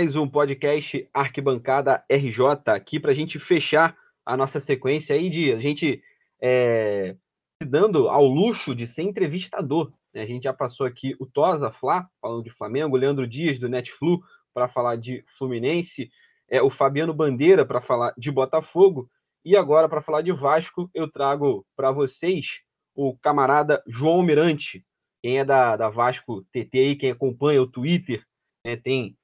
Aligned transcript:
mais 0.00 0.16
um 0.16 0.26
podcast 0.26 1.06
Arquibancada 1.12 2.02
RJ 2.10 2.72
aqui 2.72 2.98
para 2.98 3.10
a 3.10 3.14
gente 3.14 3.38
fechar 3.38 3.94
a 4.24 4.34
nossa 4.34 4.58
sequência 4.58 5.14
aí 5.14 5.28
de 5.28 5.52
a 5.52 5.58
gente 5.58 6.02
é, 6.40 7.14
se 7.62 7.68
dando 7.68 8.08
ao 8.08 8.24
luxo 8.24 8.74
de 8.74 8.86
ser 8.86 9.02
entrevistador. 9.02 9.92
Né? 10.14 10.22
A 10.22 10.26
gente 10.26 10.44
já 10.44 10.54
passou 10.54 10.86
aqui 10.86 11.14
o 11.20 11.26
Tosa 11.26 11.70
Flá, 11.70 12.08
falando 12.18 12.42
de 12.42 12.50
Flamengo, 12.50 12.96
Leandro 12.96 13.26
Dias 13.26 13.58
do 13.58 13.68
Netflu 13.68 14.22
para 14.54 14.70
falar 14.70 14.96
de 14.96 15.22
Fluminense, 15.36 16.10
é, 16.48 16.62
o 16.62 16.70
Fabiano 16.70 17.12
Bandeira 17.12 17.66
para 17.66 17.82
falar 17.82 18.14
de 18.16 18.30
Botafogo 18.30 19.06
e 19.44 19.54
agora 19.54 19.86
para 19.86 20.00
falar 20.00 20.22
de 20.22 20.32
Vasco 20.32 20.88
eu 20.94 21.10
trago 21.10 21.62
para 21.76 21.92
vocês 21.92 22.60
o 22.94 23.18
camarada 23.18 23.82
João 23.86 24.22
Mirante. 24.22 24.82
Quem 25.22 25.40
é 25.40 25.44
da, 25.44 25.76
da 25.76 25.90
Vasco 25.90 26.42
TT 26.50 26.78
aí, 26.78 26.96
quem 26.96 27.10
acompanha 27.10 27.60
o 27.60 27.70
Twitter, 27.70 28.24
né, 28.64 28.76
tem, 28.76 29.14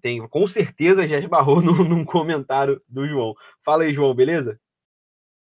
tem 0.00 0.26
com 0.28 0.46
certeza 0.48 1.06
já 1.06 1.18
esbarrou 1.18 1.60
no, 1.62 1.84
num 1.84 2.04
comentário 2.04 2.80
do 2.88 3.06
João. 3.06 3.34
Fala 3.64 3.84
aí, 3.84 3.94
João, 3.94 4.14
beleza? 4.14 4.58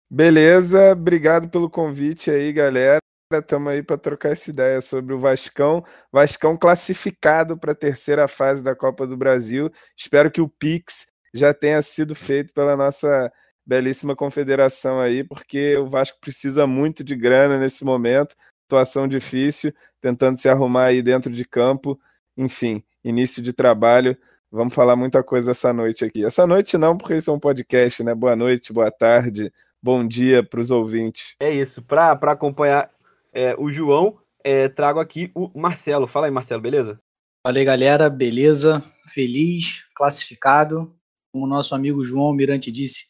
Beleza, 0.10 0.92
obrigado 0.92 1.50
pelo 1.50 1.70
convite 1.70 2.30
aí, 2.30 2.54
galera. 2.54 3.00
Estamos 3.34 3.74
aí 3.74 3.82
para 3.82 3.98
trocar 3.98 4.30
essa 4.30 4.52
ideia 4.52 4.80
sobre 4.82 5.14
o 5.14 5.20
Vascão. 5.20 5.84
Vascão 6.12 6.56
classificado 6.56 7.58
para 7.58 7.72
a 7.72 7.76
terceira 7.76 8.28
fase 8.28 8.64
da 8.64 8.76
Copa 8.76 9.08
do 9.08 9.18
Brasil. 9.18 9.72
Espero 9.98 10.30
que 10.30 10.40
o 10.40 10.48
Pix 10.48 11.08
já 11.34 11.54
tenha 11.54 11.82
sido 11.82 12.14
feito 12.14 12.54
pela 12.54 12.78
nossa 12.78 13.32
belíssima 13.66 14.16
confederação 14.16 15.02
aí, 15.02 15.24
porque 15.24 15.76
o 15.76 15.88
Vasco 15.88 16.20
precisa 16.22 16.68
muito 16.68 17.04
de 17.04 17.16
grana 17.16 17.58
nesse 17.58 17.84
momento. 17.84 18.36
Situação 18.64 19.08
difícil, 19.08 19.74
tentando 20.00 20.38
se 20.38 20.48
arrumar 20.48 20.86
aí 20.86 21.02
dentro 21.02 21.32
de 21.32 21.44
campo. 21.46 22.00
Enfim, 22.38 22.84
início 23.04 23.42
de 23.42 23.54
trabalho. 23.54 24.18
Vamos 24.52 24.74
falar 24.74 24.96
muita 24.96 25.24
coisa 25.24 25.52
essa 25.52 25.74
noite 25.74 26.06
aqui. 26.06 26.26
Essa 26.26 26.48
noite 26.48 26.78
não, 26.78 26.98
porque 26.98 27.16
isso 27.16 27.30
é 27.30 27.34
um 27.34 27.40
podcast, 27.40 28.04
né? 28.04 28.16
Boa 28.16 28.36
noite, 28.36 28.72
boa 28.72 28.92
tarde, 28.92 29.52
bom 29.82 30.06
dia 30.08 30.44
para 30.44 30.62
os 30.62 30.72
ouvintes. 30.72 31.36
É 31.40 31.54
isso. 31.54 31.82
Para 31.82 32.14
acompanhar 32.32 32.90
é, 33.34 33.56
o 33.58 33.72
João, 33.72 34.18
é, 34.44 34.70
trago 34.70 35.00
aqui 35.00 35.32
o 35.36 35.50
Marcelo. 35.60 36.08
Fala 36.08 36.28
aí, 36.28 36.32
Marcelo, 36.32 36.62
beleza? 36.62 37.00
Fala 37.46 37.58
aí, 37.58 37.66
galera, 37.66 38.10
beleza? 38.10 38.84
Feliz, 39.08 39.86
classificado. 39.96 40.96
Como 41.34 41.46
o 41.46 41.50
nosso 41.50 41.76
amigo 41.76 42.04
João 42.04 42.34
Mirante 42.34 42.72
disse, 42.72 43.08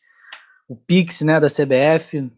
o 0.68 0.76
Pix 0.76 1.22
né, 1.22 1.40
da 1.40 1.48
CBF 1.48 2.32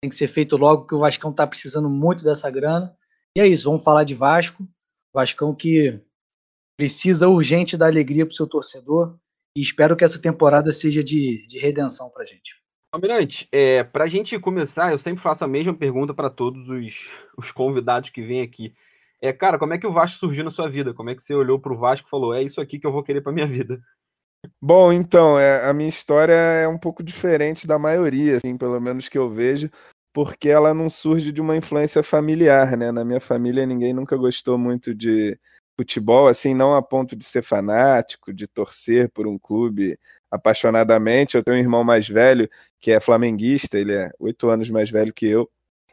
tem 0.00 0.08
que 0.08 0.16
ser 0.16 0.28
feito 0.28 0.56
logo, 0.56 0.82
porque 0.82 0.94
o 0.94 1.00
Vascão 1.00 1.30
está 1.30 1.46
precisando 1.46 1.90
muito 1.90 2.24
dessa 2.24 2.50
grana. 2.50 2.96
E 3.36 3.40
é 3.40 3.46
isso, 3.46 3.68
vamos 3.68 3.84
falar 3.84 4.04
de 4.04 4.14
Vasco. 4.14 4.66
Vascão 5.12 5.54
que 5.54 6.00
precisa 6.76 7.28
urgente 7.28 7.76
dar 7.76 7.86
alegria 7.86 8.26
para 8.26 8.32
o 8.32 8.36
seu 8.36 8.46
torcedor. 8.46 9.16
E 9.56 9.62
espero 9.62 9.96
que 9.96 10.04
essa 10.04 10.20
temporada 10.20 10.70
seja 10.70 11.02
de, 11.02 11.46
de 11.46 11.58
redenção 11.58 12.10
para 12.10 12.24
a 12.24 12.26
gente. 12.26 12.54
Almirante, 12.92 13.48
é, 13.50 13.82
para 13.82 14.04
a 14.04 14.08
gente 14.08 14.38
começar, 14.38 14.92
eu 14.92 14.98
sempre 14.98 15.22
faço 15.22 15.44
a 15.44 15.48
mesma 15.48 15.74
pergunta 15.74 16.14
para 16.14 16.30
todos 16.30 16.68
os, 16.68 17.10
os 17.36 17.50
convidados 17.50 18.10
que 18.10 18.22
vêm 18.22 18.42
aqui. 18.42 18.74
É, 19.20 19.32
cara, 19.32 19.58
como 19.58 19.72
é 19.72 19.78
que 19.78 19.86
o 19.86 19.92
Vasco 19.92 20.18
surgiu 20.18 20.44
na 20.44 20.50
sua 20.50 20.68
vida? 20.68 20.92
Como 20.92 21.10
é 21.10 21.14
que 21.14 21.22
você 21.22 21.34
olhou 21.34 21.58
para 21.58 21.72
o 21.72 21.78
Vasco 21.78 22.06
e 22.06 22.10
falou, 22.10 22.34
é 22.34 22.42
isso 22.42 22.60
aqui 22.60 22.78
que 22.78 22.86
eu 22.86 22.92
vou 22.92 23.02
querer 23.02 23.22
para 23.22 23.32
minha 23.32 23.46
vida? 23.46 23.80
Bom, 24.60 24.92
então, 24.92 25.38
é, 25.38 25.68
a 25.68 25.72
minha 25.72 25.88
história 25.88 26.32
é 26.32 26.68
um 26.68 26.78
pouco 26.78 27.02
diferente 27.02 27.66
da 27.66 27.78
maioria, 27.78 28.36
assim, 28.36 28.56
pelo 28.56 28.80
menos 28.80 29.08
que 29.08 29.18
eu 29.18 29.28
vejo, 29.28 29.70
porque 30.12 30.48
ela 30.48 30.72
não 30.72 30.88
surge 30.88 31.32
de 31.32 31.40
uma 31.40 31.56
influência 31.56 32.02
familiar, 32.02 32.76
né? 32.76 32.92
Na 32.92 33.04
minha 33.04 33.20
família 33.20 33.66
ninguém 33.66 33.92
nunca 33.92 34.16
gostou 34.16 34.56
muito 34.56 34.94
de 34.94 35.38
futebol, 35.76 36.28
assim, 36.28 36.54
não 36.54 36.74
a 36.74 36.82
ponto 36.82 37.14
de 37.14 37.24
ser 37.24 37.42
fanático, 37.42 38.32
de 38.32 38.46
torcer 38.46 39.10
por 39.10 39.26
um 39.26 39.38
clube 39.38 39.98
apaixonadamente. 40.30 41.36
Eu 41.36 41.44
tenho 41.44 41.56
um 41.56 41.60
irmão 41.60 41.84
mais 41.84 42.08
velho 42.08 42.48
que 42.80 42.90
é 42.92 43.00
flamenguista, 43.00 43.78
ele 43.78 43.94
é 43.94 44.10
oito 44.18 44.48
anos 44.48 44.70
mais 44.70 44.90
velho 44.90 45.12
que 45.12 45.26
eu. 45.26 45.48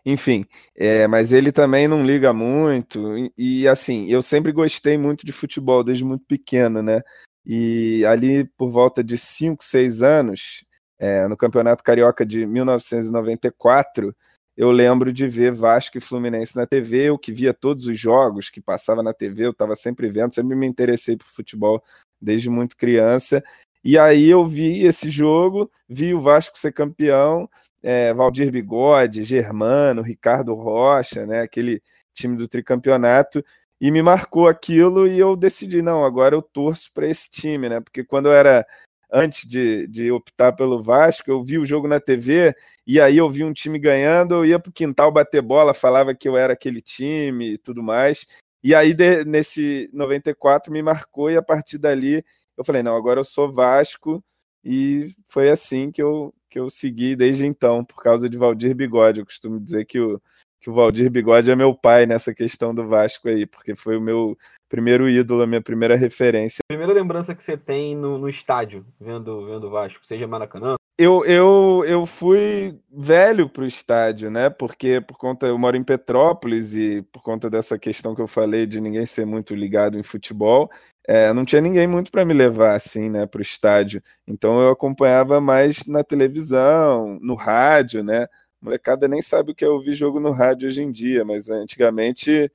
Enfim, 0.06 0.44
é, 0.76 1.08
mas 1.08 1.32
ele 1.32 1.52
também 1.52 1.88
não 1.88 2.04
liga 2.06 2.34
muito. 2.34 3.18
E, 3.18 3.32
e, 3.38 3.68
assim, 3.68 4.10
eu 4.10 4.22
sempre 4.22 4.52
gostei 4.52 4.98
muito 4.98 5.26
de 5.26 5.32
futebol 5.32 5.84
desde 5.84 6.04
muito 6.04 6.26
pequeno, 6.26 6.82
né? 6.82 7.02
E 7.46 8.06
ali 8.06 8.46
por 8.58 8.70
volta 8.70 9.04
de 9.04 9.18
5, 9.18 9.64
6 9.64 10.02
anos, 10.02 10.66
é, 11.00 11.28
no 11.28 11.38
Campeonato 11.38 11.84
Carioca 11.84 12.26
de 12.26 12.46
1994, 12.46 14.16
eu 14.56 14.72
lembro 14.72 15.12
de 15.12 15.28
ver 15.28 15.52
Vasco 15.52 15.98
e 15.98 16.02
Fluminense 16.02 16.56
na 16.56 16.66
TV, 16.66 17.10
eu 17.10 17.18
que 17.18 17.32
via 17.32 17.54
todos 17.54 17.88
os 17.88 18.00
jogos 18.00 18.50
que 18.50 18.62
passava 18.62 19.02
na 19.02 19.14
TV, 19.14 19.46
eu 19.46 19.52
estava 19.52 19.76
sempre 19.76 20.10
vendo, 20.10 20.34
sempre 20.34 20.56
me 20.56 20.68
interessei 20.68 21.18
por 21.18 21.26
futebol 21.28 21.84
desde 22.22 22.50
muito 22.50 22.78
criança. 22.78 23.44
E 23.84 23.98
aí 23.98 24.30
eu 24.30 24.46
vi 24.46 24.86
esse 24.86 25.10
jogo, 25.10 25.70
vi 25.90 26.14
o 26.14 26.20
Vasco 26.20 26.58
ser 26.58 26.72
campeão, 26.72 27.50
é, 27.82 28.14
Valdir 28.14 28.52
Bigode, 28.52 29.24
Germano, 29.24 30.02
Ricardo 30.02 30.54
Rocha, 30.54 31.26
né, 31.26 31.42
aquele 31.42 31.82
time 32.14 32.38
do 32.38 32.48
tricampeonato, 32.48 33.44
e 33.82 33.92
me 33.92 34.02
marcou 34.02 34.48
aquilo 34.48 35.08
e 35.08 35.20
eu 35.20 35.36
decidi, 35.36 35.82
não, 35.82 36.06
agora 36.06 36.36
eu 36.36 36.42
torço 36.42 36.94
para 36.94 37.08
esse 37.08 37.30
time, 37.30 37.68
né? 37.68 37.82
Porque 37.82 38.02
quando 38.02 38.28
eu 38.28 38.32
era 38.32 38.66
antes 39.14 39.48
de, 39.48 39.88
de 39.88 40.12
optar 40.12 40.54
pelo 40.54 40.82
Vasco, 40.82 41.30
eu 41.30 41.44
vi 41.44 41.60
o 41.60 41.66
jogo 41.66 41.88
na 41.88 42.00
TV 42.00 42.56
e 42.86 43.00
aí 43.00 43.18
eu 43.18 43.30
vi 43.30 43.44
um 43.44 43.54
time 43.54 43.78
ganhando, 43.78 44.34
eu 44.34 44.46
ia 44.46 44.60
pro 44.60 44.72
quintal 44.72 45.12
bater 45.12 45.42
bola, 45.42 45.74
falava 45.74 46.16
que 46.16 46.28
eu 46.28 46.36
era 46.36 46.54
aquele 46.54 46.82
time 46.82 47.54
e 47.54 47.58
tudo 47.58 47.84
mais. 47.84 48.26
E 48.64 48.74
aí 48.74 48.94
de, 48.94 49.24
nesse 49.26 49.90
94 49.94 50.74
me 50.74 50.82
marcou 50.82 51.30
e 51.30 51.38
a 51.38 51.44
partir 51.44 51.78
dali 51.78 52.26
eu 52.58 52.64
falei, 52.64 52.82
não, 52.82 52.96
agora 52.96 53.20
eu 53.20 53.24
sou 53.24 53.52
Vasco 53.52 54.24
e 54.64 55.12
foi 55.28 55.50
assim 55.50 55.92
que 55.92 56.02
eu 56.02 56.34
que 56.50 56.60
eu 56.60 56.70
segui 56.70 57.16
desde 57.16 57.48
então, 57.48 57.84
por 57.84 58.04
causa 58.04 58.30
de 58.30 58.38
Valdir 58.38 58.76
Bigode. 58.76 59.20
Eu 59.20 59.26
costumo 59.26 59.60
dizer 59.60 59.86
que 59.86 60.00
o, 60.00 60.22
que 60.62 60.70
o 60.70 60.74
Valdir 60.74 61.10
Bigode 61.10 61.50
é 61.50 61.56
meu 61.56 61.74
pai 61.76 62.06
nessa 62.06 62.32
questão 62.32 62.76
do 62.76 62.88
Vasco 62.88 63.28
aí, 63.28 63.48
porque 63.48 63.76
foi 63.76 63.98
o 63.98 64.02
meu 64.02 64.38
primeiro 64.74 65.08
ídolo, 65.08 65.44
a 65.44 65.48
minha 65.48 65.62
primeira 65.62 65.96
referência. 65.96 66.64
Primeira 66.68 66.92
lembrança 66.92 67.36
que 67.36 67.46
você 67.46 67.56
tem 67.56 67.96
no, 67.96 68.18
no 68.18 68.28
estádio, 68.28 68.84
vendo, 69.00 69.46
vendo 69.46 69.68
o 69.68 69.70
Vasco, 69.70 70.00
seja 70.08 70.26
Maracanã? 70.26 70.78
Eu, 70.98 71.24
eu, 71.26 71.84
eu 71.86 72.08
fui 72.08 72.80
velho 72.92 73.48
pro 73.48 73.68
estádio, 73.68 74.32
né? 74.32 74.50
Porque 74.50 75.00
por 75.00 75.16
conta 75.16 75.46
eu 75.46 75.60
moro 75.60 75.78
em 75.78 75.84
Petrópolis 75.84 76.76
e 76.76 77.04
por 77.12 77.22
conta 77.22 77.52
dessa 77.52 77.78
questão 77.78 78.16
que 78.16 78.22
eu 78.22 78.28
falei 78.28 78.66
de 78.66 78.82
ninguém 78.82 79.06
ser 79.06 79.28
muito 79.28 79.54
ligado 79.54 79.96
em 79.96 80.02
futebol, 80.02 80.72
é, 81.08 81.32
não 81.34 81.46
tinha 81.46 81.62
ninguém 81.62 81.86
muito 81.86 82.12
para 82.12 82.26
me 82.26 82.34
levar 82.34 82.74
assim, 82.74 83.12
né, 83.12 83.28
pro 83.28 83.44
estádio. 83.44 84.02
Então 84.28 84.60
eu 84.60 84.72
acompanhava 84.72 85.40
mais 85.40 85.86
na 85.86 86.04
televisão, 86.04 87.20
no 87.22 87.36
rádio, 87.36 88.04
né? 88.04 88.26
molecada 88.64 89.08
nem 89.10 89.22
sabe 89.22 89.52
o 89.52 89.56
que 89.56 89.66
é 89.66 89.68
ouvir 89.68 89.94
jogo 89.94 90.20
no 90.22 90.32
rádio 90.32 90.68
hoje 90.68 90.82
em 90.82 90.90
dia, 90.90 91.26
mas 91.26 91.50
antigamente 91.50 92.50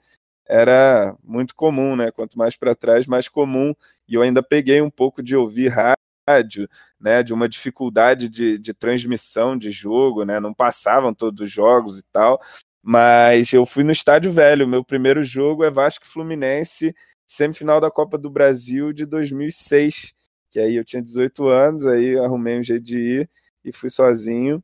era 0.49 1.15
muito 1.23 1.55
comum, 1.55 1.95
né? 1.95 2.11
Quanto 2.11 2.39
mais 2.39 2.57
para 2.57 2.75
trás, 2.75 3.07
mais 3.07 3.29
comum. 3.29 3.75
E 4.09 4.15
eu 4.15 4.23
ainda 4.23 4.43
peguei 4.43 4.81
um 4.81 4.91
pouco 4.91 5.23
de 5.23 5.37
ouvir 5.37 5.71
rádio, 6.27 6.69
né? 6.99 7.23
De 7.23 7.35
uma 7.35 7.49
dificuldade 7.49 8.29
de, 8.29 8.59
de 8.59 8.73
transmissão 8.73 9.57
de 9.59 9.71
jogo, 9.71 10.25
né? 10.25 10.41
Não 10.41 10.55
passavam 10.55 11.13
todos 11.13 11.43
os 11.43 11.53
jogos 11.53 11.99
e 11.99 12.03
tal. 12.11 12.41
Mas 12.83 13.53
eu 13.53 13.67
fui 13.67 13.85
no 13.85 13.93
Estádio 13.93 14.33
Velho. 14.33 14.67
Meu 14.67 14.83
primeiro 14.83 15.23
jogo 15.23 15.65
é 15.65 15.71
Vasco 15.71 16.07
Fluminense, 16.07 16.95
semifinal 17.27 17.81
da 17.81 17.91
Copa 17.91 18.17
do 18.17 18.31
Brasil 18.31 18.93
de 18.93 19.05
2006. 19.05 20.15
Que 20.51 20.61
aí 20.61 20.77
eu 20.77 20.85
tinha 20.85 21.03
18 21.03 21.47
anos, 21.49 21.87
aí 21.87 22.19
arrumei 22.19 22.59
um 22.59 22.63
jeito 22.63 22.85
de 22.85 22.99
ir 22.99 23.31
e 23.63 23.71
fui 23.71 23.91
sozinho. 23.91 24.63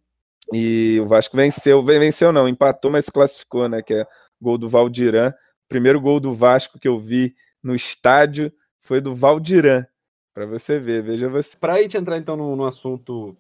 E 0.53 0.99
o 1.01 1.07
Vasco 1.07 1.37
venceu, 1.37 1.85
venceu 1.85 2.33
não, 2.33 2.49
empatou, 2.49 2.91
mas 2.91 3.07
se 3.07 3.13
classificou, 3.13 3.69
né? 3.69 3.83
Que 3.83 3.95
é 3.95 4.07
gol 4.41 4.57
do 4.57 4.69
Valdiran. 4.69 5.33
Primeiro 5.75 6.01
gol 6.01 6.21
do 6.21 6.33
Vasco 6.33 6.79
que 6.79 6.87
eu 6.87 7.01
vi 7.01 7.35
no 7.61 7.75
estádio 7.75 8.53
foi 8.79 9.01
do 9.01 9.13
Valdiran. 9.13 9.85
Para 10.33 10.47
você 10.47 10.79
ver, 10.79 11.03
veja 11.03 11.29
você. 11.29 11.59
Para 11.59 11.73
a 11.73 11.83
gente 11.83 11.97
entrar 11.97 12.17
então 12.17 12.37
no, 12.37 12.55
no, 12.55 12.65
assunto 12.65 13.37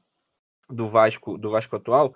do 0.69 0.90
Vasco, 0.90 1.38
do 1.38 1.48
Vasco 1.48 1.76
atual, 1.76 2.12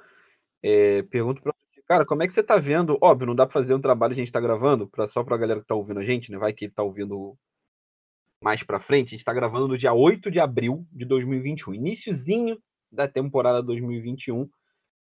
é, 0.60 1.04
pergunto 1.04 1.40
para 1.40 1.54
você, 1.56 1.80
cara, 1.86 2.04
como 2.04 2.24
é 2.24 2.26
que 2.26 2.34
você 2.34 2.42
tá 2.42 2.56
vendo? 2.56 2.98
Óbvio, 3.00 3.28
não 3.28 3.34
dá 3.36 3.46
para 3.46 3.60
fazer 3.60 3.74
um 3.74 3.80
trabalho 3.80 4.12
a 4.12 4.16
gente 4.16 4.32
tá 4.32 4.40
gravando, 4.40 4.90
só 5.12 5.22
para 5.22 5.36
a 5.36 5.38
galera 5.38 5.60
que 5.60 5.68
tá 5.68 5.76
ouvindo 5.76 6.00
a 6.00 6.04
gente, 6.04 6.32
né? 6.32 6.36
Vai 6.36 6.52
que 6.52 6.68
tá 6.68 6.82
ouvindo 6.82 7.38
mais 8.42 8.64
para 8.64 8.80
frente. 8.80 9.14
A 9.14 9.16
gente 9.16 9.24
tá 9.24 9.32
gravando 9.32 9.68
no 9.68 9.78
dia 9.78 9.92
8 9.92 10.32
de 10.32 10.40
abril 10.40 10.84
de 10.90 11.04
2021, 11.04 11.74
iníciozinho 11.74 12.58
da 12.90 13.06
temporada 13.06 13.62
2021. 13.62 14.50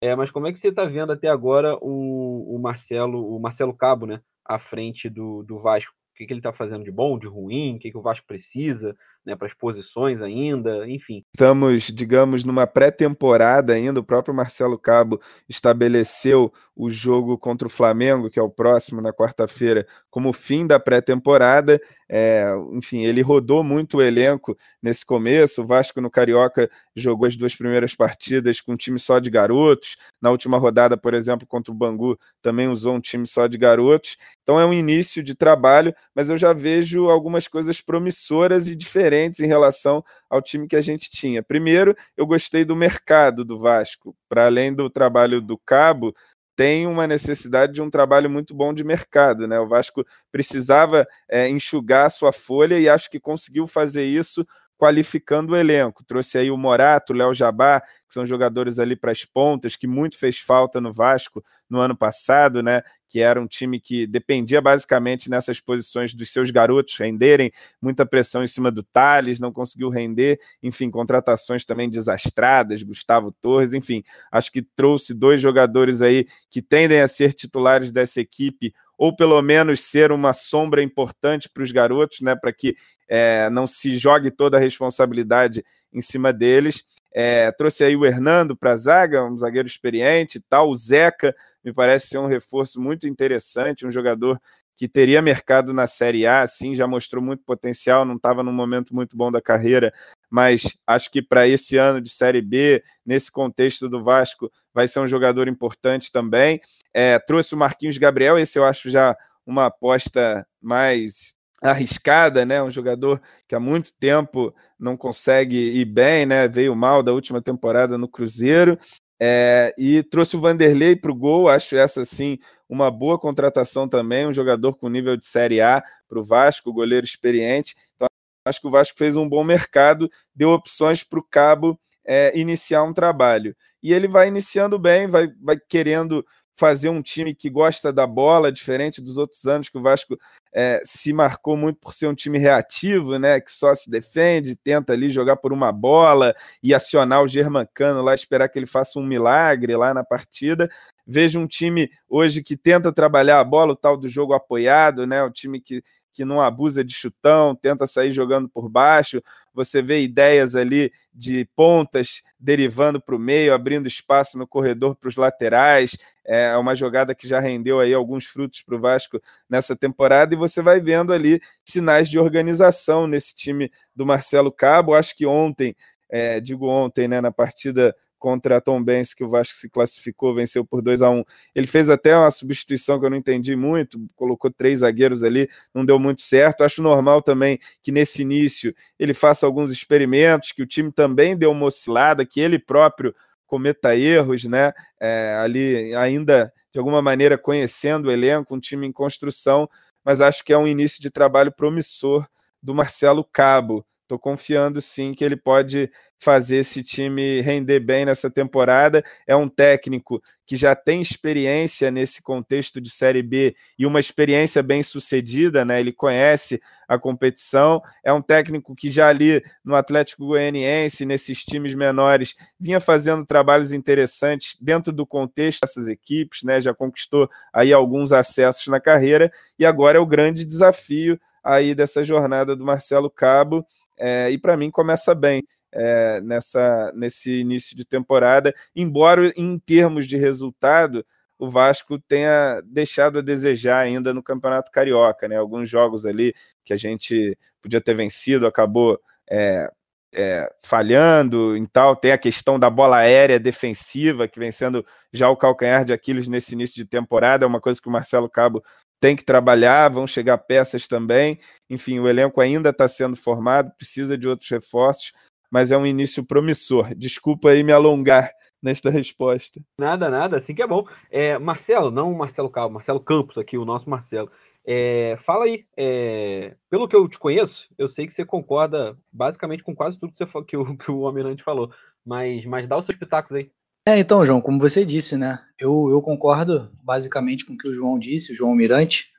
É, 0.01 0.13
mas 0.13 0.29
como 0.29 0.47
é 0.47 0.51
que 0.51 0.59
você 0.59 0.67
está 0.67 0.83
vendo 0.83 1.13
até 1.13 1.29
agora 1.29 1.77
o, 1.81 2.53
o, 2.53 2.59
Marcelo, 2.59 3.33
o 3.33 3.39
Marcelo 3.39 3.73
Cabo, 3.73 4.05
né, 4.05 4.19
à 4.45 4.59
frente 4.59 5.09
do, 5.09 5.43
do 5.43 5.59
Vasco? 5.59 5.91
O 5.91 6.17
que, 6.17 6.25
que 6.25 6.31
ele 6.33 6.39
está 6.39 6.53
fazendo 6.53 6.83
de 6.83 6.91
bom, 6.91 7.17
de 7.19 7.27
ruim? 7.27 7.75
O 7.75 7.79
que, 7.79 7.91
que 7.91 7.97
o 7.97 8.01
Vasco 8.01 8.25
precisa? 8.25 8.95
Né, 9.25 9.35
para 9.35 9.47
as 9.47 9.53
posições 9.53 10.21
ainda, 10.21 10.87
enfim. 10.87 11.23
Estamos, 11.33 11.83
digamos, 11.83 12.43
numa 12.43 12.67
pré-temporada 12.67 13.73
ainda. 13.73 13.99
O 13.99 14.03
próprio 14.03 14.35
Marcelo 14.35 14.77
Cabo 14.77 15.19
estabeleceu 15.49 16.53
o 16.75 16.89
jogo 16.89 17.37
contra 17.37 17.67
o 17.67 17.71
Flamengo, 17.71 18.29
que 18.29 18.37
é 18.37 18.41
o 18.41 18.49
próximo 18.49 19.01
na 19.01 19.11
quarta-feira, 19.11 19.87
como 20.11 20.31
fim 20.31 20.67
da 20.67 20.79
pré-temporada. 20.79 21.79
É, 22.07 22.45
enfim, 22.73 23.03
ele 23.03 23.21
rodou 23.21 23.63
muito 23.63 23.97
o 23.97 24.01
elenco 24.01 24.55
nesse 24.81 25.05
começo. 25.05 25.63
O 25.63 25.65
Vasco 25.65 25.99
no 25.99 26.11
Carioca 26.11 26.69
jogou 26.95 27.25
as 27.25 27.35
duas 27.35 27.55
primeiras 27.55 27.95
partidas 27.95 28.61
com 28.61 28.73
um 28.73 28.77
time 28.77 28.99
só 28.99 29.17
de 29.17 29.29
garotos. 29.31 29.97
Na 30.21 30.29
última 30.29 30.57
rodada, 30.57 30.95
por 30.95 31.13
exemplo, 31.13 31.47
contra 31.47 31.71
o 31.71 31.75
Bangu, 31.75 32.19
também 32.41 32.67
usou 32.67 32.93
um 32.93 33.01
time 33.01 33.25
só 33.25 33.47
de 33.47 33.57
garotos. 33.57 34.17
Então 34.43 34.59
é 34.59 34.65
um 34.65 34.73
início 34.73 35.23
de 35.23 35.33
trabalho, 35.33 35.95
mas 36.13 36.29
eu 36.29 36.37
já 36.37 36.53
vejo 36.53 37.09
algumas 37.09 37.47
coisas 37.47 37.81
promissoras 37.81 38.67
e 38.67 38.75
diferentes 38.75 39.14
em 39.39 39.47
relação 39.47 40.03
ao 40.29 40.41
time 40.41 40.67
que 40.67 40.75
a 40.75 40.81
gente 40.81 41.09
tinha. 41.09 41.41
Primeiro, 41.41 41.95
eu 42.15 42.25
gostei 42.25 42.65
do 42.65 42.75
mercado 42.75 43.43
do 43.43 43.59
Vasco. 43.59 44.15
Para 44.27 44.45
além 44.45 44.73
do 44.73 44.89
trabalho 44.89 45.41
do 45.41 45.57
Cabo, 45.57 46.13
tem 46.55 46.87
uma 46.87 47.05
necessidade 47.05 47.73
de 47.73 47.81
um 47.81 47.89
trabalho 47.89 48.29
muito 48.29 48.53
bom 48.55 48.73
de 48.73 48.83
mercado. 48.83 49.47
Né? 49.47 49.59
O 49.59 49.67
Vasco 49.67 50.05
precisava 50.31 51.05
é, 51.29 51.49
enxugar 51.49 52.05
a 52.05 52.09
sua 52.09 52.31
folha 52.31 52.79
e 52.79 52.87
acho 52.87 53.09
que 53.09 53.19
conseguiu 53.19 53.67
fazer 53.67 54.05
isso 54.05 54.45
qualificando 54.77 55.53
o 55.53 55.55
elenco. 55.55 56.03
Trouxe 56.03 56.37
aí 56.37 56.51
o 56.51 56.57
Morato, 56.57 57.13
o 57.13 57.15
Léo 57.15 57.33
Jabá, 57.33 57.81
que 57.81 58.13
são 58.13 58.25
jogadores 58.25 58.77
ali 58.77 58.95
para 58.95 59.11
as 59.11 59.23
pontas, 59.25 59.75
que 59.75 59.87
muito 59.87 60.17
fez 60.17 60.39
falta 60.39 60.79
no 60.81 60.91
Vasco 60.91 61.43
no 61.69 61.79
ano 61.79 61.95
passado, 61.95 62.61
né? 62.61 62.83
Que 63.09 63.19
era 63.19 63.41
um 63.41 63.47
time 63.47 63.79
que 63.79 64.05
dependia 64.05 64.61
basicamente 64.61 65.29
nessas 65.29 65.59
posições 65.59 66.13
dos 66.13 66.31
seus 66.31 66.51
garotos 66.51 66.97
renderem, 66.97 67.51
muita 67.81 68.05
pressão 68.05 68.43
em 68.43 68.47
cima 68.47 68.69
do 68.71 68.83
Thales, 68.83 69.39
não 69.39 69.51
conseguiu 69.51 69.89
render, 69.89 70.39
enfim, 70.61 70.91
contratações 70.91 71.65
também 71.65 71.89
desastradas, 71.89 72.83
Gustavo 72.83 73.31
Torres, 73.31 73.73
enfim, 73.73 74.03
acho 74.31 74.51
que 74.51 74.61
trouxe 74.61 75.13
dois 75.13 75.41
jogadores 75.41 76.01
aí 76.01 76.25
que 76.49 76.61
tendem 76.61 77.01
a 77.01 77.07
ser 77.07 77.33
titulares 77.33 77.91
dessa 77.91 78.21
equipe 78.21 78.73
ou 78.97 79.15
pelo 79.15 79.41
menos 79.41 79.81
ser 79.81 80.11
uma 80.11 80.33
sombra 80.33 80.81
importante 80.81 81.49
para 81.49 81.63
os 81.63 81.71
garotos, 81.71 82.21
né, 82.21 82.35
para 82.35 82.53
que 82.53 82.75
é, 83.07 83.49
não 83.49 83.67
se 83.67 83.97
jogue 83.97 84.31
toda 84.31 84.57
a 84.57 84.59
responsabilidade 84.59 85.63
em 85.93 86.01
cima 86.01 86.31
deles. 86.33 86.83
É, 87.13 87.49
trouxe 87.51 87.83
aí 87.83 87.95
o 87.95 88.05
Hernando 88.05 88.57
para 88.57 88.71
a 88.71 88.75
zaga, 88.75 89.23
um 89.23 89.37
zagueiro 89.37 89.67
experiente 89.67 90.43
tal. 90.49 90.69
O 90.69 90.75
Zeca 90.75 91.33
me 91.63 91.73
parece 91.73 92.07
ser 92.07 92.17
um 92.17 92.27
reforço 92.27 92.81
muito 92.81 93.07
interessante, 93.07 93.85
um 93.85 93.91
jogador 93.91 94.39
que 94.77 94.87
teria 94.87 95.21
mercado 95.21 95.73
na 95.73 95.87
Série 95.87 96.27
A, 96.27 96.45
sim, 96.45 96.75
já 96.75 96.85
mostrou 96.85 97.23
muito 97.23 97.43
potencial, 97.43 98.05
não 98.05 98.15
estava 98.15 98.43
num 98.43 98.51
momento 98.51 98.93
muito 98.93 99.15
bom 99.15 99.31
da 99.31 99.41
carreira, 99.41 99.93
mas 100.29 100.77
acho 100.85 101.09
que 101.09 101.21
para 101.21 101.47
esse 101.47 101.77
ano 101.77 102.01
de 102.01 102.09
Série 102.09 102.41
B, 102.41 102.83
nesse 103.05 103.31
contexto 103.31 103.87
do 103.87 104.03
Vasco, 104.03 104.51
vai 104.73 104.87
ser 104.87 104.99
um 104.99 105.07
jogador 105.07 105.47
importante 105.47 106.11
também. 106.11 106.59
É, 106.93 107.17
trouxe 107.19 107.55
o 107.55 107.57
Marquinhos 107.57 107.97
Gabriel, 107.97 108.37
esse 108.37 108.59
eu 108.59 108.65
acho 108.65 108.89
já 108.89 109.15
uma 109.45 109.67
aposta 109.67 110.45
mais 110.61 111.35
arriscada, 111.61 112.45
né? 112.45 112.61
Um 112.61 112.71
jogador 112.71 113.21
que 113.47 113.55
há 113.55 113.59
muito 113.59 113.93
tempo 113.93 114.53
não 114.77 114.97
consegue 114.97 115.55
ir 115.55 115.85
bem, 115.85 116.25
né? 116.25 116.47
Veio 116.47 116.75
mal 116.75 117.01
da 117.01 117.13
última 117.13 117.41
temporada 117.41 117.97
no 117.97 118.07
Cruzeiro. 118.07 118.77
É, 119.21 119.73
e 119.77 120.03
trouxe 120.03 120.35
o 120.35 120.41
Vanderlei 120.41 120.95
para 120.95 121.11
o 121.11 121.15
gol, 121.15 121.47
acho 121.47 121.75
essa 121.75 122.03
sim 122.03 122.37
uma 122.67 122.91
boa 122.91 123.17
contratação 123.17 123.87
também, 123.87 124.27
um 124.27 124.33
jogador 124.33 124.75
com 124.75 124.89
nível 124.89 125.15
de 125.15 125.25
Série 125.25 125.61
A 125.61 125.83
para 126.07 126.19
o 126.19 126.23
Vasco, 126.23 126.73
goleiro 126.73 127.05
experiente. 127.05 127.75
Então, 127.95 128.07
acho 128.45 128.59
que 128.59 128.67
o 128.67 128.71
Vasco 128.71 128.97
fez 128.97 129.15
um 129.15 129.27
bom 129.27 129.43
mercado, 129.43 130.09
deu 130.35 130.49
opções 130.49 131.03
para 131.03 131.19
o 131.19 131.23
Cabo 131.23 131.79
é, 132.03 132.37
iniciar 132.37 132.83
um 132.83 132.93
trabalho. 132.93 133.55
E 133.81 133.93
ele 133.93 134.07
vai 134.07 134.27
iniciando 134.27 134.77
bem, 134.77 135.07
vai, 135.07 135.27
vai 135.41 135.57
querendo 135.59 136.25
fazer 136.55 136.89
um 136.89 137.01
time 137.01 137.35
que 137.35 137.49
gosta 137.49 137.91
da 137.91 138.07
bola, 138.07 138.51
diferente 138.51 139.01
dos 139.01 139.17
outros 139.17 139.45
anos 139.45 139.69
que 139.69 139.77
o 139.77 139.81
Vasco 139.81 140.17
é, 140.53 140.81
se 140.85 141.11
marcou 141.11 141.57
muito 141.57 141.79
por 141.79 141.93
ser 141.93 142.07
um 142.07 142.15
time 142.15 142.37
reativo, 142.37 143.19
né, 143.19 143.41
que 143.41 143.51
só 143.51 143.75
se 143.75 143.91
defende, 143.91 144.55
tenta 144.55 144.93
ali 144.93 145.09
jogar 145.09 145.35
por 145.35 145.51
uma 145.51 145.71
bola 145.71 146.33
e 146.63 146.73
acionar 146.73 147.21
o 147.21 147.27
Germancano 147.27 148.01
lá, 148.01 148.15
esperar 148.15 148.47
que 148.47 148.57
ele 148.57 148.65
faça 148.65 148.97
um 148.97 149.05
milagre 149.05 149.75
lá 149.75 149.93
na 149.93 150.03
partida. 150.03 150.69
Vejo 151.05 151.39
um 151.39 151.47
time 151.47 151.89
hoje 152.07 152.41
que 152.41 152.55
tenta 152.55 152.91
trabalhar 152.91 153.39
a 153.41 153.43
bola, 153.43 153.73
o 153.73 153.75
tal 153.75 153.97
do 153.97 154.07
jogo 154.07 154.33
apoiado, 154.33 155.05
né, 155.05 155.21
o 155.21 155.29
time 155.29 155.59
que 155.59 155.83
que 156.15 156.23
não 156.23 156.41
abusa 156.41 156.81
de 156.81 156.93
chutão, 156.93 157.53
tenta 157.53 157.85
sair 157.85 158.09
jogando 158.09 158.47
por 158.47 158.69
baixo. 158.69 159.21
Você 159.55 159.81
vê 159.81 160.01
ideias 160.01 160.55
ali 160.55 160.91
de 161.13 161.45
pontas 161.55 162.21
derivando 162.39 163.01
para 163.01 163.15
o 163.15 163.19
meio, 163.19 163.53
abrindo 163.53 163.87
espaço 163.87 164.37
no 164.37 164.45
corredor 164.45 164.95
para 164.95 165.07
os 165.09 165.15
laterais. 165.15 165.97
É 166.23 166.55
uma 166.57 166.75
jogada 166.75 167.15
que 167.15 167.27
já 167.27 167.39
rendeu 167.39 167.79
aí 167.79 167.93
alguns 167.93 168.25
frutos 168.25 168.61
para 168.61 168.75
o 168.75 168.79
Vasco 168.79 169.21
nessa 169.49 169.75
temporada, 169.75 170.33
e 170.33 170.37
você 170.37 170.61
vai 170.61 170.79
vendo 170.81 171.13
ali 171.13 171.41
sinais 171.63 172.09
de 172.09 172.19
organização 172.19 173.07
nesse 173.07 173.33
time 173.33 173.71
do 173.95 174.05
Marcelo 174.05 174.51
Cabo. 174.51 174.93
Acho 174.93 175.15
que 175.15 175.25
ontem, 175.25 175.75
é, 176.09 176.39
digo 176.39 176.67
ontem, 176.67 177.07
né, 177.07 177.21
na 177.21 177.31
partida 177.31 177.95
contra 178.25 178.57
a 178.57 178.61
Tom 178.61 178.83
Benz, 178.83 179.13
que 179.13 179.23
o 179.23 179.29
Vasco 179.29 179.55
se 179.55 179.69
classificou, 179.69 180.33
venceu 180.33 180.65
por 180.65 180.81
2 180.81 181.03
a 181.03 181.11
1 181.11 181.23
Ele 181.53 181.67
fez 181.67 181.91
até 181.91 182.17
uma 182.17 182.31
substituição 182.31 182.99
que 182.99 183.05
eu 183.05 183.09
não 183.11 183.17
entendi 183.17 183.55
muito, 183.55 184.03
colocou 184.15 184.49
três 184.49 184.79
zagueiros 184.79 185.23
ali, 185.23 185.47
não 185.71 185.85
deu 185.85 185.99
muito 185.99 186.23
certo. 186.23 186.63
Acho 186.63 186.81
normal 186.81 187.21
também 187.21 187.59
que 187.83 187.91
nesse 187.91 188.23
início 188.23 188.73
ele 188.97 189.13
faça 189.13 189.45
alguns 189.45 189.69
experimentos, 189.69 190.53
que 190.53 190.63
o 190.63 190.65
time 190.65 190.91
também 190.91 191.37
deu 191.37 191.51
uma 191.51 191.67
oscilada, 191.67 192.25
que 192.25 192.41
ele 192.41 192.57
próprio 192.57 193.13
cometa 193.45 193.95
erros, 193.95 194.43
né? 194.45 194.73
É, 194.99 195.35
ali 195.39 195.93
ainda 195.93 196.51
de 196.73 196.79
alguma 196.79 197.03
maneira 197.03 197.37
conhecendo 197.37 198.07
o 198.07 198.11
elenco, 198.11 198.55
um 198.55 198.59
time 198.59 198.87
em 198.87 198.91
construção, 198.91 199.69
mas 200.03 200.19
acho 200.19 200.43
que 200.43 200.51
é 200.51 200.57
um 200.57 200.67
início 200.67 200.99
de 200.99 201.11
trabalho 201.11 201.51
promissor 201.51 202.27
do 202.59 202.73
Marcelo 202.73 203.23
Cabo. 203.23 203.85
Estou 204.01 204.17
confiando 204.17 204.81
sim 204.81 205.13
que 205.13 205.23
ele 205.23 205.35
pode 205.35 205.91
fazer 206.25 206.57
esse 206.57 206.81
time 206.81 207.39
render 207.41 207.79
bem 207.79 208.03
nessa 208.03 208.31
temporada. 208.31 209.03
É 209.27 209.35
um 209.35 209.47
técnico 209.47 210.19
que 210.43 210.57
já 210.57 210.75
tem 210.75 210.99
experiência 210.99 211.91
nesse 211.91 212.23
contexto 212.23 212.81
de 212.81 212.89
Série 212.89 213.21
B 213.21 213.55
e 213.77 213.85
uma 213.85 213.99
experiência 213.99 214.63
bem 214.63 214.81
sucedida, 214.81 215.63
né? 215.63 215.79
Ele 215.79 215.93
conhece 215.93 216.59
a 216.87 216.97
competição. 216.97 217.79
É 218.03 218.11
um 218.11 218.23
técnico 218.23 218.75
que 218.75 218.89
já 218.89 219.07
ali 219.07 219.43
no 219.63 219.75
Atlético 219.75 220.25
Goianiense, 220.25 221.05
nesses 221.05 221.45
times 221.45 221.75
menores, 221.75 222.35
vinha 222.59 222.79
fazendo 222.79 223.23
trabalhos 223.23 223.71
interessantes 223.71 224.57
dentro 224.59 224.91
do 224.91 225.05
contexto 225.05 225.61
dessas 225.61 225.87
equipes, 225.87 226.41
né? 226.41 226.59
Já 226.59 226.73
conquistou 226.73 227.29
aí 227.53 227.71
alguns 227.71 228.11
acessos 228.11 228.65
na 228.65 228.79
carreira 228.79 229.31
e 229.59 229.65
agora 229.65 229.99
é 229.99 230.01
o 230.01 230.07
grande 230.07 230.43
desafio 230.43 231.19
aí 231.43 231.75
dessa 231.75 232.03
jornada 232.03 232.55
do 232.55 232.65
Marcelo 232.65 233.11
Cabo 233.11 233.63
é, 233.97 234.29
e 234.29 234.37
para 234.37 234.57
mim 234.57 234.69
começa 234.69 235.13
bem 235.15 235.43
é, 235.71 236.21
nessa, 236.21 236.91
nesse 236.95 237.39
início 237.39 237.75
de 237.75 237.85
temporada, 237.85 238.53
embora 238.75 239.31
em 239.35 239.57
termos 239.59 240.07
de 240.07 240.17
resultado 240.17 241.05
o 241.37 241.49
Vasco 241.49 241.99
tenha 241.99 242.61
deixado 242.65 243.19
a 243.19 243.21
desejar 243.21 243.79
ainda 243.79 244.13
no 244.13 244.23
Campeonato 244.23 244.71
Carioca, 244.71 245.27
né? 245.27 245.35
Alguns 245.35 245.69
jogos 245.69 246.05
ali 246.05 246.33
que 246.63 246.73
a 246.73 246.77
gente 246.77 247.37
podia 247.61 247.81
ter 247.81 247.93
vencido 247.93 248.47
acabou 248.47 248.99
é, 249.29 249.69
é, 250.13 250.49
falhando 250.63 251.57
e 251.57 251.67
tal. 251.67 251.95
Tem 251.95 252.11
a 252.11 252.17
questão 252.17 252.57
da 252.57 252.69
bola 252.69 252.97
aérea 252.97 253.39
defensiva, 253.39 254.27
que 254.27 254.39
vem 254.39 254.51
sendo 254.51 254.85
já 255.11 255.29
o 255.29 255.35
calcanhar 255.35 255.83
de 255.83 255.91
Aquiles 255.91 256.27
nesse 256.27 256.53
início 256.53 256.75
de 256.77 256.85
temporada. 256.85 257.45
É 257.45 257.47
uma 257.47 257.59
coisa 257.59 257.81
que 257.81 257.89
o 257.89 257.91
Marcelo 257.91 258.29
Cabo 258.29 258.63
tem 259.05 259.15
que 259.15 259.23
trabalhar, 259.23 259.87
vão 259.87 260.07
chegar 260.07 260.35
peças 260.39 260.87
também. 260.87 261.37
Enfim, 261.69 261.99
o 261.99 262.07
elenco 262.07 262.41
ainda 262.41 262.71
está 262.71 262.87
sendo 262.87 263.15
formado, 263.15 263.71
precisa 263.77 264.17
de 264.17 264.27
outros 264.27 264.49
reforços, 264.49 265.13
mas 265.51 265.71
é 265.71 265.77
um 265.77 265.85
início 265.85 266.25
promissor. 266.25 266.91
Desculpa 266.95 267.49
aí 267.49 267.61
me 267.61 267.71
alongar 267.71 268.31
nesta 268.59 268.89
resposta. 268.89 269.61
Nada, 269.79 270.09
nada, 270.09 270.39
assim 270.39 270.55
que 270.55 270.63
é 270.63 270.65
bom. 270.65 270.87
É, 271.11 271.37
Marcelo, 271.37 271.91
não 271.91 272.11
Marcelo 272.15 272.49
Calvo, 272.49 272.73
Marcelo 272.73 272.99
Campos 272.99 273.37
aqui, 273.37 273.59
o 273.59 273.63
nosso 273.65 273.87
Marcelo. 273.87 274.31
É, 274.65 275.19
fala 275.23 275.45
aí, 275.45 275.67
é, 275.77 276.55
pelo 276.67 276.87
que 276.87 276.95
eu 276.95 277.07
te 277.07 277.19
conheço, 277.19 277.69
eu 277.77 277.87
sei 277.87 278.07
que 278.07 278.13
você 278.15 278.25
concorda 278.25 278.97
basicamente 279.13 279.61
com 279.61 279.75
quase 279.75 279.99
tudo 279.99 280.13
que, 280.13 280.25
você, 280.25 280.43
que, 280.45 280.57
o, 280.57 280.75
que 280.75 280.89
o 280.89 281.05
Almirante 281.05 281.43
falou, 281.43 281.71
mas, 282.03 282.43
mas 282.47 282.67
dá 282.67 282.75
os 282.75 282.87
seus 282.87 282.97
pitacos 282.97 283.35
aí. 283.35 283.51
É, 283.87 283.99
então, 283.99 284.25
João, 284.25 284.41
como 284.41 284.59
você 284.59 284.83
disse, 284.83 285.15
né? 285.15 285.39
Eu, 285.59 285.89
eu 285.91 286.01
concordo 286.01 286.71
basicamente 286.83 287.45
com 287.45 287.53
o 287.53 287.57
que 287.57 287.69
o 287.69 287.73
João 287.73 287.99
disse, 287.99 288.33
o 288.33 288.35
João 288.35 288.55
Mirante. 288.55 289.11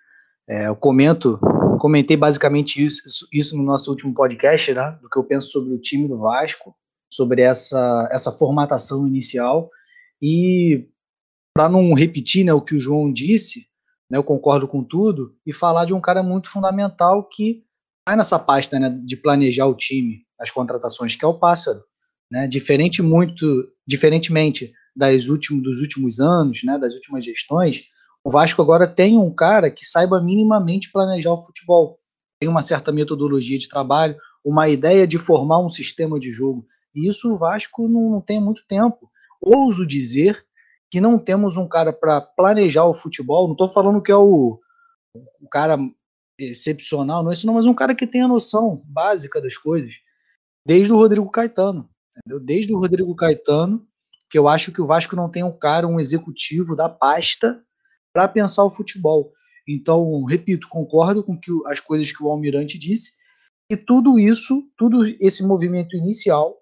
É, 0.48 0.66
eu 0.66 0.74
comento, 0.74 1.38
comentei 1.78 2.16
basicamente 2.16 2.84
isso, 2.84 3.02
isso 3.32 3.56
no 3.56 3.62
nosso 3.62 3.88
último 3.88 4.12
podcast, 4.12 4.74
né? 4.74 4.98
Do 5.00 5.08
que 5.08 5.16
eu 5.16 5.22
penso 5.22 5.52
sobre 5.52 5.72
o 5.72 5.80
time 5.80 6.08
do 6.08 6.18
Vasco, 6.18 6.74
sobre 7.12 7.42
essa, 7.42 8.08
essa 8.10 8.32
formatação 8.32 9.06
inicial. 9.06 9.70
E 10.20 10.88
para 11.54 11.68
não 11.68 11.94
repetir 11.94 12.44
né, 12.44 12.52
o 12.52 12.60
que 12.60 12.74
o 12.74 12.78
João 12.78 13.12
disse, 13.12 13.68
né, 14.10 14.18
eu 14.18 14.24
concordo 14.24 14.66
com 14.66 14.82
tudo, 14.82 15.36
e 15.46 15.52
falar 15.52 15.84
de 15.84 15.94
um 15.94 16.00
cara 16.00 16.24
muito 16.24 16.50
fundamental 16.50 17.26
que 17.28 17.64
tá 18.04 18.16
nessa 18.16 18.38
pasta 18.38 18.80
né, 18.80 18.90
de 19.04 19.16
planejar 19.16 19.66
o 19.66 19.76
time, 19.76 20.26
as 20.40 20.50
contratações, 20.50 21.14
que 21.14 21.24
é 21.24 21.28
o 21.28 21.38
Pássaro. 21.38 21.78
Né? 22.30 22.46
Diferente 22.46 23.02
muito, 23.02 23.68
diferentemente 23.86 24.72
das 24.94 25.28
últimos, 25.28 25.62
dos 25.62 25.80
últimos 25.80 26.20
anos, 26.20 26.62
né, 26.64 26.78
das 26.78 26.94
últimas 26.94 27.24
gestões, 27.24 27.84
o 28.24 28.30
Vasco 28.30 28.60
agora 28.60 28.88
tem 28.88 29.16
um 29.18 29.32
cara 29.32 29.70
que 29.70 29.86
saiba 29.86 30.20
minimamente 30.20 30.90
planejar 30.90 31.32
o 31.32 31.42
futebol. 31.42 32.00
Tem 32.40 32.48
uma 32.48 32.62
certa 32.62 32.90
metodologia 32.90 33.58
de 33.58 33.68
trabalho, 33.68 34.16
uma 34.44 34.68
ideia 34.68 35.06
de 35.06 35.18
formar 35.18 35.60
um 35.60 35.68
sistema 35.68 36.18
de 36.18 36.32
jogo. 36.32 36.66
E 36.94 37.08
isso 37.08 37.32
o 37.32 37.36
Vasco 37.36 37.86
não, 37.86 38.10
não 38.10 38.20
tem 38.20 38.40
muito 38.40 38.62
tempo. 38.66 39.10
Ouso 39.40 39.86
dizer 39.86 40.44
que 40.90 41.00
não 41.00 41.18
temos 41.18 41.56
um 41.56 41.68
cara 41.68 41.92
para 41.92 42.20
planejar 42.20 42.84
o 42.84 42.94
futebol. 42.94 43.46
Não 43.46 43.52
estou 43.52 43.68
falando 43.68 44.02
que 44.02 44.10
é 44.10 44.16
o, 44.16 44.58
o 45.40 45.48
cara 45.48 45.78
excepcional, 46.38 47.22
não 47.22 47.30
é 47.30 47.32
isso 47.32 47.46
não, 47.46 47.54
mas 47.54 47.66
um 47.66 47.74
cara 47.74 47.94
que 47.94 48.06
tem 48.06 48.22
a 48.22 48.28
noção 48.28 48.82
básica 48.84 49.40
das 49.40 49.56
coisas, 49.56 49.92
desde 50.66 50.92
o 50.92 50.96
Rodrigo 50.96 51.30
Caetano, 51.30 51.88
entendeu? 52.18 52.40
Desde 52.40 52.72
o 52.72 52.78
Rodrigo 52.78 53.14
Caetano, 53.14 53.86
que 54.30 54.38
eu 54.38 54.48
acho 54.48 54.72
que 54.72 54.80
o 54.80 54.86
Vasco 54.86 55.14
não 55.14 55.30
tem 55.30 55.44
um 55.44 55.56
cara, 55.56 55.86
um 55.86 56.00
executivo 56.00 56.74
da 56.74 56.88
pasta 56.88 57.62
para 58.12 58.28
pensar 58.28 58.64
o 58.64 58.70
futebol. 58.70 59.32
Então, 59.68 60.24
repito, 60.24 60.68
concordo 60.68 61.22
com 61.22 61.38
que 61.38 61.50
as 61.66 61.80
coisas 61.80 62.10
que 62.10 62.22
o 62.22 62.28
Almirante 62.28 62.78
disse, 62.78 63.12
e 63.70 63.76
tudo 63.76 64.18
isso, 64.18 64.62
tudo 64.76 65.04
esse 65.20 65.42
movimento 65.42 65.96
inicial, 65.96 66.56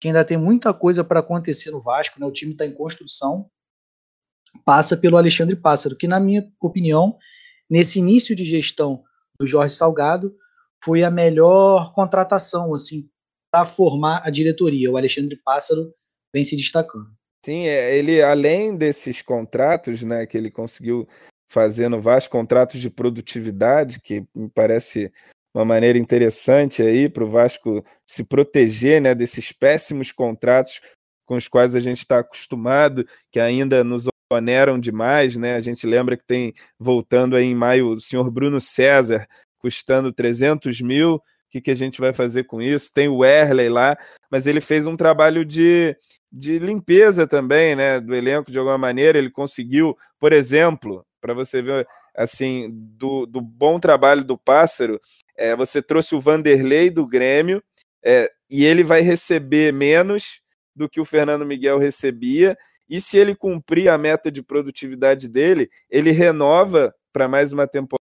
que 0.00 0.08
ainda 0.08 0.24
tem 0.24 0.36
muita 0.36 0.74
coisa 0.74 1.04
para 1.04 1.20
acontecer 1.20 1.70
no 1.70 1.80
Vasco, 1.80 2.18
né? 2.20 2.26
O 2.26 2.32
time 2.32 2.52
está 2.52 2.66
em 2.66 2.74
construção, 2.74 3.48
passa 4.64 4.96
pelo 4.96 5.16
Alexandre 5.16 5.56
Pássaro, 5.56 5.96
que 5.96 6.08
na 6.08 6.18
minha 6.18 6.50
opinião, 6.60 7.16
nesse 7.70 8.00
início 8.00 8.34
de 8.34 8.44
gestão 8.44 9.02
do 9.38 9.46
Jorge 9.46 9.74
Salgado, 9.74 10.34
foi 10.82 11.04
a 11.04 11.10
melhor 11.10 11.92
contratação 11.94 12.74
assim 12.74 13.08
para 13.50 13.66
formar 13.66 14.22
a 14.24 14.30
diretoria. 14.30 14.90
O 14.90 14.96
Alexandre 14.96 15.36
Pássaro 15.36 15.92
vem 16.32 16.44
se 16.44 16.56
destacando. 16.56 17.08
Sim, 17.44 17.66
é, 17.66 17.96
ele 17.96 18.20
além 18.22 18.76
desses 18.76 19.22
contratos, 19.22 20.02
né, 20.02 20.26
que 20.26 20.36
ele 20.36 20.50
conseguiu 20.50 21.08
fazer 21.50 21.88
no 21.88 22.00
Vasco, 22.00 22.32
contratos 22.32 22.80
de 22.80 22.90
produtividade, 22.90 24.00
que 24.00 24.24
me 24.34 24.50
parece 24.50 25.10
uma 25.54 25.64
maneira 25.64 25.98
interessante 25.98 26.82
aí 26.82 27.08
para 27.08 27.24
o 27.24 27.28
Vasco 27.28 27.82
se 28.06 28.24
proteger, 28.24 29.00
né, 29.00 29.14
desses 29.14 29.50
péssimos 29.50 30.12
contratos 30.12 30.80
com 31.26 31.36
os 31.36 31.48
quais 31.48 31.74
a 31.74 31.80
gente 31.80 31.98
está 31.98 32.20
acostumado, 32.20 33.06
que 33.30 33.38
ainda 33.38 33.84
nos 33.84 34.08
oneram 34.32 34.78
demais, 34.78 35.36
né? 35.36 35.56
A 35.56 35.60
gente 35.60 35.86
lembra 35.86 36.16
que 36.16 36.24
tem, 36.24 36.54
voltando 36.78 37.36
aí 37.36 37.44
em 37.44 37.54
maio, 37.54 37.92
o 37.92 38.00
senhor 38.00 38.30
Bruno 38.30 38.60
César 38.60 39.26
custando 39.58 40.12
300 40.12 40.80
mil. 40.80 41.20
O 41.48 41.50
que, 41.50 41.60
que 41.62 41.70
a 41.70 41.74
gente 41.74 42.00
vai 42.00 42.12
fazer 42.12 42.44
com 42.44 42.60
isso? 42.60 42.92
Tem 42.92 43.08
o 43.08 43.24
Erley 43.24 43.68
lá, 43.68 43.96
mas 44.30 44.46
ele 44.46 44.60
fez 44.60 44.86
um 44.86 44.96
trabalho 44.96 45.44
de, 45.44 45.96
de 46.30 46.58
limpeza 46.58 47.26
também, 47.26 47.74
né? 47.74 48.00
Do 48.00 48.14
elenco, 48.14 48.52
de 48.52 48.58
alguma 48.58 48.76
maneira. 48.76 49.18
Ele 49.18 49.30
conseguiu, 49.30 49.96
por 50.18 50.32
exemplo, 50.32 51.04
para 51.20 51.32
você 51.32 51.62
ver 51.62 51.88
assim, 52.18 52.68
do, 52.72 53.26
do 53.26 53.40
bom 53.40 53.78
trabalho 53.78 54.24
do 54.24 54.36
Pássaro, 54.36 55.00
é, 55.36 55.54
você 55.54 55.80
trouxe 55.80 56.16
o 56.16 56.20
Vanderlei 56.20 56.90
do 56.90 57.06
Grêmio, 57.06 57.62
é, 58.04 58.28
e 58.50 58.64
ele 58.64 58.82
vai 58.82 59.02
receber 59.02 59.72
menos 59.72 60.40
do 60.74 60.88
que 60.88 61.00
o 61.00 61.04
Fernando 61.04 61.46
Miguel 61.46 61.78
recebia, 61.78 62.58
e 62.90 63.00
se 63.00 63.18
ele 63.18 63.36
cumprir 63.36 63.88
a 63.88 63.96
meta 63.96 64.32
de 64.32 64.42
produtividade 64.42 65.28
dele, 65.28 65.70
ele 65.88 66.10
renova 66.10 66.92
para 67.12 67.28
mais 67.28 67.52
uma 67.52 67.68
temporada, 67.68 67.97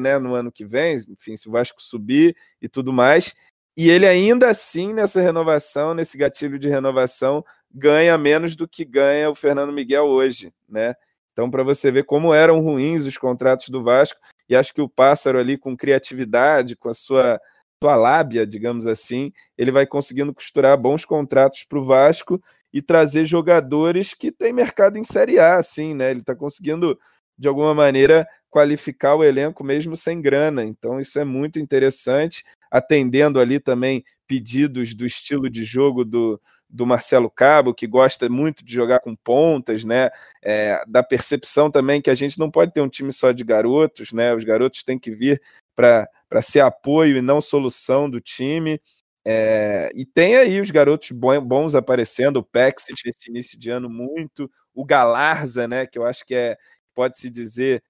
né, 0.00 0.18
no 0.18 0.34
ano 0.34 0.50
que 0.50 0.64
vem, 0.64 0.96
enfim, 1.08 1.36
se 1.36 1.48
o 1.48 1.52
Vasco 1.52 1.82
subir 1.82 2.36
e 2.60 2.68
tudo 2.68 2.92
mais. 2.92 3.34
E 3.76 3.88
ele 3.88 4.06
ainda 4.06 4.50
assim, 4.50 4.92
nessa 4.92 5.20
renovação, 5.20 5.94
nesse 5.94 6.18
gatilho 6.18 6.58
de 6.58 6.68
renovação, 6.68 7.44
ganha 7.72 8.16
menos 8.18 8.54
do 8.54 8.68
que 8.68 8.84
ganha 8.84 9.30
o 9.30 9.34
Fernando 9.34 9.72
Miguel 9.72 10.04
hoje, 10.04 10.52
né? 10.68 10.94
Então, 11.32 11.50
para 11.50 11.62
você 11.62 11.90
ver 11.90 12.04
como 12.04 12.34
eram 12.34 12.60
ruins 12.60 13.06
os 13.06 13.16
contratos 13.16 13.70
do 13.70 13.82
Vasco, 13.82 14.20
e 14.48 14.54
acho 14.54 14.74
que 14.74 14.82
o 14.82 14.88
Pássaro 14.88 15.38
ali, 15.38 15.56
com 15.56 15.74
criatividade, 15.74 16.76
com 16.76 16.90
a 16.90 16.94
sua, 16.94 17.40
sua 17.82 17.96
lábia, 17.96 18.46
digamos 18.46 18.86
assim, 18.86 19.32
ele 19.56 19.70
vai 19.70 19.86
conseguindo 19.86 20.34
costurar 20.34 20.76
bons 20.76 21.06
contratos 21.06 21.64
para 21.64 21.78
o 21.78 21.84
Vasco 21.84 22.40
e 22.70 22.82
trazer 22.82 23.24
jogadores 23.24 24.12
que 24.12 24.30
têm 24.30 24.52
mercado 24.52 24.98
em 24.98 25.04
Série 25.04 25.38
A, 25.38 25.56
assim, 25.56 25.94
né? 25.94 26.10
Ele 26.10 26.20
está 26.20 26.36
conseguindo, 26.36 26.98
de 27.38 27.48
alguma 27.48 27.74
maneira, 27.74 28.28
qualificar 28.52 29.14
o 29.14 29.24
elenco 29.24 29.64
mesmo 29.64 29.96
sem 29.96 30.20
grana. 30.20 30.62
Então, 30.62 31.00
isso 31.00 31.18
é 31.18 31.24
muito 31.24 31.58
interessante, 31.58 32.44
atendendo 32.70 33.40
ali 33.40 33.58
também 33.58 34.04
pedidos 34.26 34.94
do 34.94 35.06
estilo 35.06 35.48
de 35.48 35.64
jogo 35.64 36.04
do, 36.04 36.38
do 36.68 36.84
Marcelo 36.86 37.30
Cabo, 37.30 37.72
que 37.72 37.86
gosta 37.86 38.28
muito 38.28 38.62
de 38.62 38.74
jogar 38.74 39.00
com 39.00 39.16
pontas, 39.16 39.86
né? 39.86 40.10
É, 40.44 40.84
da 40.86 41.02
percepção 41.02 41.70
também 41.70 42.02
que 42.02 42.10
a 42.10 42.14
gente 42.14 42.38
não 42.38 42.50
pode 42.50 42.74
ter 42.74 42.82
um 42.82 42.90
time 42.90 43.10
só 43.10 43.32
de 43.32 43.42
garotos, 43.42 44.12
né? 44.12 44.34
Os 44.34 44.44
garotos 44.44 44.84
têm 44.84 44.98
que 44.98 45.10
vir 45.10 45.40
para 45.74 46.06
ser 46.42 46.60
apoio 46.60 47.16
e 47.16 47.22
não 47.22 47.40
solução 47.40 48.08
do 48.08 48.20
time. 48.20 48.78
É, 49.24 49.90
e 49.94 50.04
tem 50.04 50.36
aí 50.36 50.60
os 50.60 50.70
garotos 50.70 51.10
bons 51.10 51.74
aparecendo, 51.74 52.36
o 52.36 52.44
Pexic 52.44 53.00
nesse 53.06 53.30
início 53.30 53.58
de 53.58 53.70
ano 53.70 53.88
muito, 53.88 54.50
o 54.74 54.84
Galarza, 54.84 55.66
né, 55.66 55.86
que 55.86 55.98
eu 55.98 56.04
acho 56.04 56.26
que 56.26 56.34
é, 56.34 56.58
pode-se 56.94 57.30
dizer 57.30 57.82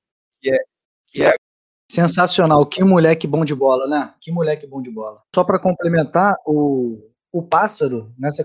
que 0.42 0.52
é, 0.52 0.58
que 1.06 1.22
é 1.22 1.32
sensacional, 1.90 2.66
que 2.66 2.82
moleque 2.82 3.26
bom 3.26 3.44
de 3.44 3.54
bola, 3.54 3.86
né? 3.86 4.14
Que 4.20 4.32
moleque 4.32 4.66
bom 4.66 4.82
de 4.82 4.90
bola. 4.90 5.20
Só 5.34 5.44
para 5.44 5.58
complementar, 5.58 6.34
o, 6.46 6.98
o 7.30 7.42
Pássaro, 7.42 8.12
nessa, 8.18 8.44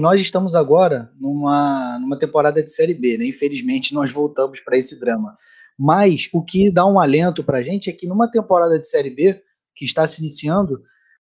nós 0.00 0.20
estamos 0.20 0.54
agora 0.54 1.10
numa, 1.18 1.98
numa 2.00 2.18
temporada 2.18 2.62
de 2.62 2.70
Série 2.70 2.94
B, 2.94 3.16
né? 3.16 3.26
Infelizmente 3.26 3.94
nós 3.94 4.12
voltamos 4.12 4.60
para 4.60 4.76
esse 4.76 4.98
drama. 5.00 5.36
Mas 5.78 6.28
o 6.32 6.42
que 6.42 6.72
dá 6.72 6.84
um 6.84 6.98
alento 6.98 7.44
para 7.44 7.58
a 7.58 7.62
gente 7.62 7.88
é 7.88 7.92
que 7.92 8.06
numa 8.06 8.30
temporada 8.30 8.78
de 8.78 8.88
Série 8.88 9.10
B, 9.10 9.40
que 9.74 9.84
está 9.84 10.06
se 10.06 10.20
iniciando, 10.20 10.82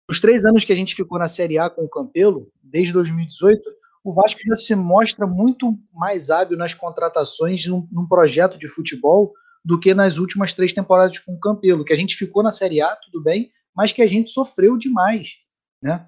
os 0.08 0.20
três 0.20 0.44
anos 0.44 0.64
que 0.64 0.72
a 0.72 0.76
gente 0.76 0.96
ficou 0.96 1.20
na 1.20 1.28
Série 1.28 1.56
A 1.56 1.70
com 1.70 1.82
o 1.82 1.88
Campelo, 1.88 2.48
desde 2.60 2.92
2018, 2.92 3.62
o 4.02 4.12
Vasco 4.12 4.40
já 4.44 4.56
se 4.56 4.74
mostra 4.74 5.24
muito 5.24 5.78
mais 5.92 6.30
hábil 6.30 6.58
nas 6.58 6.74
contratações 6.74 7.64
num, 7.66 7.86
num 7.92 8.08
projeto 8.08 8.58
de 8.58 8.68
futebol 8.68 9.32
do 9.64 9.78
que 9.78 9.94
nas 9.94 10.18
últimas 10.18 10.52
três 10.52 10.72
temporadas 10.72 11.18
com 11.18 11.34
o 11.34 11.38
Campelo, 11.38 11.84
que 11.84 11.92
a 11.92 11.96
gente 11.96 12.16
ficou 12.16 12.42
na 12.42 12.50
Série 12.50 12.80
A, 12.80 12.96
tudo 12.96 13.22
bem, 13.22 13.50
mas 13.74 13.92
que 13.92 14.02
a 14.02 14.06
gente 14.06 14.30
sofreu 14.30 14.76
demais, 14.76 15.36
né? 15.82 16.06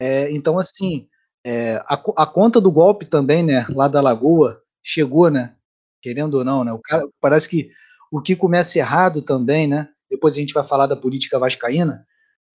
É, 0.00 0.30
então, 0.32 0.58
assim, 0.58 1.08
é, 1.44 1.76
a, 1.86 1.94
a, 1.94 2.26
conta 2.26 2.60
do 2.60 2.70
golpe 2.70 3.04
também, 3.04 3.42
né, 3.42 3.66
lá 3.70 3.88
da 3.88 4.00
Lagoa, 4.00 4.62
chegou, 4.82 5.30
né? 5.30 5.54
Querendo 6.02 6.34
ou 6.34 6.44
não, 6.44 6.64
né? 6.64 6.72
O 6.72 6.78
cara, 6.78 7.06
parece 7.20 7.48
que 7.48 7.70
o 8.10 8.20
que 8.20 8.34
começa 8.34 8.78
errado 8.78 9.22
também, 9.22 9.68
né? 9.68 9.88
Depois 10.10 10.34
a 10.34 10.38
gente 10.38 10.54
vai 10.54 10.64
falar 10.64 10.86
da 10.86 10.96
política 10.96 11.38
vascaína, 11.38 12.06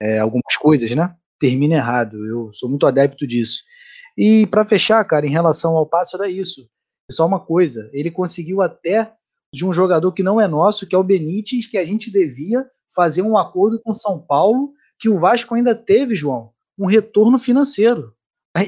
é, 0.01 0.19
algumas 0.19 0.57
coisas, 0.57 0.89
né? 0.91 1.15
Termina 1.39 1.75
errado. 1.75 2.25
Eu 2.25 2.51
sou 2.53 2.69
muito 2.69 2.85
adepto 2.85 3.25
disso. 3.27 3.63
E 4.17 4.47
para 4.47 4.65
fechar, 4.65 5.03
cara, 5.05 5.25
em 5.25 5.31
relação 5.31 5.75
ao 5.77 5.85
Pássaro 5.85 6.23
é 6.23 6.29
isso. 6.29 6.67
Só 7.11 7.25
uma 7.25 7.39
coisa. 7.39 7.89
Ele 7.93 8.09
conseguiu 8.09 8.61
até 8.61 9.13
de 9.55 9.65
um 9.65 9.71
jogador 9.71 10.11
que 10.11 10.21
não 10.21 10.39
é 10.39 10.47
nosso, 10.47 10.85
que 10.85 10.93
é 10.93 10.97
o 10.97 11.03
Benítez, 11.03 11.65
que 11.65 11.77
a 11.77 11.85
gente 11.85 12.11
devia 12.11 12.69
fazer 12.93 13.21
um 13.21 13.37
acordo 13.37 13.81
com 13.81 13.93
São 13.93 14.19
Paulo, 14.19 14.73
que 14.99 15.09
o 15.09 15.19
Vasco 15.19 15.55
ainda 15.55 15.73
teve, 15.73 16.15
João, 16.15 16.51
um 16.77 16.85
retorno 16.85 17.37
financeiro. 17.37 18.13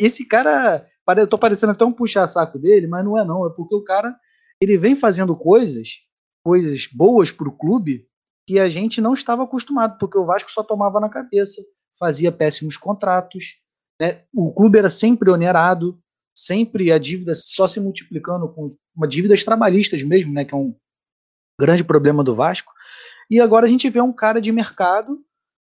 Esse 0.02 0.26
cara, 0.26 0.86
eu 1.18 1.28
tô 1.28 1.38
parecendo 1.38 1.72
até 1.72 1.86
um 1.86 1.94
puxa-saco 1.94 2.58
dele, 2.58 2.88
mas 2.88 3.04
não 3.04 3.18
é 3.18 3.26
não, 3.26 3.46
é 3.46 3.50
porque 3.50 3.76
o 3.76 3.84
cara, 3.84 4.16
ele 4.62 4.78
vem 4.78 4.96
fazendo 4.96 5.36
coisas, 5.36 6.02
coisas 6.44 6.88
boas 6.88 7.32
pro 7.32 7.52
clube, 7.52 8.08
que 8.46 8.60
a 8.60 8.70
gente 8.70 9.02
não 9.02 9.14
estava 9.14 9.44
acostumado, 9.44 9.98
porque 9.98 10.18
o 10.18 10.26
Vasco 10.26 10.52
só 10.52 10.64
tomava 10.64 11.00
na 11.00 11.10
cabeça, 11.10 11.62
fazia 12.00 12.32
péssimos 12.32 12.78
contratos, 12.78 13.56
né? 14.00 14.24
o 14.34 14.54
clube 14.54 14.78
era 14.78 14.90
sempre 14.90 15.30
onerado, 15.30 16.00
sempre 16.38 16.92
a 16.92 17.00
dívida 17.00 17.34
só 17.34 17.66
se 17.68 17.80
multiplicando 17.80 18.48
com 18.48 18.68
uma 18.96 19.08
dívidas 19.08 19.44
trabalhistas 19.44 20.04
mesmo, 20.04 20.32
né, 20.32 20.46
que 20.46 20.54
é 20.54 20.58
um 20.58 20.76
grande 21.60 21.84
problema 21.84 22.24
do 22.24 22.36
Vasco. 22.36 22.72
E 23.30 23.42
agora 23.42 23.66
a 23.66 23.70
gente 23.70 23.90
vê 23.90 24.00
um 24.00 24.14
cara 24.14 24.40
de 24.40 24.52
mercado 24.52 25.20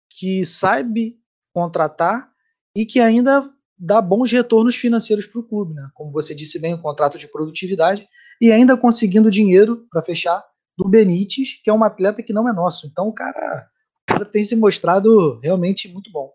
que 0.09 0.45
sabe 0.45 1.17
contratar 1.53 2.29
e 2.75 2.85
que 2.85 2.99
ainda 2.99 3.49
dá 3.77 4.01
bons 4.01 4.31
retornos 4.31 4.75
financeiros 4.75 5.25
para 5.25 5.39
o 5.39 5.47
clube, 5.47 5.73
né? 5.73 5.89
Como 5.93 6.11
você 6.11 6.35
disse 6.35 6.59
bem, 6.59 6.73
o 6.73 6.77
um 6.77 6.81
contrato 6.81 7.17
de 7.17 7.27
produtividade 7.27 8.05
e 8.41 8.51
ainda 8.51 8.75
conseguindo 8.75 9.31
dinheiro 9.31 9.87
para 9.89 10.03
fechar 10.03 10.43
do 10.77 10.89
Benítez, 10.89 11.59
que 11.63 11.69
é 11.69 11.73
um 11.73 11.83
atleta 11.83 12.21
que 12.21 12.33
não 12.33 12.47
é 12.47 12.53
nosso. 12.53 12.85
Então 12.85 13.07
o 13.07 13.13
cara, 13.13 13.67
o 14.03 14.13
cara 14.13 14.25
tem 14.25 14.43
se 14.43 14.55
mostrado 14.55 15.39
realmente 15.39 15.87
muito 15.87 16.11
bom. 16.11 16.29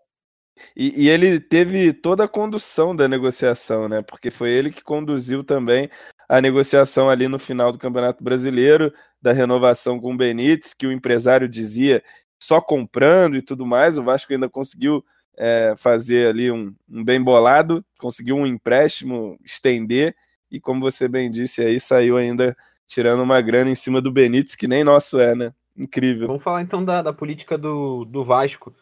E, 0.75 1.05
e, 1.05 1.09
ele 1.09 1.39
teve 1.39 1.93
toda 1.93 2.23
a 2.23 2.27
condução 2.27 2.95
da 2.95 3.07
negociação, 3.07 3.89
né? 3.89 4.01
Porque 4.01 4.31
foi 4.31 4.51
ele 4.51 4.71
que 4.71 4.83
conduziu 4.83 5.43
também 5.43 5.89
a 6.29 6.41
negociação 6.41 7.09
ali 7.09 7.27
no 7.27 7.37
final 7.37 7.71
do 7.71 7.77
Campeonato 7.77 8.23
Brasileiro, 8.23 8.93
da 9.21 9.31
renovação 9.31 9.99
com 9.99 10.13
o 10.13 10.17
Benítez, 10.17 10.73
que 10.73 10.87
o 10.87 10.91
empresário 10.91 11.47
dizia 11.47 12.03
só 12.41 12.61
comprando 12.61 13.35
e 13.35 13.41
tudo 13.41 13.65
mais. 13.65 13.97
O 13.97 14.03
Vasco 14.03 14.31
ainda 14.31 14.49
conseguiu 14.49 15.03
é, 15.37 15.73
fazer 15.77 16.27
ali 16.29 16.51
um, 16.51 16.73
um, 16.89 17.03
bem 17.03 17.21
bolado, 17.21 17.83
conseguiu 17.97 18.35
um 18.35 18.45
empréstimo, 18.45 19.37
estender, 19.43 20.15
e 20.49 20.59
como 20.59 20.81
você 20.81 21.07
bem 21.07 21.29
disse 21.29 21.61
aí, 21.61 21.79
saiu 21.79 22.17
ainda 22.17 22.55
tirando 22.87 23.21
uma 23.21 23.41
grana 23.41 23.69
em 23.69 23.75
cima 23.75 23.99
do 23.99 24.11
Benítez, 24.11 24.55
que 24.55 24.67
nem 24.67 24.83
nosso 24.83 25.19
é, 25.19 25.35
né? 25.35 25.51
Incrível. 25.75 26.27
Vamos 26.27 26.43
falar 26.43 26.61
então 26.61 26.83
da, 26.83 27.01
da 27.01 27.11
política 27.11 27.57
do, 27.57 28.05
do 28.05 28.23
Vasco. 28.23 28.73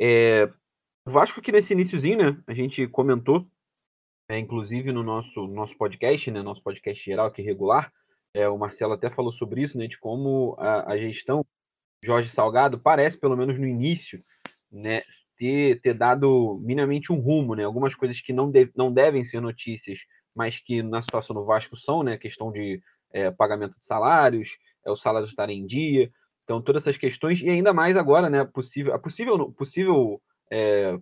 É, 0.00 0.48
o 1.04 1.10
Vasco 1.10 1.42
que 1.42 1.52
nesse 1.52 1.72
iníciozinho, 1.72 2.18
né, 2.18 2.42
a 2.46 2.54
gente 2.54 2.86
comentou, 2.86 3.46
é, 4.28 4.38
inclusive 4.38 4.92
no 4.92 5.02
nosso, 5.02 5.46
nosso 5.48 5.76
podcast, 5.76 6.30
né, 6.30 6.42
nosso 6.42 6.62
podcast 6.62 7.04
geral 7.04 7.26
aqui 7.26 7.42
regular, 7.42 7.92
é, 8.34 8.48
o 8.48 8.56
Marcelo 8.56 8.94
até 8.94 9.10
falou 9.10 9.32
sobre 9.32 9.62
isso, 9.62 9.76
né, 9.76 9.86
de 9.86 9.98
como 9.98 10.54
a, 10.58 10.92
a 10.92 10.96
gestão 10.96 11.44
Jorge 12.02 12.30
Salgado 12.30 12.78
parece, 12.78 13.18
pelo 13.18 13.36
menos 13.36 13.58
no 13.58 13.66
início, 13.66 14.24
né, 14.70 15.02
ter, 15.36 15.80
ter 15.80 15.94
dado 15.94 16.60
minimamente 16.62 17.12
um 17.12 17.20
rumo, 17.20 17.54
né, 17.54 17.64
algumas 17.64 17.94
coisas 17.94 18.20
que 18.20 18.32
não, 18.32 18.50
de, 18.50 18.70
não 18.76 18.92
devem 18.92 19.24
ser 19.24 19.40
notícias, 19.40 19.98
mas 20.34 20.58
que 20.58 20.82
na 20.82 21.02
situação 21.02 21.34
do 21.34 21.44
Vasco 21.44 21.76
são, 21.76 22.02
né, 22.02 22.16
questão 22.16 22.50
de 22.50 22.80
é, 23.12 23.30
pagamento 23.30 23.78
de 23.78 23.84
salários, 23.84 24.50
é, 24.86 24.90
os 24.90 25.02
salários 25.02 25.30
estarem 25.30 25.60
em 25.60 25.66
dia, 25.66 26.10
então 26.44 26.62
todas 26.62 26.82
essas 26.82 26.96
questões, 26.96 27.40
e 27.42 27.50
ainda 27.50 27.72
mais 27.72 27.96
agora, 27.96 28.30
né, 28.30 28.44
possível, 28.44 28.94
a 28.94 28.98
possível, 28.98 29.52
possível 29.52 30.22
é, 30.52 30.98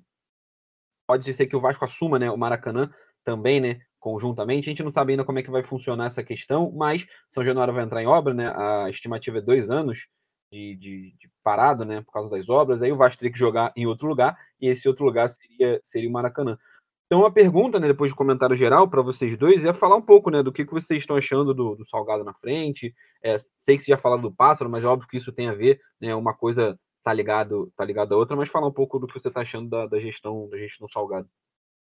pode 1.07 1.35
ser 1.35 1.47
que 1.47 1.57
o 1.57 1.61
Vasco 1.61 1.85
assuma, 1.85 2.19
né, 2.19 2.31
o 2.31 2.39
Maracanã 2.39 2.89
também, 3.25 3.61
né, 3.61 3.81
conjuntamente. 3.99 4.69
A 4.69 4.71
gente 4.71 4.83
não 4.83 4.93
sabe 4.93 5.13
ainda 5.13 5.25
como 5.25 5.39
é 5.39 5.43
que 5.43 5.51
vai 5.51 5.65
funcionar 5.65 6.07
essa 6.07 6.23
questão, 6.23 6.73
mas 6.73 7.05
São 7.31 7.45
Januário 7.45 7.75
vai 7.75 7.85
entrar 7.85 8.03
em 8.03 8.07
obra, 8.07 8.33
né? 8.33 8.49
A 8.49 8.89
estimativa 8.89 9.39
é 9.39 9.43
dois 9.43 9.71
anos 9.71 10.07
de, 10.53 10.77
de, 10.77 11.15
de, 11.19 11.31
parado, 11.45 11.85
né? 11.85 12.01
Por 12.03 12.13
causa 12.13 12.31
das 12.31 12.49
obras. 12.49 12.81
Aí 12.81 12.93
o 12.93 12.97
Vasco 12.97 13.19
teria 13.19 13.33
que 13.33 13.39
jogar 13.39 13.73
em 13.77 13.87
outro 13.87 14.09
lugar 14.09 14.37
e 14.61 14.69
esse 14.69 14.89
outro 14.89 15.05
lugar 15.05 15.29
seria, 15.29 15.81
seria 15.85 16.09
o 16.09 16.13
Maracanã. 16.13 16.57
Então 17.07 17.27
a 17.27 17.31
pergunta, 17.31 17.81
né, 17.81 17.89
depois 17.89 18.13
de 18.13 18.17
comentário 18.17 18.57
geral 18.57 18.89
para 18.89 19.03
vocês 19.03 19.37
dois, 19.37 19.65
é 19.65 19.75
falar 19.75 19.97
um 19.97 20.03
pouco, 20.03 20.31
né, 20.31 20.45
do 20.45 20.53
que, 20.53 20.65
que 20.65 20.73
vocês 20.73 21.01
estão 21.01 21.17
achando 21.17 21.53
do, 21.53 21.75
do 21.75 21.89
Salgado 21.89 22.23
na 22.23 22.33
frente. 22.35 22.95
É, 23.23 23.41
sei 23.65 23.77
que 23.77 23.83
você 23.83 23.91
já 23.91 23.99
falaram 23.99 24.23
do 24.23 24.33
Pássaro, 24.33 24.71
mas 24.71 24.85
é 24.85 24.87
óbvio 24.87 25.09
que 25.09 25.17
isso 25.19 25.33
tem 25.33 25.49
a 25.49 25.55
ver, 25.55 25.81
né, 26.01 26.15
uma 26.15 26.33
coisa 26.33 26.79
tá 27.11 27.15
ligado, 27.15 27.73
tá 27.77 27.85
ligado 27.85 28.15
à 28.15 28.17
outra, 28.17 28.37
mas 28.37 28.49
falar 28.49 28.69
um 28.69 28.73
pouco 28.73 28.99
do 28.99 29.07
que 29.09 29.19
você 29.19 29.27
está 29.27 29.41
achando 29.41 29.69
da, 29.69 29.87
da 29.87 29.99
gestão, 29.99 30.49
da 30.49 30.57
gestão 30.57 30.89
Salgado. 30.89 31.29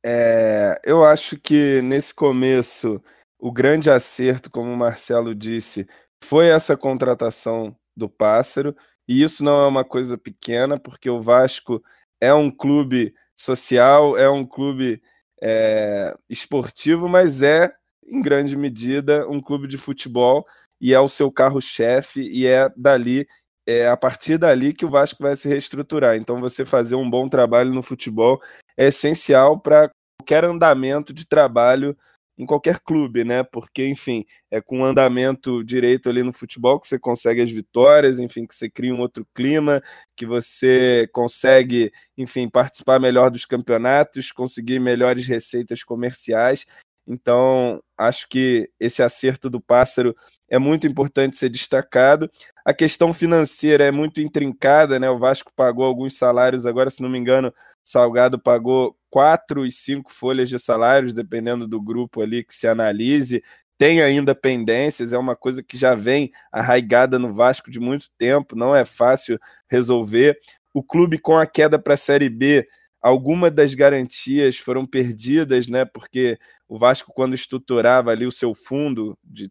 É, 0.03 0.81
eu 0.83 1.05
acho 1.05 1.39
que 1.39 1.83
nesse 1.83 2.15
começo 2.15 3.03
o 3.39 3.53
grande 3.53 3.91
acerto, 3.91 4.50
como 4.50 4.73
o 4.73 4.77
Marcelo 4.77 5.35
disse, 5.35 5.87
foi 6.25 6.49
essa 6.49 6.75
contratação 6.75 7.77
do 7.95 8.09
Pássaro, 8.09 8.75
e 9.07 9.23
isso 9.23 9.45
não 9.45 9.61
é 9.61 9.67
uma 9.67 9.85
coisa 9.85 10.17
pequena, 10.17 10.81
porque 10.81 11.11
o 11.11 11.21
Vasco 11.21 11.83
é 12.19 12.33
um 12.33 12.50
clube 12.50 13.15
social, 13.37 14.17
é 14.17 14.29
um 14.31 14.47
clube 14.47 15.03
é, 15.43 16.17
esportivo, 16.31 17.09
mas 17.11 17.43
é, 17.43 17.71
em 18.07 18.23
grande 18.23 18.57
medida, 18.57 19.29
um 19.29 19.41
clube 19.41 19.69
de 19.69 19.77
futebol 19.77 20.47
e 20.81 20.95
é 20.95 21.00
o 21.00 21.09
seu 21.09 21.31
carro-chefe, 21.31 22.23
e 22.23 22.47
é 22.47 22.71
dali, 22.75 23.27
é 23.71 23.89
a 23.89 23.97
partir 23.97 24.39
dali 24.39 24.73
que 24.73 24.85
o 24.85 24.91
Vasco 24.91 25.23
vai 25.23 25.37
se 25.37 25.49
reestruturar. 25.49 26.17
Então, 26.17 26.41
você 26.41 26.65
fazer 26.65 26.95
um 26.95 27.09
bom 27.09 27.29
trabalho 27.29 27.73
no 27.73 27.83
futebol 27.83 28.41
é 28.77 28.87
essencial 28.87 29.61
para 29.61 29.91
qualquer 30.19 30.45
andamento 30.45 31.12
de 31.12 31.27
trabalho 31.27 31.97
em 32.41 32.47
qualquer 32.47 32.81
clube, 32.81 33.23
né? 33.23 33.43
Porque, 33.43 33.87
enfim, 33.87 34.25
é 34.50 34.62
com 34.62 34.83
andamento 34.83 35.62
direito 35.62 36.09
ali 36.09 36.23
no 36.23 36.33
futebol 36.33 36.81
que 36.81 36.87
você 36.87 36.99
consegue 36.99 37.43
as 37.43 37.50
vitórias, 37.53 38.19
enfim, 38.19 38.47
que 38.47 38.55
você 38.55 38.71
cria 38.71 38.95
um 38.95 39.00
outro 39.00 39.27
clima, 39.35 39.83
que 40.17 40.25
você 40.25 41.07
consegue, 41.12 41.93
enfim, 42.17 42.49
participar 42.49 42.99
melhor 42.99 43.30
dos 43.30 43.45
campeonatos, 43.45 44.33
conseguir 44.33 44.80
melhores 44.80 45.26
receitas 45.26 45.83
comerciais. 45.83 46.67
Então, 47.06 47.83
acho 47.99 48.26
que 48.28 48.71
esse 48.80 49.02
acerto 49.02 49.50
do 49.50 49.61
pássaro 49.61 50.15
é 50.50 50.58
muito 50.58 50.86
importante 50.86 51.36
ser 51.36 51.49
destacado. 51.49 52.28
A 52.65 52.75
questão 52.75 53.13
financeira 53.13 53.84
é 53.84 53.91
muito 53.93 54.21
intrincada, 54.21 54.99
né? 54.99 55.08
O 55.08 55.19
Vasco 55.19 55.52
pagou 55.54 55.84
alguns 55.84 56.19
salários 56.19 56.67
agora, 56.67 56.91
se 56.91 57.00
não 57.00 57.08
me 57.08 57.19
engano, 57.19 57.54
Salgado 57.82 58.39
pagou 58.39 58.97
quatro 59.08 59.65
e 59.65 59.73
cinco 59.73 60.13
folhas 60.13 60.49
de 60.49 60.58
salários, 60.58 61.13
dependendo 61.13 61.67
do 61.67 61.80
grupo 61.80 62.21
ali 62.21 62.45
que 62.45 62.54
se 62.54 62.67
analise. 62.67 63.43
Tem 63.78 64.02
ainda 64.02 64.34
pendências, 64.34 65.13
é 65.13 65.19
uma 65.19 65.34
coisa 65.34 65.63
que 65.63 65.76
já 65.76 65.95
vem 65.95 66.30
arraigada 66.52 67.19
no 67.19 67.32
Vasco 67.32 67.71
de 67.71 67.80
muito 67.80 68.06
tempo, 68.19 68.54
não 68.54 68.76
é 68.76 68.84
fácil 68.84 69.39
resolver. 69.69 70.39
O 70.75 70.82
clube, 70.82 71.19
com 71.19 71.39
a 71.39 71.47
queda 71.47 71.78
para 71.78 71.95
a 71.95 71.97
Série 71.97 72.28
B, 72.28 72.69
algumas 73.00 73.50
das 73.52 73.73
garantias 73.73 74.58
foram 74.58 74.84
perdidas, 74.86 75.69
né? 75.69 75.84
Porque 75.84 76.39
o 76.69 76.78
Vasco, 76.78 77.13
quando 77.15 77.34
estruturava 77.34 78.10
ali 78.10 78.26
o 78.26 78.32
seu 78.32 78.54
fundo 78.54 79.17
de 79.25 79.50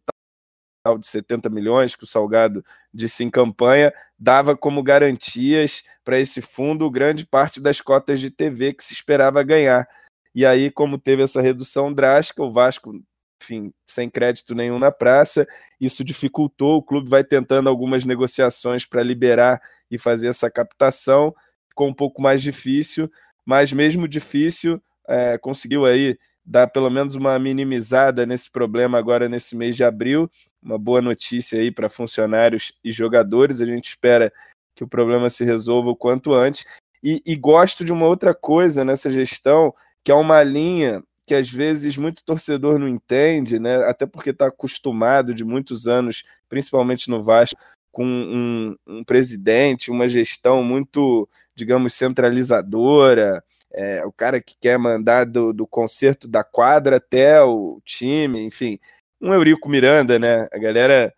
de 0.99 1.07
70 1.07 1.49
milhões 1.49 1.95
que 1.95 2.03
o 2.03 2.07
Salgado 2.07 2.63
disse 2.93 3.23
em 3.23 3.29
campanha, 3.29 3.93
dava 4.17 4.55
como 4.55 4.81
garantias 4.81 5.83
para 6.03 6.19
esse 6.19 6.41
fundo 6.41 6.89
grande 6.89 7.25
parte 7.25 7.59
das 7.59 7.81
cotas 7.81 8.19
de 8.19 8.31
TV 8.31 8.73
que 8.73 8.83
se 8.83 8.93
esperava 8.93 9.43
ganhar. 9.43 9.87
E 10.33 10.45
aí, 10.45 10.71
como 10.71 10.97
teve 10.97 11.23
essa 11.23 11.41
redução 11.41 11.91
drástica, 11.93 12.43
o 12.43 12.51
Vasco, 12.51 12.93
enfim, 13.41 13.73
sem 13.87 14.09
crédito 14.09 14.55
nenhum 14.55 14.79
na 14.79 14.91
praça, 14.91 15.45
isso 15.79 16.03
dificultou. 16.03 16.77
O 16.77 16.83
clube 16.83 17.09
vai 17.09 17.23
tentando 17.23 17.67
algumas 17.67 18.05
negociações 18.05 18.85
para 18.85 19.03
liberar 19.03 19.61
e 19.91 19.97
fazer 19.97 20.27
essa 20.27 20.49
captação, 20.49 21.35
ficou 21.67 21.87
um 21.87 21.93
pouco 21.93 22.21
mais 22.21 22.41
difícil, 22.41 23.11
mas 23.45 23.73
mesmo 23.73 24.07
difícil, 24.07 24.81
é, 25.07 25.37
conseguiu 25.37 25.85
aí 25.85 26.17
dar 26.45 26.67
pelo 26.67 26.89
menos 26.89 27.15
uma 27.15 27.37
minimizada 27.37 28.25
nesse 28.25 28.51
problema 28.51 28.97
agora 28.97 29.29
nesse 29.29 29.55
mês 29.55 29.75
de 29.75 29.83
abril 29.83 30.29
uma 30.62 30.78
boa 30.78 31.02
notícia 31.02 31.60
aí 31.60 31.72
para 31.72 31.89
funcionários 31.89 32.74
e 32.84 32.91
jogadores. 32.91 33.62
A 33.62 33.65
gente 33.65 33.89
espera 33.89 34.32
que 34.76 34.84
o 34.84 34.88
problema 34.88 35.30
se 35.30 35.43
resolva 35.43 35.89
o 35.89 35.95
quanto 35.95 36.34
antes. 36.34 36.65
E, 37.04 37.22
e, 37.26 37.36
gosto 37.36 37.86
de 37.86 37.91
uma 37.93 38.06
outra 38.06 38.34
coisa 38.34 38.84
nessa 38.84 39.10
gestão, 39.10 39.74
que 40.04 40.12
é 40.12 40.15
uma 40.15 40.43
linha 40.43 41.02
que 41.26 41.34
às 41.34 41.50
vezes 41.50 41.95
muito 41.95 42.24
torcedor 42.24 42.80
não 42.80 42.88
entende, 42.88 43.60
né? 43.60 43.78
até 43.86 44.06
porque 44.06 44.32
está 44.32 44.48
acostumado 44.48 45.34
de 45.34 45.45
muitos 45.45 45.88
anos, 45.88 46.24
principalmente 46.50 47.10
no 47.10 47.24
Vasco, 47.24 47.60
com 47.91 48.04
um, 48.06 48.76
um 48.88 49.04
presidente, 49.04 49.91
uma 49.91 50.10
gestão 50.10 50.63
muito, 50.63 51.30
digamos, 51.56 51.93
centralizadora, 51.93 53.43
é, 53.72 54.04
o 54.06 54.12
cara 54.12 54.41
que 54.41 54.56
quer 54.60 54.78
mandar 54.80 55.26
do, 55.26 55.54
do 55.54 55.67
conserto 55.67 56.28
da 56.28 56.43
quadra 56.43 56.98
até 56.98 57.41
o 57.43 57.80
time, 57.86 58.41
enfim 58.41 58.80
um 59.21 59.34
Eurico 59.34 59.69
Miranda, 59.69 60.17
né? 60.19 60.47
A 60.51 60.58
galera 60.58 61.13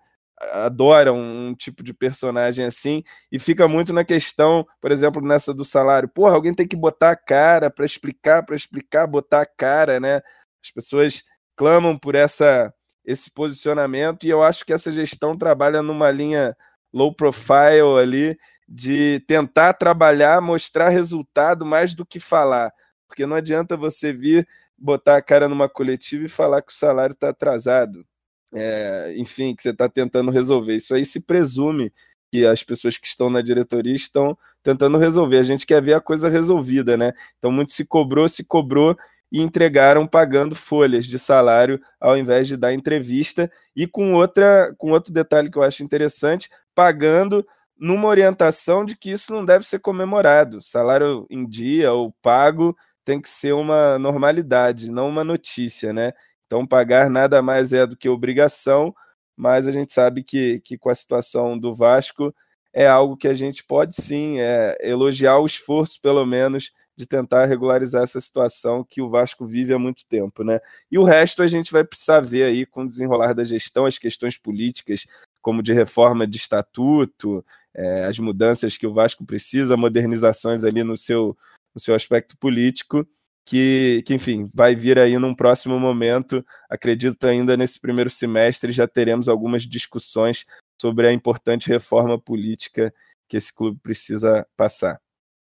adora 0.53 1.13
um, 1.13 1.53
tipo 1.55 1.83
de 1.83 1.93
personagem 1.93 2.65
assim 2.65 3.03
e 3.31 3.37
fica 3.37 3.67
muito 3.67 3.93
na 3.93 4.03
questão, 4.03 4.65
por 4.81 4.91
exemplo, 4.91 5.21
nessa 5.21 5.53
do 5.53 5.63
salário. 5.63 6.09
Porra, 6.09 6.33
alguém 6.33 6.53
tem 6.53 6.67
que 6.67 6.75
botar 6.75 7.11
a 7.11 7.15
cara 7.15 7.69
para 7.69 7.85
explicar, 7.85 8.43
para 8.43 8.55
explicar, 8.55 9.05
botar 9.05 9.41
a 9.41 9.45
cara, 9.45 9.99
né? 9.99 10.21
As 10.63 10.71
pessoas 10.73 11.23
clamam 11.55 11.97
por 11.97 12.15
essa 12.15 12.73
esse 13.03 13.31
posicionamento 13.31 14.25
e 14.25 14.29
eu 14.29 14.43
acho 14.43 14.63
que 14.63 14.71
essa 14.73 14.91
gestão 14.91 15.35
trabalha 15.35 15.81
numa 15.81 16.11
linha 16.11 16.55
low 16.93 17.13
profile 17.13 17.99
ali 17.99 18.37
de 18.67 19.19
tentar 19.27 19.73
trabalhar, 19.73 20.39
mostrar 20.39 20.89
resultado 20.89 21.65
mais 21.65 21.93
do 21.95 22.05
que 22.05 22.19
falar, 22.19 22.71
porque 23.07 23.25
não 23.25 23.35
adianta 23.35 23.75
você 23.75 24.13
vir 24.13 24.47
botar 24.81 25.17
a 25.17 25.21
cara 25.21 25.47
numa 25.47 25.69
coletiva 25.69 26.25
e 26.25 26.29
falar 26.29 26.61
que 26.61 26.71
o 26.71 26.75
salário 26.75 27.13
está 27.13 27.29
atrasado. 27.29 28.05
É, 28.53 29.13
enfim, 29.17 29.55
que 29.55 29.63
você 29.63 29.69
está 29.69 29.87
tentando 29.87 30.31
resolver. 30.31 30.75
Isso 30.75 30.93
aí 30.93 31.05
se 31.05 31.21
presume 31.21 31.93
que 32.31 32.45
as 32.45 32.63
pessoas 32.63 32.97
que 32.97 33.07
estão 33.07 33.29
na 33.29 33.41
diretoria 33.41 33.95
estão 33.95 34.37
tentando 34.63 34.97
resolver. 34.97 35.37
A 35.37 35.43
gente 35.43 35.65
quer 35.65 35.81
ver 35.81 35.93
a 35.93 36.01
coisa 36.01 36.29
resolvida, 36.29 36.97
né? 36.97 37.13
Então, 37.37 37.51
muito 37.51 37.71
se 37.71 37.85
cobrou, 37.85 38.27
se 38.27 38.43
cobrou 38.43 38.97
e 39.31 39.41
entregaram 39.41 40.07
pagando 40.07 40.55
folhas 40.55 41.05
de 41.05 41.17
salário 41.17 41.79
ao 41.99 42.17
invés 42.17 42.47
de 42.47 42.57
dar 42.57 42.73
entrevista. 42.73 43.51
E 43.75 43.87
com, 43.87 44.13
outra, 44.13 44.73
com 44.77 44.91
outro 44.91 45.13
detalhe 45.13 45.49
que 45.49 45.57
eu 45.57 45.63
acho 45.63 45.83
interessante, 45.83 46.49
pagando 46.73 47.45
numa 47.77 48.07
orientação 48.07 48.85
de 48.85 48.95
que 48.95 49.11
isso 49.11 49.33
não 49.33 49.43
deve 49.43 49.65
ser 49.65 49.79
comemorado. 49.79 50.61
Salário 50.61 51.25
em 51.29 51.47
dia 51.47 51.91
ou 51.91 52.13
pago 52.21 52.75
tem 53.05 53.21
que 53.21 53.29
ser 53.29 53.53
uma 53.53 53.97
normalidade, 53.99 54.91
não 54.91 55.09
uma 55.09 55.23
notícia, 55.23 55.93
né? 55.93 56.11
Então, 56.45 56.67
pagar 56.67 57.09
nada 57.09 57.41
mais 57.41 57.73
é 57.73 57.85
do 57.87 57.95
que 57.95 58.09
obrigação, 58.09 58.93
mas 59.35 59.67
a 59.67 59.71
gente 59.71 59.93
sabe 59.93 60.23
que, 60.23 60.59
que 60.61 60.77
com 60.77 60.89
a 60.89 60.95
situação 60.95 61.57
do 61.57 61.73
Vasco 61.73 62.33
é 62.73 62.87
algo 62.87 63.17
que 63.17 63.27
a 63.27 63.33
gente 63.33 63.63
pode 63.63 63.95
sim 63.95 64.39
é, 64.39 64.77
elogiar 64.81 65.37
o 65.39 65.45
esforço, 65.45 65.99
pelo 66.01 66.25
menos, 66.25 66.71
de 66.95 67.05
tentar 67.05 67.45
regularizar 67.45 68.03
essa 68.03 68.21
situação 68.21 68.85
que 68.87 69.01
o 69.01 69.09
Vasco 69.09 69.45
vive 69.45 69.73
há 69.73 69.79
muito 69.79 70.05
tempo, 70.07 70.43
né? 70.43 70.59
E 70.91 70.97
o 70.97 71.03
resto 71.03 71.41
a 71.41 71.47
gente 71.47 71.71
vai 71.71 71.83
precisar 71.83 72.21
ver 72.21 72.43
aí 72.43 72.65
com 72.65 72.83
o 72.83 72.87
desenrolar 72.87 73.33
da 73.33 73.43
gestão, 73.43 73.85
as 73.85 73.97
questões 73.97 74.37
políticas 74.37 75.05
como 75.41 75.63
de 75.63 75.73
reforma 75.73 76.27
de 76.27 76.37
estatuto, 76.37 77.43
é, 77.73 78.05
as 78.05 78.19
mudanças 78.19 78.77
que 78.77 78.85
o 78.85 78.93
Vasco 78.93 79.25
precisa, 79.25 79.75
modernizações 79.75 80.63
ali 80.63 80.83
no 80.83 80.95
seu, 80.95 81.35
no 81.73 81.81
seu 81.81 81.95
aspecto 81.95 82.37
político, 82.37 83.07
que, 83.45 84.03
que, 84.05 84.13
enfim, 84.13 84.49
vai 84.53 84.75
vir 84.75 84.99
aí 84.99 85.17
num 85.17 85.35
próximo 85.35 85.79
momento. 85.79 86.45
Acredito 86.69 87.25
ainda 87.25 87.57
nesse 87.57 87.79
primeiro 87.79 88.09
semestre 88.09 88.71
já 88.71 88.87
teremos 88.87 89.27
algumas 89.27 89.63
discussões 89.63 90.45
sobre 90.79 91.07
a 91.07 91.13
importante 91.13 91.67
reforma 91.67 92.19
política 92.19 92.93
que 93.27 93.37
esse 93.37 93.53
clube 93.55 93.79
precisa 93.81 94.45
passar. 94.57 94.99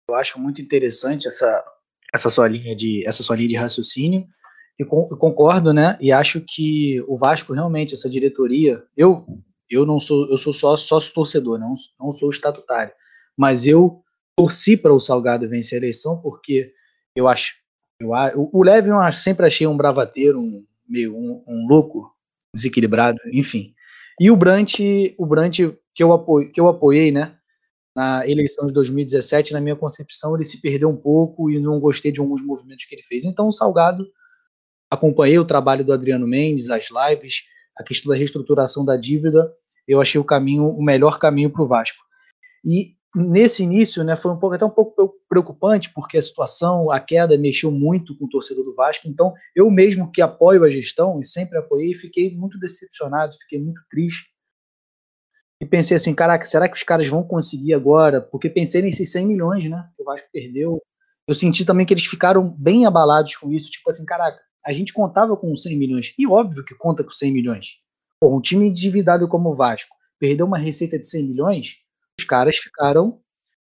Eu 0.08 0.16
acho 0.16 0.40
muito 0.40 0.62
interessante 0.62 1.28
essa, 1.28 1.64
essa 2.14 2.30
sua 2.30 2.48
linha 2.48 2.76
de 2.76 3.08
essa 3.08 3.24
sua 3.24 3.36
linha 3.36 3.50
de 3.50 3.56
raciocínio 3.56 4.28
e 4.80 4.86
concordo, 4.86 5.74
né? 5.74 5.98
E 6.02 6.12
acho 6.12 6.42
que 6.42 7.02
o 7.08 7.18
Vasco 7.18 7.54
realmente 7.54 7.94
essa 7.94 8.10
diretoria, 8.10 8.84
eu 8.96 9.26
eu 9.70 9.86
não 9.86 10.00
sou 10.00 10.30
eu 10.30 10.38
sou 10.38 10.52
só 10.52 10.76
sócio 10.76 11.14
torcedor, 11.14 11.60
não 11.60 11.74
não 12.00 12.12
sou 12.12 12.30
estatutário, 12.30 12.94
mas 13.38 13.66
eu 13.66 14.01
torci 14.38 14.78
para 14.78 14.94
o 14.94 15.00
Salgado 15.00 15.50
vencer 15.50 15.78
a 15.78 15.82
eleição 15.82 16.22
porque 16.22 16.72
eu 17.16 17.28
acho 17.28 17.56
eu, 18.00 18.10
o 18.52 18.64
Levin 18.64 18.90
eu 18.90 19.12
sempre 19.12 19.46
achei 19.46 19.68
um 19.68 19.78
bravateiro, 19.78 20.40
um 20.40 20.66
meio 20.88 21.16
um, 21.16 21.44
um 21.48 21.68
louco, 21.68 22.12
desequilibrado, 22.54 23.20
enfim. 23.32 23.74
E 24.20 24.32
o 24.32 24.36
Brant, 24.36 24.80
o 25.18 25.26
Brant 25.26 25.60
que 25.94 26.04
eu 26.04 26.12
apoiei, 26.12 26.50
que 26.50 26.60
eu 26.60 26.68
apoiei, 26.68 27.12
né? 27.12 27.38
na 27.96 28.28
eleição 28.28 28.66
de 28.68 28.74
2017, 28.74 29.54
na 29.54 29.62
minha 29.62 29.76
concepção, 29.76 30.36
ele 30.36 30.44
se 30.44 30.62
perdeu 30.62 30.90
um 30.90 30.96
pouco 30.96 31.50
e 31.50 31.60
não 31.60 31.80
gostei 31.80 32.12
de 32.12 32.20
alguns 32.20 32.42
movimentos 32.42 32.86
que 32.86 32.96
ele 32.96 33.04
fez. 33.04 33.26
Então, 33.26 33.48
o 33.48 33.52
Salgado, 33.52 34.08
acompanhei 34.90 35.38
o 35.38 35.46
trabalho 35.46 35.84
do 35.84 35.94
Adriano 35.94 36.28
Mendes, 36.28 36.70
as 36.70 36.88
lives, 36.90 37.44
a 37.78 37.84
questão 37.84 38.12
da 38.12 38.18
reestruturação 38.18 38.86
da 38.86 38.96
dívida, 38.96 39.52
eu 39.88 40.00
achei 40.00 40.20
o 40.20 40.24
caminho, 40.24 40.70
o 40.70 40.84
melhor 40.84 41.20
caminho 41.20 41.50
para 41.50 41.64
o 41.64 41.68
Vasco. 41.68 42.02
E 42.64 42.96
nesse 43.16 43.64
início, 43.64 44.04
né, 44.04 44.16
foi 44.16 44.32
um 44.32 44.38
pouco, 44.38 44.56
até 44.56 44.66
um 44.66 44.70
pouco 44.70 45.16
preocupante, 45.28 45.92
porque 45.94 46.18
a 46.18 46.22
situação, 46.22 46.92
a 46.92 47.00
queda 47.00 47.38
mexeu 47.38 47.72
muito 47.72 48.18
com 48.18 48.26
o 48.26 48.30
torcedor 48.30 48.64
do 48.64 48.76
Vasco. 48.76 49.08
Então, 49.08 49.34
eu 49.56 49.70
mesmo 49.70 50.12
que 50.12 50.22
apoio 50.22 50.64
a 50.64 50.70
gestão 50.70 51.20
e 51.20 51.26
sempre 51.26 51.58
apoiei, 51.58 51.94
fiquei 51.94 52.36
muito 52.36 52.60
decepcionado, 52.60 53.36
fiquei 53.38 53.62
muito 53.62 53.82
triste 53.90 54.32
e 55.62 55.66
pensei 55.66 55.96
assim, 55.96 56.16
caraca, 56.16 56.44
será 56.44 56.68
que 56.68 56.76
os 56.76 56.82
caras 56.82 57.08
vão 57.08 57.24
conseguir 57.24 57.76
agora? 57.76 58.20
Porque 58.20 58.50
pensei 58.50 58.82
nesses 58.82 59.12
100 59.12 59.28
milhões, 59.28 59.70
né? 59.70 59.88
Que 59.96 60.02
o 60.02 60.06
Vasco 60.06 60.28
perdeu. 60.34 60.82
Eu 61.28 61.36
senti 61.36 61.64
também 61.64 61.86
que 61.86 61.94
eles 61.94 62.04
ficaram 62.04 62.50
bem 62.58 62.88
abalados 62.88 63.36
com 63.36 63.52
isso. 63.54 63.70
Tipo 63.70 63.92
assim, 63.92 64.04
caraca, 64.04 64.42
a 64.66 64.74
gente 64.74 64.92
contava 64.92 65.38
com 65.38 65.56
100 65.56 65.78
milhões. 65.78 66.16
E 66.18 66.26
óbvio 66.26 66.66
que 66.66 66.74
conta 66.74 67.04
com 67.04 67.12
100 67.12 67.32
milhões. 67.32 67.80
Pô, 68.20 68.36
um 68.36 68.42
time 68.42 68.70
endividado 68.70 69.28
como 69.28 69.52
o 69.52 69.56
Vasco 69.56 69.96
perdeu 70.20 70.48
uma 70.48 70.58
receita 70.58 70.98
de 70.98 71.08
100 71.08 71.28
milhões, 71.28 71.76
os 72.20 72.26
caras 72.26 72.58
ficaram 72.58 73.20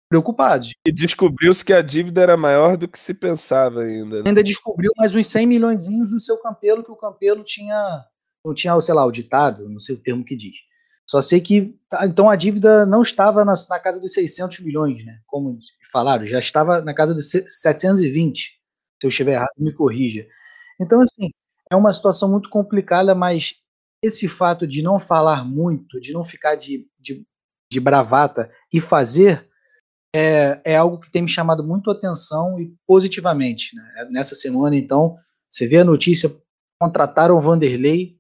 preocupados. 0.09 0.73
E 0.87 0.93
descobriu-se 0.93 1.65
que 1.65 1.73
a 1.73 1.83
dívida 1.83 2.23
era 2.23 2.37
maior 2.37 2.77
do 2.77 2.87
que 2.87 2.99
se 2.99 3.13
pensava 3.13 3.83
ainda. 3.83 4.23
Né? 4.23 4.29
Ainda 4.29 4.43
descobriu 4.43 4.93
mais 4.97 5.15
uns 5.15 5.27
100 5.27 5.47
milhões 5.47 5.89
no 5.89 6.21
seu 6.21 6.39
Campelo, 6.39 6.85
que 6.85 6.93
o 6.93 6.97
Campelo 6.97 7.43
tinha, 7.43 8.05
não 8.45 8.55
tinha, 8.55 8.81
sei 8.81 8.95
lá, 8.95 9.05
o 9.05 9.11
ditado, 9.11 9.69
não 9.69 9.81
sei 9.81 9.97
o 9.97 10.01
termo 10.01 10.25
que 10.25 10.37
diz 10.37 10.55
só 11.09 11.21
sei 11.21 11.41
que, 11.41 11.79
tá, 11.89 12.05
então, 12.05 12.29
a 12.29 12.35
dívida 12.35 12.85
não 12.85 13.01
estava 13.01 13.45
na, 13.45 13.55
na, 13.71 13.79
casa 13.79 14.01
dos 14.01 14.13
600 14.13 14.61
milhões, 14.61 15.05
né? 15.05 15.21
Como 15.27 15.57
falaram, 15.93 16.27
já 16.27 16.41
estava 16.41 16.81
na 16.81 16.93
casa 16.93 17.15
dos 17.15 17.31
720. 17.31 18.61
Se 19.01 19.07
eu 19.07 19.09
estiver 19.09 19.35
errado, 19.35 19.51
me 19.57 19.73
corrija. 19.73 20.27
Então, 20.81 21.01
assim, 21.01 21.31
é 21.71 21.77
uma 21.77 21.93
situação 21.93 22.29
muito 22.29 22.51
complicada, 22.51 23.15
mas 23.15 23.55
esse 24.03 24.27
fato 24.27 24.67
de 24.67 24.83
não 24.83 24.99
falar 24.99 25.45
muito, 25.45 26.01
de 26.01 26.13
não 26.13 26.25
ficar 26.25 26.57
de, 26.57 26.89
de, 27.71 27.81
bravata 27.81 28.51
e 28.73 28.81
fazer, 28.81 29.49
é, 30.15 30.61
é 30.65 30.77
algo 30.77 31.01
que 31.01 31.11
tem 31.11 31.23
me 31.23 31.29
chamado 31.29 31.65
muito 31.65 31.91
atenção 31.91 32.61
e 32.61 32.75
positivamente. 32.87 33.75
Né? 33.75 34.09
Nessa 34.11 34.35
semana, 34.35 34.77
então, 34.77 35.17
você 35.51 35.67
vê 35.67 35.79
a 35.79 35.85
notícia, 35.85 36.35
contrataram 36.81 37.37
o 37.37 37.41
Vanderlei, 37.41 38.17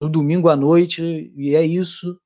no 0.00 0.08
domingo 0.08 0.48
à 0.48 0.56
noite, 0.56 1.32
e 1.36 1.54
é 1.54 1.64
isso. 1.64 2.18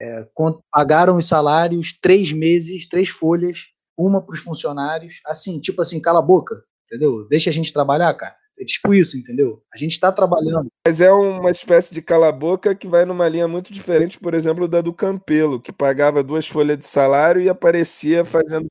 É, 0.00 0.28
pagaram 0.70 1.16
os 1.16 1.26
salários 1.26 1.98
três 2.00 2.30
meses, 2.30 2.88
três 2.88 3.08
folhas, 3.08 3.64
uma 3.98 4.20
para 4.20 4.34
os 4.34 4.40
funcionários, 4.40 5.20
assim, 5.26 5.58
tipo 5.58 5.80
assim, 5.80 6.00
cala 6.00 6.18
a 6.18 6.22
boca, 6.22 6.62
entendeu? 6.84 7.26
Deixa 7.28 7.50
a 7.50 7.52
gente 7.52 7.72
trabalhar, 7.72 8.12
cara. 8.14 8.36
É 8.58 8.64
tipo 8.64 8.94
isso, 8.94 9.18
entendeu? 9.18 9.62
A 9.72 9.76
gente 9.76 9.92
está 9.92 10.10
trabalhando. 10.10 10.68
Mas 10.86 11.00
é 11.00 11.12
uma 11.12 11.50
espécie 11.50 11.92
de 11.92 12.00
cala-boca 12.00 12.74
que 12.74 12.88
vai 12.88 13.04
numa 13.04 13.28
linha 13.28 13.46
muito 13.46 13.72
diferente, 13.72 14.18
por 14.18 14.32
exemplo, 14.32 14.66
da 14.66 14.80
do 14.80 14.94
Campelo, 14.94 15.60
que 15.60 15.72
pagava 15.72 16.22
duas 16.22 16.46
folhas 16.46 16.78
de 16.78 16.84
salário 16.86 17.42
e 17.42 17.48
aparecia 17.48 18.24
fazendo, 18.24 18.66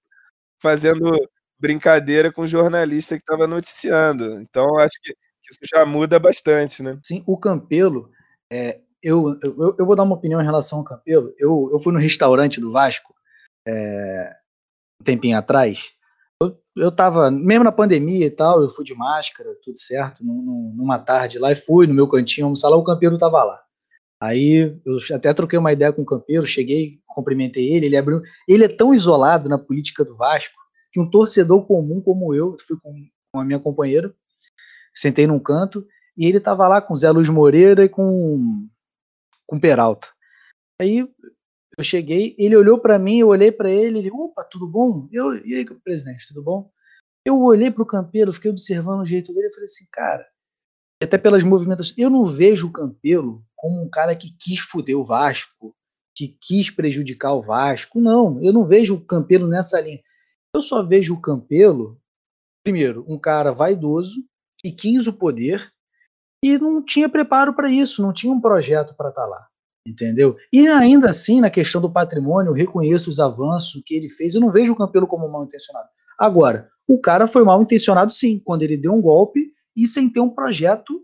fazendo 0.59 1.11
brincadeira 1.59 2.31
com 2.31 2.41
o 2.41 2.47
jornalista 2.47 3.15
que 3.15 3.21
estava 3.21 3.47
noticiando. 3.47 4.41
Então, 4.41 4.77
acho 4.79 4.99
que, 5.01 5.15
isso 5.49 5.59
já 5.63 5.85
muda 5.85 6.17
bastante, 6.19 6.81
né? 6.81 6.97
Sim, 7.03 7.23
o 7.27 7.37
Campelo, 7.37 8.09
é, 8.51 8.79
eu, 9.01 9.37
eu, 9.43 9.75
eu, 9.77 9.85
vou 9.85 9.95
dar 9.95 10.01
uma 10.01 10.15
opinião 10.15 10.41
em 10.41 10.45
relação 10.45 10.79
ao 10.79 10.83
Campelo. 10.83 11.31
Eu, 11.37 11.69
eu 11.71 11.79
fui 11.79 11.93
no 11.93 11.99
restaurante 11.99 12.59
do 12.59 12.71
Vasco 12.71 13.13
é, 13.67 14.35
um 14.99 15.03
tempinho 15.03 15.37
atrás. 15.37 15.94
Eu, 16.41 16.57
eu 16.75 16.91
tava, 16.91 17.31
mesmo 17.31 17.63
na 17.63 17.71
pandemia 17.71 18.25
e 18.25 18.31
tal, 18.31 18.61
eu 18.61 18.69
fui 18.69 18.83
de 18.83 18.93
máscara, 18.93 19.55
tudo 19.63 19.79
certo, 19.79 20.23
num, 20.25 20.73
numa 20.75 20.99
tarde 20.99 21.39
lá 21.39 21.51
e 21.51 21.55
fui 21.55 21.87
no 21.87 21.93
meu 21.93 22.07
cantinho 22.07 22.47
almoçar 22.47 22.69
lá, 22.69 22.75
o 22.75 22.83
Campeiro 22.83 23.17
tava 23.17 23.43
lá. 23.43 23.61
Aí 24.21 24.79
eu 24.85 24.97
até 25.13 25.33
troquei 25.33 25.59
uma 25.59 25.71
ideia 25.73 25.93
com 25.93 26.01
o 26.01 26.05
Campeiro, 26.05 26.45
cheguei, 26.45 26.99
cumprimentei 27.05 27.73
ele, 27.73 27.85
ele 27.85 27.97
abriu. 27.97 28.21
Ele 28.47 28.63
é 28.63 28.67
tão 28.67 28.93
isolado 28.93 29.47
na 29.47 29.57
política 29.57 30.03
do 30.03 30.15
Vasco 30.15 30.55
que 30.91 30.99
um 30.99 31.09
torcedor 31.09 31.65
comum 31.65 32.01
como 32.01 32.33
eu, 32.33 32.55
fui 32.65 32.77
com, 32.81 32.93
com 33.31 33.39
a 33.39 33.45
minha 33.45 33.59
companheira, 33.59 34.13
sentei 34.93 35.27
num 35.27 35.39
canto, 35.39 35.85
e 36.17 36.25
ele 36.25 36.39
tava 36.39 36.67
lá 36.67 36.81
com 36.81 36.95
Zé 36.95 37.11
Luiz 37.11 37.29
Moreira 37.29 37.83
e 37.83 37.89
com, 37.89 38.67
com 39.45 39.59
Peralta. 39.59 40.07
Aí 40.81 41.07
eu 41.77 41.83
cheguei, 41.83 42.35
ele 42.37 42.55
olhou 42.55 42.79
para 42.79 42.97
mim, 42.97 43.19
eu 43.19 43.27
olhei 43.27 43.51
para 43.51 43.69
ele, 43.69 43.99
ele, 43.99 44.11
opa, 44.11 44.43
tudo 44.49 44.67
bom? 44.67 45.07
Eu, 45.11 45.35
e 45.45 45.55
aí, 45.55 45.65
presidente, 45.83 46.27
tudo 46.27 46.43
bom? 46.43 46.71
Eu 47.25 47.41
olhei 47.41 47.71
pro 47.71 47.85
Campelo, 47.85 48.31
fiquei 48.31 48.51
observando 48.51 49.01
o 49.01 49.05
jeito 49.05 49.33
dele 49.33 49.47
e 49.47 49.53
falei 49.53 49.65
assim, 49.65 49.85
cara, 49.91 50.25
até 51.01 51.17
pelas 51.17 51.43
movimentações, 51.43 51.97
eu 51.97 52.09
não 52.09 52.23
vejo 52.23 52.67
o 52.67 52.71
Campelo 52.71 53.43
como 53.55 53.81
um 53.81 53.89
cara 53.89 54.15
que 54.15 54.29
quis 54.39 54.59
fuder 54.59 54.97
o 54.97 55.03
Vasco, 55.03 55.75
que 56.15 56.37
quis 56.39 56.69
prejudicar 56.69 57.33
o 57.33 57.41
Vasco. 57.41 57.99
Não, 57.99 58.41
eu 58.43 58.53
não 58.53 58.65
vejo 58.65 58.95
o 58.95 59.01
Campelo 59.01 59.47
nessa 59.47 59.81
linha. 59.81 59.99
Eu 60.55 60.61
só 60.61 60.81
vejo 60.81 61.13
o 61.13 61.21
Campelo, 61.21 61.99
primeiro, 62.63 63.03
um 63.07 63.19
cara 63.19 63.51
vaidoso 63.51 64.23
que 64.59 64.71
quis 64.71 65.07
o 65.07 65.13
poder 65.13 65.71
e 66.43 66.57
não 66.57 66.83
tinha 66.83 67.09
preparo 67.09 67.53
para 67.53 67.69
isso, 67.69 68.01
não 68.01 68.13
tinha 68.13 68.31
um 68.31 68.39
projeto 68.39 68.95
para 68.95 69.09
estar 69.09 69.23
tá 69.23 69.27
lá, 69.27 69.47
entendeu? 69.85 70.35
E 70.51 70.67
ainda 70.67 71.09
assim, 71.09 71.39
na 71.39 71.49
questão 71.49 71.81
do 71.81 71.91
patrimônio, 71.91 72.49
eu 72.49 72.53
reconheço 72.53 73.09
os 73.09 73.19
avanços 73.19 73.81
que 73.85 73.95
ele 73.95 74.09
fez, 74.09 74.35
eu 74.35 74.41
não 74.41 74.49
vejo 74.49 74.73
o 74.73 74.75
Campelo 74.75 75.07
como 75.07 75.29
mal 75.29 75.43
intencionado. 75.43 75.87
Agora, 76.17 76.69
o 76.87 76.99
cara 76.99 77.27
foi 77.27 77.43
mal 77.43 77.61
intencionado 77.61 78.11
sim, 78.11 78.39
quando 78.39 78.63
ele 78.63 78.77
deu 78.77 78.93
um 78.93 79.01
golpe 79.01 79.51
e 79.75 79.87
sem 79.87 80.09
ter 80.09 80.19
um 80.19 80.29
projeto 80.29 81.03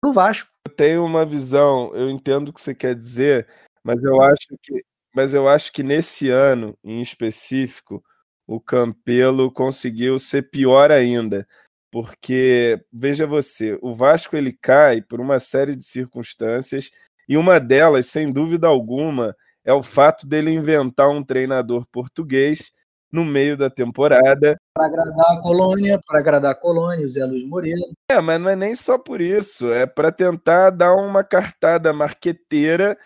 pro 0.00 0.12
Vasco. 0.12 0.50
Eu 0.66 0.74
tenho 0.74 1.04
uma 1.04 1.24
visão, 1.26 1.94
eu 1.94 2.08
entendo 2.08 2.48
o 2.48 2.52
que 2.52 2.60
você 2.60 2.74
quer 2.74 2.94
dizer, 2.94 3.46
mas 3.84 4.02
eu 4.02 4.20
acho 4.22 4.56
que, 4.62 4.84
mas 5.14 5.34
eu 5.34 5.48
acho 5.48 5.72
que 5.72 5.82
nesse 5.82 6.28
ano 6.28 6.76
em 6.84 7.00
específico, 7.00 8.02
o 8.46 8.60
Campelo 8.60 9.50
conseguiu 9.52 10.18
ser 10.18 10.50
pior 10.50 10.90
ainda 10.90 11.46
porque 11.92 12.82
veja 12.90 13.26
você, 13.26 13.78
o 13.82 13.94
Vasco 13.94 14.34
ele 14.34 14.50
cai 14.50 15.02
por 15.02 15.20
uma 15.20 15.38
série 15.38 15.76
de 15.76 15.84
circunstâncias 15.84 16.90
e 17.28 17.36
uma 17.36 17.58
delas, 17.58 18.06
sem 18.06 18.32
dúvida 18.32 18.66
alguma, 18.66 19.34
é 19.64 19.72
o 19.72 19.82
fato 19.82 20.26
dele 20.26 20.50
inventar 20.50 21.08
um 21.08 21.22
treinador 21.22 21.86
português 21.90 22.72
no 23.12 23.24
meio 23.24 23.56
da 23.56 23.68
temporada. 23.68 24.56
Para 24.74 24.86
agradar 24.86 25.32
a 25.32 25.40
colônia, 25.40 26.00
para 26.06 26.18
agradar 26.18 26.52
a 26.52 26.54
colônia, 26.54 27.04
o 27.04 27.08
Zé 27.08 27.24
Luiz 27.24 27.46
Moreira. 27.46 27.82
É, 28.10 28.20
mas 28.20 28.40
não 28.40 28.48
é 28.48 28.56
nem 28.56 28.74
só 28.74 28.98
por 28.98 29.20
isso, 29.20 29.70
é 29.70 29.86
para 29.86 30.10
tentar 30.10 30.70
dar 30.70 30.94
uma 30.94 31.22
cartada 31.22 31.92
marqueteira, 31.92 32.96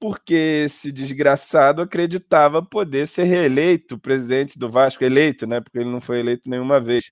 porque 0.00 0.62
esse 0.66 0.92
desgraçado 0.92 1.82
acreditava 1.82 2.62
poder 2.62 3.06
ser 3.06 3.24
reeleito 3.24 3.98
presidente 3.98 4.58
do 4.58 4.70
Vasco, 4.70 5.02
eleito, 5.02 5.46
né? 5.46 5.60
Porque 5.60 5.78
ele 5.78 5.90
não 5.90 6.00
foi 6.00 6.20
eleito 6.20 6.48
nenhuma 6.48 6.80
vez 6.80 7.10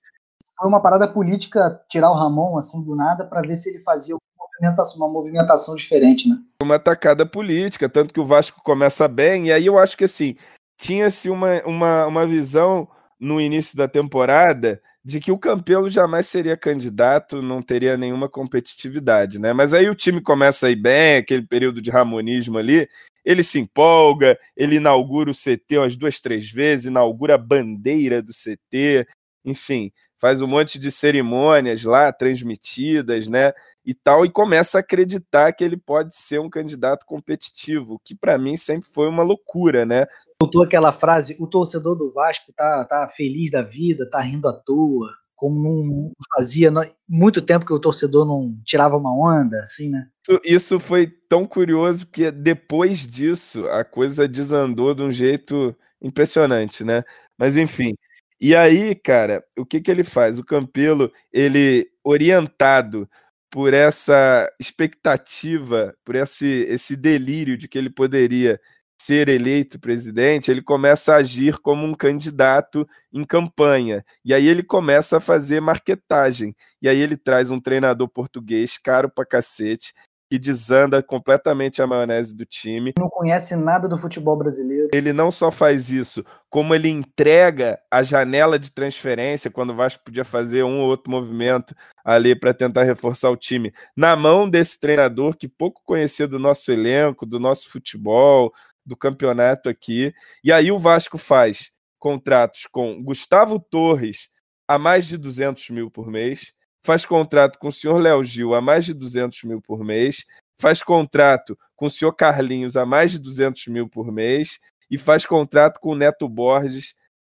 foi 0.57 0.69
uma 0.69 0.81
parada 0.81 1.07
política 1.07 1.81
tirar 1.89 2.09
o 2.09 2.15
Ramon 2.15 2.57
assim 2.57 2.83
do 2.83 2.95
nada 2.95 3.25
para 3.25 3.41
ver 3.41 3.55
se 3.55 3.69
ele 3.69 3.79
fazia 3.79 4.15
movimentação, 4.59 4.97
uma 4.97 5.09
movimentação 5.09 5.75
diferente, 5.75 6.29
né? 6.29 6.37
Uma 6.61 6.75
atacada 6.75 7.25
política, 7.25 7.89
tanto 7.89 8.13
que 8.13 8.19
o 8.19 8.25
Vasco 8.25 8.61
começa 8.63 9.07
bem, 9.07 9.47
e 9.47 9.51
aí 9.51 9.65
eu 9.65 9.77
acho 9.77 9.97
que 9.97 10.03
assim, 10.05 10.35
tinha-se 10.77 11.29
uma, 11.29 11.61
uma, 11.65 12.05
uma 12.07 12.27
visão 12.27 12.87
no 13.19 13.39
início 13.39 13.77
da 13.77 13.87
temporada 13.87 14.81
de 15.03 15.19
que 15.19 15.31
o 15.31 15.37
Campelo 15.37 15.87
jamais 15.87 16.27
seria 16.27 16.57
candidato, 16.57 17.39
não 17.41 17.61
teria 17.61 17.95
nenhuma 17.95 18.27
competitividade, 18.27 19.37
né? 19.37 19.53
Mas 19.53 19.71
aí 19.73 19.87
o 19.87 19.93
time 19.95 20.19
começa 20.19 20.65
a 20.65 20.71
ir 20.71 20.75
bem, 20.75 21.17
aquele 21.17 21.45
período 21.45 21.79
de 21.79 21.91
ramonismo 21.91 22.57
ali, 22.57 22.89
ele 23.23 23.43
se 23.43 23.59
empolga, 23.59 24.37
ele 24.57 24.77
inaugura 24.77 25.29
o 25.29 25.33
CT 25.33 25.77
umas 25.77 25.95
duas, 25.95 26.19
três 26.19 26.49
vezes, 26.49 26.87
inaugura 26.87 27.35
a 27.35 27.37
bandeira 27.37 28.19
do 28.21 28.31
CT, 28.31 29.07
enfim, 29.45 29.91
faz 30.19 30.41
um 30.41 30.47
monte 30.47 30.79
de 30.79 30.89
cerimônias 30.89 31.83
lá 31.83 32.11
transmitidas, 32.11 33.29
né? 33.29 33.53
E 33.85 33.93
tal, 33.93 34.25
e 34.25 34.31
começa 34.31 34.77
a 34.77 34.81
acreditar 34.81 35.53
que 35.53 35.63
ele 35.63 35.77
pode 35.77 36.15
ser 36.15 36.39
um 36.39 36.49
candidato 36.49 37.05
competitivo, 37.05 38.01
que 38.03 38.15
para 38.15 38.37
mim 38.37 38.57
sempre 38.57 38.89
foi 38.89 39.07
uma 39.07 39.21
loucura, 39.21 39.85
né? 39.85 40.05
Soltou 40.41 40.63
aquela 40.63 40.91
frase: 40.91 41.35
o 41.39 41.45
torcedor 41.45 41.95
do 41.95 42.11
Vasco 42.11 42.51
tá, 42.53 42.83
tá 42.85 43.07
feliz 43.07 43.51
da 43.51 43.61
vida, 43.61 44.09
tá 44.09 44.19
rindo 44.21 44.47
à 44.47 44.53
toa 44.53 45.09
como 45.35 45.83
não 45.83 46.11
fazia 46.33 46.71
muito 47.07 47.41
tempo 47.41 47.65
que 47.65 47.73
o 47.73 47.79
torcedor 47.79 48.25
não 48.25 48.57
tirava 48.63 48.95
uma 48.95 49.13
onda, 49.13 49.61
assim, 49.61 49.89
né? 49.89 50.07
Isso, 50.27 50.41
isso, 50.45 50.79
foi 50.79 51.07
tão 51.07 51.45
curioso 51.45 52.07
porque 52.07 52.31
depois 52.31 53.05
disso 53.05 53.67
a 53.67 53.83
coisa 53.83 54.27
desandou 54.27 54.95
de 54.95 55.03
um 55.03 55.11
jeito 55.11 55.75
impressionante, 56.01 56.83
né? 56.83 57.03
Mas 57.37 57.57
enfim. 57.57 57.93
E 58.39 58.55
aí, 58.55 58.95
cara, 58.95 59.43
o 59.57 59.65
que 59.65 59.81
que 59.81 59.91
ele 59.91 60.03
faz? 60.03 60.39
O 60.39 60.43
Campelo, 60.43 61.11
ele 61.31 61.89
orientado 62.03 63.09
por 63.55 63.73
essa 63.73 64.51
expectativa, 64.59 65.95
por 66.03 66.13
esse 66.15 66.65
esse 66.67 66.93
delírio 66.93 67.57
de 67.57 67.69
que 67.69 67.77
ele 67.77 67.89
poderia 67.89 68.59
ser 68.99 69.29
eleito 69.29 69.79
presidente, 69.79 70.51
ele 70.51 70.61
começa 70.61 71.13
a 71.13 71.17
agir 71.19 71.57
como 71.59 71.85
um 71.85 71.93
candidato 71.93 72.85
em 73.13 73.23
campanha. 73.23 74.03
E 74.25 74.33
aí 74.33 74.45
ele 74.45 74.61
começa 74.61 75.17
a 75.17 75.21
fazer 75.21 75.61
marketagem. 75.61 76.53
E 76.81 76.89
aí 76.89 76.99
ele 76.99 77.15
traz 77.15 77.49
um 77.49 77.61
treinador 77.61 78.09
português 78.09 78.77
caro 78.77 79.09
pra 79.09 79.25
cacete 79.25 79.93
e 80.35 80.39
desanda 80.39 81.01
completamente 81.01 81.81
a 81.81 81.87
maionese 81.87 82.35
do 82.35 82.45
time. 82.45 82.93
Não 82.99 83.09
conhece 83.09 83.55
nada 83.55 83.87
do 83.87 83.97
futebol 83.97 84.35
brasileiro. 84.35 84.89
Ele 84.93 85.13
não 85.13 85.31
só 85.31 85.49
faz 85.49 85.89
isso, 85.89 86.23
como 86.49 86.75
ele 86.75 86.89
entrega 86.89 87.79
a 87.89 88.03
janela 88.03 88.59
de 88.59 88.71
transferência, 88.71 89.49
quando 89.49 89.71
o 89.71 89.75
Vasco 89.75 90.03
podia 90.03 90.25
fazer 90.25 90.63
um 90.63 90.81
ou 90.81 90.89
outro 90.89 91.09
movimento 91.09 91.73
ali 92.03 92.35
para 92.35 92.53
tentar 92.53 92.83
reforçar 92.83 93.29
o 93.29 93.37
time, 93.37 93.71
na 93.95 94.15
mão 94.15 94.49
desse 94.49 94.79
treinador 94.79 95.35
que 95.35 95.47
pouco 95.47 95.81
conhecia 95.85 96.27
do 96.27 96.37
nosso 96.37 96.71
elenco, 96.71 97.25
do 97.25 97.39
nosso 97.39 97.69
futebol, 97.69 98.53
do 98.85 98.95
campeonato 98.95 99.69
aqui. 99.69 100.13
E 100.43 100.51
aí 100.51 100.71
o 100.71 100.77
Vasco 100.77 101.17
faz 101.17 101.71
contratos 101.97 102.67
com 102.71 103.01
Gustavo 103.01 103.59
Torres 103.59 104.29
a 104.67 104.77
mais 104.77 105.05
de 105.05 105.17
200 105.17 105.69
mil 105.69 105.89
por 105.89 106.07
mês, 106.07 106.53
faz 106.85 107.03
contrato 107.03 107.57
com 107.57 107.69
o 107.69 107.71
senhor 107.71 107.97
Léo 107.97 108.23
Gil 108.23 108.53
a 108.53 108.61
mais 108.61 108.85
de 108.85 108.93
200 108.93 109.43
mil 109.43 109.59
por 109.59 109.83
mês, 109.83 110.23
faz 110.55 110.83
contrato 110.83 111.57
com 111.75 111.87
o 111.87 111.89
senhor 111.89 112.13
Carlinhos 112.13 112.77
a 112.77 112.85
mais 112.85 113.11
de 113.11 113.19
200 113.19 113.65
mil 113.67 113.89
por 113.89 114.11
mês 114.11 114.59
e 114.89 114.97
faz 114.97 115.25
contrato 115.25 115.79
com 115.79 115.89
o 115.89 115.95
Neto 115.95 116.29
Borges 116.29 116.95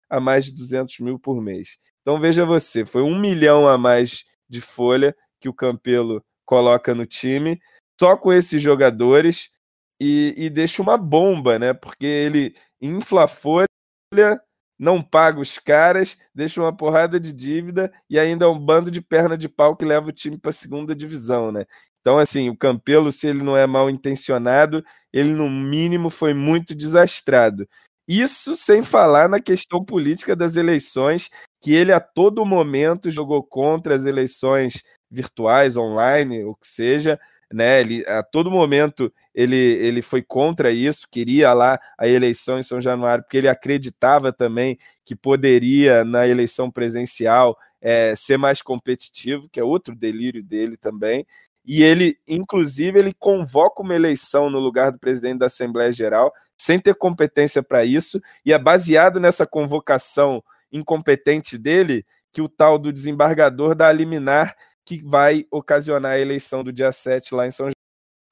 a 0.09 0.19
mais 0.19 0.47
de 0.47 0.55
200 0.55 0.99
mil 0.99 1.17
por 1.17 1.41
mês. 1.41 1.77
Então 2.01 2.19
veja 2.19 2.45
você, 2.45 2.85
foi 2.85 3.01
um 3.01 3.17
milhão 3.17 3.67
a 3.67 3.77
mais 3.77 4.25
de 4.49 4.59
folha 4.59 5.15
que 5.39 5.47
o 5.47 5.53
Campelo 5.53 6.21
coloca 6.45 6.93
no 6.93 7.05
time, 7.05 7.57
só 7.97 8.17
com 8.17 8.33
esses 8.33 8.61
jogadores 8.61 9.49
e, 9.99 10.33
e 10.37 10.49
deixa 10.49 10.81
uma 10.81 10.97
bomba, 10.97 11.57
né? 11.57 11.73
Porque 11.73 12.05
ele 12.05 12.53
infla 12.81 13.23
a 13.23 13.27
folha, 13.27 13.67
não 14.77 15.01
paga 15.01 15.39
os 15.39 15.57
caras, 15.57 16.17
deixa 16.33 16.61
uma 16.61 16.75
porrada 16.75 17.19
de 17.19 17.33
dívida 17.33 17.91
e 18.09 18.19
ainda 18.19 18.45
é 18.45 18.47
um 18.47 18.59
bando 18.59 18.91
de 18.91 19.01
perna 19.01 19.37
de 19.37 19.49
pau 19.49 19.75
que 19.75 19.85
leva 19.85 20.09
o 20.09 20.11
time 20.11 20.37
para 20.37 20.51
a 20.51 20.53
segunda 20.53 20.95
divisão, 20.95 21.51
né? 21.51 21.65
Então, 22.01 22.17
assim, 22.17 22.49
o 22.49 22.55
Campelo, 22.55 23.11
se 23.11 23.27
ele 23.27 23.43
não 23.43 23.57
é 23.57 23.67
mal 23.67 23.89
intencionado, 23.89 24.83
ele 25.11 25.31
no 25.33 25.49
mínimo 25.49 26.09
foi 26.09 26.33
muito 26.33 26.73
desastrado. 26.73 27.67
Isso 28.07 28.55
sem 28.55 28.81
falar 28.81 29.27
na 29.27 29.41
questão 29.41 29.83
política 29.83 30.33
das 30.33 30.55
eleições, 30.55 31.29
que 31.61 31.73
ele 31.73 31.91
a 31.91 31.99
todo 31.99 32.45
momento 32.45 33.11
jogou 33.11 33.43
contra 33.43 33.93
as 33.95 34.05
eleições 34.05 34.83
virtuais, 35.11 35.75
online, 35.75 36.45
o 36.45 36.55
que 36.55 36.67
seja, 36.67 37.19
né? 37.51 37.81
Ele 37.81 38.05
a 38.07 38.21
todo 38.23 38.51
momento 38.51 39.11
ele, 39.33 39.55
ele 39.55 40.01
foi 40.01 40.21
contra 40.21 40.71
isso, 40.71 41.07
queria 41.09 41.53
lá 41.53 41.79
a 41.97 42.07
eleição 42.07 42.57
em 42.57 42.63
São 42.63 42.81
Januário, 42.81 43.23
porque 43.23 43.37
ele 43.37 43.47
acreditava 43.47 44.33
também 44.33 44.77
que 45.05 45.15
poderia 45.15 46.03
na 46.03 46.27
eleição 46.27 46.71
presencial 46.71 47.57
é, 47.79 48.15
ser 48.15 48.37
mais 48.37 48.61
competitivo, 48.61 49.47
que 49.49 49.59
é 49.59 49.63
outro 49.63 49.95
delírio 49.95 50.43
dele 50.43 50.75
também. 50.75 51.25
E 51.63 51.83
ele, 51.83 52.17
inclusive, 52.27 52.97
ele 52.97 53.13
convoca 53.13 53.83
uma 53.83 53.93
eleição 53.93 54.49
no 54.49 54.57
lugar 54.57 54.91
do 54.91 54.99
presidente 54.99 55.39
da 55.39 55.47
Assembleia 55.47 55.91
Geral, 55.91 56.33
sem 56.57 56.79
ter 56.79 56.95
competência 56.95 57.61
para 57.61 57.85
isso, 57.85 58.19
e 58.45 58.51
é 58.51 58.57
baseado 58.57 59.19
nessa 59.19 59.45
convocação 59.45 60.43
incompetente 60.71 61.57
dele 61.57 62.05
que 62.31 62.41
o 62.41 62.49
tal 62.49 62.77
do 62.79 62.91
desembargador 62.91 63.75
dá 63.75 63.87
a 63.87 63.91
liminar 63.91 64.55
que 64.87 65.03
vai 65.03 65.45
ocasionar 65.51 66.13
a 66.13 66.19
eleição 66.19 66.63
do 66.63 66.71
dia 66.71 66.93
7 66.93 67.35
lá 67.35 67.45
em 67.45 67.51
São 67.51 67.69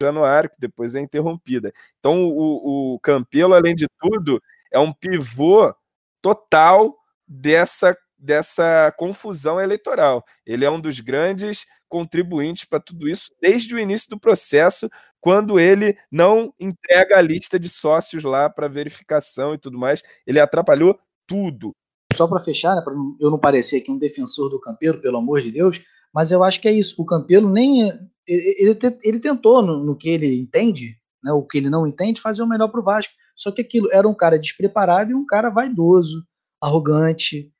Januário, 0.02 0.50
que 0.50 0.58
depois 0.58 0.96
é 0.96 1.02
interrompida. 1.02 1.74
Então, 2.00 2.24
o, 2.30 2.94
o 2.94 3.00
Campelo, 3.02 3.54
além 3.54 3.76
de 3.76 3.88
tudo, 4.00 4.42
é 4.72 4.80
um 4.80 4.94
pivô 4.94 5.76
total 6.22 6.98
dessa, 7.28 7.96
dessa 8.18 8.90
confusão 8.98 9.60
eleitoral. 9.60 10.24
Ele 10.46 10.64
é 10.64 10.72
um 10.72 10.80
dos 10.80 11.02
grandes 11.02 11.66
contribuintes 11.90 12.64
para 12.64 12.80
tudo 12.80 13.10
isso 13.10 13.32
desde 13.42 13.76
o 13.76 13.80
início 13.80 14.10
do 14.10 14.20
processo, 14.20 14.90
quando 15.20 15.60
ele 15.60 15.98
não 16.10 16.54
entrega 16.58 17.18
a 17.18 17.22
lista 17.22 17.60
de 17.60 17.68
sócios 17.68 18.24
lá 18.24 18.50
para 18.50 18.70
verificação 18.70 19.54
e 19.54 19.58
tudo 19.58 19.78
mais. 19.78 20.02
Ele 20.26 20.40
atrapalhou 20.40 20.98
tudo. 21.28 21.76
Só 22.14 22.28
para 22.28 22.40
fechar, 22.40 22.76
né, 22.76 22.82
para 22.82 22.94
eu 23.20 23.30
não 23.30 23.38
parecer 23.38 23.78
aqui 23.78 23.92
um 23.92 23.98
defensor 23.98 24.50
do 24.50 24.60
Campeiro, 24.60 25.02
pelo 25.02 25.18
amor 25.18 25.42
de 25.42 25.52
Deus, 25.52 25.82
mas 26.16 26.32
eu 26.32 26.46
acho 26.46 26.62
que 26.62 26.68
é 26.70 26.72
isso. 26.72 26.96
O 26.98 27.06
Campelo 27.06 27.52
nem. 27.52 27.92
Ele, 28.26 28.78
ele 29.04 29.20
tentou, 29.20 29.62
no, 29.62 29.84
no, 29.84 29.98
que 29.98 30.08
ele 30.08 30.40
entende, 30.40 30.96
né, 31.22 31.34
o 31.34 31.44
que 31.44 31.58
ele 31.58 31.70
não 31.70 31.86
entende, 31.86 32.22
fazer 32.22 32.42
o 32.42 32.48
melhor 32.48 32.70
para 32.70 32.80
o 32.80 32.84
Vasco. 32.84 33.14
Só 33.36 33.52
que 33.52 33.62
aquilo 33.62 33.90
era 33.92 34.08
um 34.08 34.14
cara 34.14 34.40
despreparado 34.40 35.12
e 35.12 35.14
um 35.14 35.26
cara 35.26 35.50
vaidoso, 35.50 36.26
arrogante, 36.64 37.52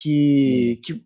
que, 0.00 0.80
que 0.84 1.04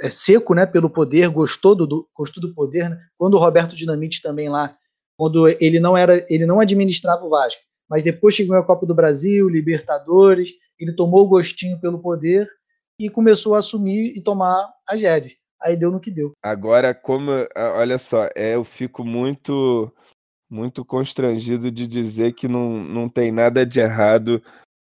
é 0.00 0.08
seco 0.08 0.54
né, 0.54 0.64
pelo 0.64 0.88
poder, 0.88 1.28
gostou 1.28 1.74
do, 1.74 2.08
gostou 2.16 2.40
do 2.40 2.54
poder. 2.54 2.88
Né? 2.88 2.98
Quando 3.18 3.34
o 3.34 3.38
Roberto 3.38 3.74
Dinamite 3.74 4.22
também 4.22 4.48
lá, 4.48 4.76
quando 5.18 5.48
ele 5.60 5.80
não 5.80 5.96
era, 5.96 6.24
ele 6.30 6.46
não 6.46 6.60
administrava 6.60 7.24
o 7.26 7.30
Vasco, 7.30 7.60
mas 7.90 8.04
depois 8.04 8.34
chegou 8.34 8.56
a 8.56 8.64
Copa 8.64 8.86
do 8.86 8.94
Brasil, 8.94 9.48
Libertadores, 9.48 10.52
ele 10.78 10.94
tomou 10.94 11.24
o 11.24 11.28
gostinho 11.28 11.80
pelo 11.80 11.98
poder 11.98 12.48
e 12.96 13.10
começou 13.10 13.56
a 13.56 13.58
assumir 13.58 14.16
e 14.16 14.22
tomar 14.22 14.72
as 14.88 15.00
rédeas 15.00 15.34
aí 15.60 15.76
deu 15.76 15.90
no 15.90 16.00
que 16.00 16.10
deu. 16.10 16.32
Agora, 16.42 16.94
como, 16.94 17.30
olha 17.56 17.98
só, 17.98 18.28
é, 18.34 18.54
eu 18.54 18.64
fico 18.64 19.04
muito 19.04 19.92
muito 20.50 20.82
constrangido 20.82 21.70
de 21.70 21.86
dizer 21.86 22.32
que 22.32 22.48
não, 22.48 22.82
não 22.82 23.06
tem 23.06 23.30
nada 23.30 23.66
de 23.66 23.80
errado 23.80 24.42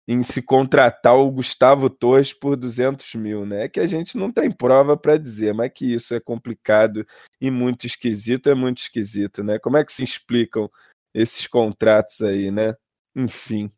em 0.08 0.24
se 0.24 0.42
contratar 0.42 1.16
o 1.16 1.30
Gustavo 1.30 1.88
Torres 1.88 2.34
por 2.34 2.58
200 2.58 3.14
mil, 3.14 3.46
né? 3.46 3.70
Que 3.70 3.80
a 3.80 3.86
gente 3.86 4.18
não 4.18 4.32
tem 4.32 4.50
prova 4.52 4.98
para 4.98 5.18
dizer, 5.18 5.54
mas 5.54 5.72
que 5.72 5.94
isso 5.94 6.16
é 6.16 6.20
complicado 6.20 7.06
e 7.40 7.52
muito 7.52 7.86
esquisito, 7.86 8.50
é 8.50 8.56
muito 8.56 8.80
esquisito, 8.80 9.44
né? 9.44 9.60
Como 9.60 9.78
é 9.78 9.86
que 9.86 9.94
se 9.94 10.04
explicam 10.04 10.68
esses 11.14 11.46
contratos 11.46 12.22
aí, 12.22 12.50
né? 12.50 12.74
Enfim 13.16 13.72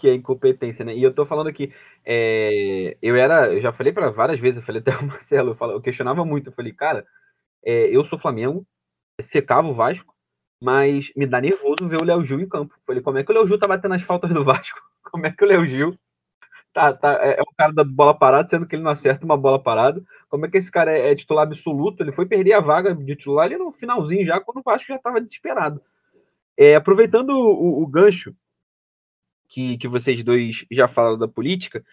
que 0.00 0.08
é 0.08 0.14
incompetência, 0.14 0.84
né? 0.84 0.96
E 0.96 1.02
eu 1.02 1.14
tô 1.14 1.26
falando 1.26 1.48
aqui, 1.48 1.72
é, 2.04 2.96
eu 3.02 3.14
era, 3.16 3.52
eu 3.52 3.60
já 3.60 3.72
falei 3.72 3.92
para 3.92 4.10
várias 4.10 4.40
vezes, 4.40 4.56
eu 4.58 4.62
falei 4.64 4.80
até 4.80 4.90
o 4.96 5.06
Marcelo, 5.06 5.50
eu, 5.50 5.54
falava, 5.54 5.78
eu 5.78 5.82
questionava 5.82 6.24
muito, 6.24 6.48
eu 6.48 6.52
falei, 6.52 6.72
cara, 6.72 7.06
é, 7.64 7.94
eu 7.94 8.04
sou 8.06 8.18
Flamengo, 8.18 8.66
secava 9.22 9.68
o 9.68 9.74
Vasco, 9.74 10.14
mas 10.62 11.12
me 11.16 11.26
dá 11.26 11.40
nervoso 11.40 11.88
ver 11.88 12.00
o 12.00 12.04
Léo 12.04 12.24
Gil 12.24 12.40
em 12.40 12.48
campo. 12.48 12.74
Eu 12.74 12.82
falei, 12.86 13.02
como 13.02 13.18
é 13.18 13.24
que 13.24 13.32
o 13.32 13.34
Léo 13.34 13.46
Gil 13.46 13.58
tá 13.58 13.68
batendo 13.68 13.94
as 13.94 14.02
faltas 14.02 14.32
do 14.32 14.44
Vasco? 14.44 14.78
Como 15.10 15.26
é 15.26 15.32
que 15.32 15.44
o 15.44 15.48
Léo 15.48 15.66
Gil 15.66 15.98
tá, 16.72 16.92
tá, 16.92 17.18
é, 17.20 17.40
é 17.40 17.42
o 17.42 17.54
cara 17.56 17.72
da 17.72 17.82
bola 17.82 18.14
parada, 18.14 18.48
sendo 18.48 18.64
que 18.66 18.76
ele 18.76 18.82
não 18.82 18.92
acerta 18.92 19.24
uma 19.24 19.36
bola 19.36 19.60
parada? 19.60 20.00
Como 20.28 20.46
é 20.46 20.48
que 20.48 20.56
esse 20.56 20.70
cara 20.70 20.96
é, 20.96 21.10
é 21.10 21.16
titular 21.16 21.44
absoluto? 21.44 22.02
Ele 22.02 22.12
foi 22.12 22.26
perder 22.26 22.52
a 22.52 22.60
vaga 22.60 22.94
de 22.94 23.16
titular 23.16 23.46
ali 23.46 23.56
no 23.56 23.72
finalzinho 23.72 24.24
já, 24.24 24.38
quando 24.40 24.58
o 24.58 24.62
Vasco 24.62 24.86
já 24.86 24.98
tava 24.98 25.20
desesperado. 25.20 25.82
É, 26.56 26.76
aproveitando 26.76 27.30
o, 27.30 27.80
o, 27.80 27.82
o 27.82 27.86
gancho 27.88 28.32
que, 29.50 29.76
que 29.76 29.88
vocês 29.88 30.24
dois 30.24 30.64
já 30.70 30.88
falaram 30.88 31.18
da 31.18 31.28
política, 31.28 31.84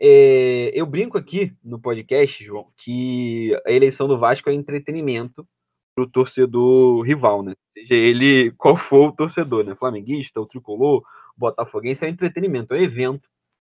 é, 0.00 0.70
eu 0.74 0.84
brinco 0.84 1.16
aqui 1.16 1.56
no 1.62 1.80
podcast, 1.80 2.44
João, 2.44 2.66
que 2.76 3.58
a 3.64 3.70
eleição 3.70 4.08
do 4.08 4.18
Vasco 4.18 4.50
é 4.50 4.52
entretenimento 4.52 5.46
para 5.94 6.04
o 6.04 6.10
torcedor 6.10 7.02
rival, 7.02 7.42
né? 7.42 7.54
Seja 7.72 7.94
ele 7.94 8.50
qual 8.58 8.76
for 8.76 9.08
o 9.08 9.12
torcedor, 9.12 9.64
né? 9.64 9.74
Flamenguista, 9.76 10.40
o 10.40 10.46
tricolor, 10.46 11.04
botafoguense, 11.36 12.04
é 12.04 12.08
entretenimento, 12.08 12.74
é 12.74 12.82
evento, 12.82 13.28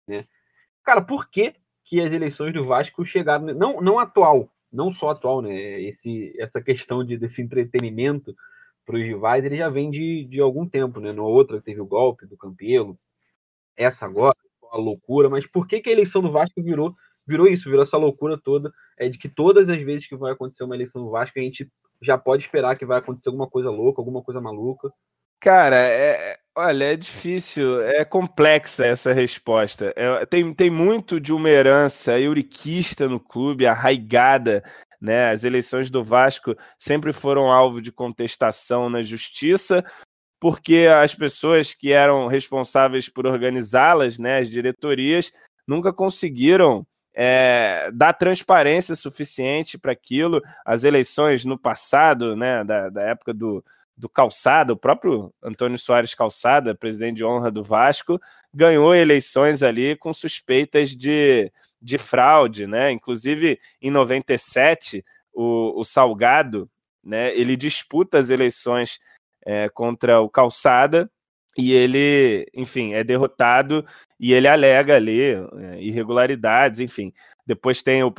né? 0.09 0.25
Cara, 0.83 1.01
por 1.01 1.29
que, 1.29 1.53
que 1.83 2.01
as 2.01 2.11
eleições 2.11 2.53
do 2.53 2.65
Vasco 2.65 3.05
chegaram, 3.05 3.45
não, 3.53 3.79
não 3.79 3.99
atual, 3.99 4.49
não 4.71 4.91
só 4.91 5.11
atual, 5.11 5.41
né? 5.43 5.81
Esse, 5.81 6.33
essa 6.39 6.61
questão 6.61 7.05
de, 7.05 7.17
desse 7.17 7.41
entretenimento 7.41 8.35
para 8.83 8.97
os 8.97 9.01
rivais, 9.01 9.43
ele 9.45 9.57
já 9.57 9.69
vem 9.69 9.91
de, 9.91 10.25
de 10.25 10.39
algum 10.39 10.67
tempo, 10.67 10.99
né? 10.99 11.11
No 11.11 11.23
outra 11.25 11.61
teve 11.61 11.81
o 11.81 11.85
golpe 11.85 12.25
do 12.25 12.37
Campelo, 12.37 12.97
essa 13.77 14.05
agora, 14.05 14.35
a 14.71 14.77
loucura, 14.77 15.29
mas 15.29 15.45
por 15.47 15.67
que, 15.67 15.79
que 15.79 15.89
a 15.89 15.93
eleição 15.93 16.21
do 16.21 16.31
Vasco 16.31 16.61
virou 16.61 16.95
virou 17.27 17.47
isso, 17.47 17.69
virou 17.69 17.83
essa 17.83 17.97
loucura 17.97 18.37
toda, 18.37 18.71
é 18.97 19.09
de 19.09 19.17
que 19.17 19.27
todas 19.27 19.67
as 19.69 19.81
vezes 19.81 20.07
que 20.07 20.15
vai 20.15 20.31
acontecer 20.31 20.63
uma 20.63 20.75
eleição 20.75 21.01
no 21.01 21.09
Vasco, 21.09 21.39
a 21.39 21.41
gente 21.41 21.67
já 22.01 22.17
pode 22.17 22.43
esperar 22.43 22.77
que 22.77 22.85
vai 22.85 22.99
acontecer 22.99 23.29
alguma 23.29 23.49
coisa 23.49 23.69
louca, 23.69 23.99
alguma 23.99 24.21
coisa 24.21 24.39
maluca. 24.39 24.91
Cara, 25.39 25.75
é, 25.75 26.37
olha, 26.55 26.93
é 26.93 26.95
difícil, 26.95 27.81
é 27.81 28.05
complexa 28.05 28.85
essa 28.85 29.13
resposta. 29.13 29.93
É, 29.95 30.25
tem, 30.25 30.53
tem 30.53 30.69
muito 30.69 31.19
de 31.19 31.33
uma 31.33 31.49
herança 31.49 32.19
euriquista 32.19 33.07
no 33.07 33.19
clube, 33.19 33.65
arraigada, 33.65 34.63
né? 34.99 35.31
As 35.31 35.43
eleições 35.43 35.89
do 35.89 36.03
Vasco 36.03 36.55
sempre 36.79 37.13
foram 37.13 37.51
alvo 37.51 37.81
de 37.81 37.91
contestação 37.91 38.89
na 38.89 39.03
justiça, 39.03 39.83
porque 40.39 40.87
as 40.87 41.15
pessoas 41.15 41.73
que 41.73 41.91
eram 41.91 42.27
responsáveis 42.27 43.09
por 43.09 43.25
organizá-las, 43.25 44.19
né, 44.19 44.39
as 44.39 44.49
diretorias, 44.49 45.31
nunca 45.67 45.93
conseguiram 45.93 46.85
é, 47.13 47.89
dar 47.93 48.13
transparência 48.13 48.95
suficiente 48.95 49.77
para 49.77 49.93
aquilo. 49.93 50.41
As 50.65 50.83
eleições 50.83 51.45
no 51.45 51.57
passado, 51.57 52.35
né, 52.35 52.63
da, 52.63 52.89
da 52.89 53.01
época 53.03 53.33
do, 53.33 53.63
do 53.97 54.09
Calçada, 54.09 54.73
o 54.73 54.77
próprio 54.77 55.33
Antônio 55.41 55.77
Soares 55.77 56.13
Calçada, 56.13 56.75
presidente 56.75 57.17
de 57.17 57.25
honra 57.25 57.49
do 57.49 57.63
Vasco, 57.63 58.19
ganhou 58.53 58.93
eleições 58.93 59.63
ali 59.63 59.95
com 59.95 60.11
suspeitas 60.11 60.89
de, 60.89 61.51
de 61.81 61.97
fraude, 61.97 62.67
né? 62.67 62.91
Inclusive, 62.91 63.57
em 63.81 63.89
97, 63.89 65.03
o, 65.33 65.79
o 65.79 65.85
Salgado, 65.85 66.69
né, 67.03 67.33
ele 67.37 67.55
disputa 67.55 68.17
as 68.17 68.29
eleições 68.29 68.99
é, 69.45 69.69
contra 69.69 70.19
o 70.19 70.29
Calçada 70.29 71.09
e 71.57 71.71
ele, 71.71 72.45
enfim, 72.53 72.93
é 72.93 73.03
derrotado 73.03 73.85
e 74.19 74.33
ele 74.33 74.47
alega 74.47 74.95
ali 74.95 75.21
é, 75.21 75.79
irregularidades, 75.79 76.79
enfim. 76.79 77.13
Depois 77.45 77.81
tem 77.81 78.03
o 78.03 78.13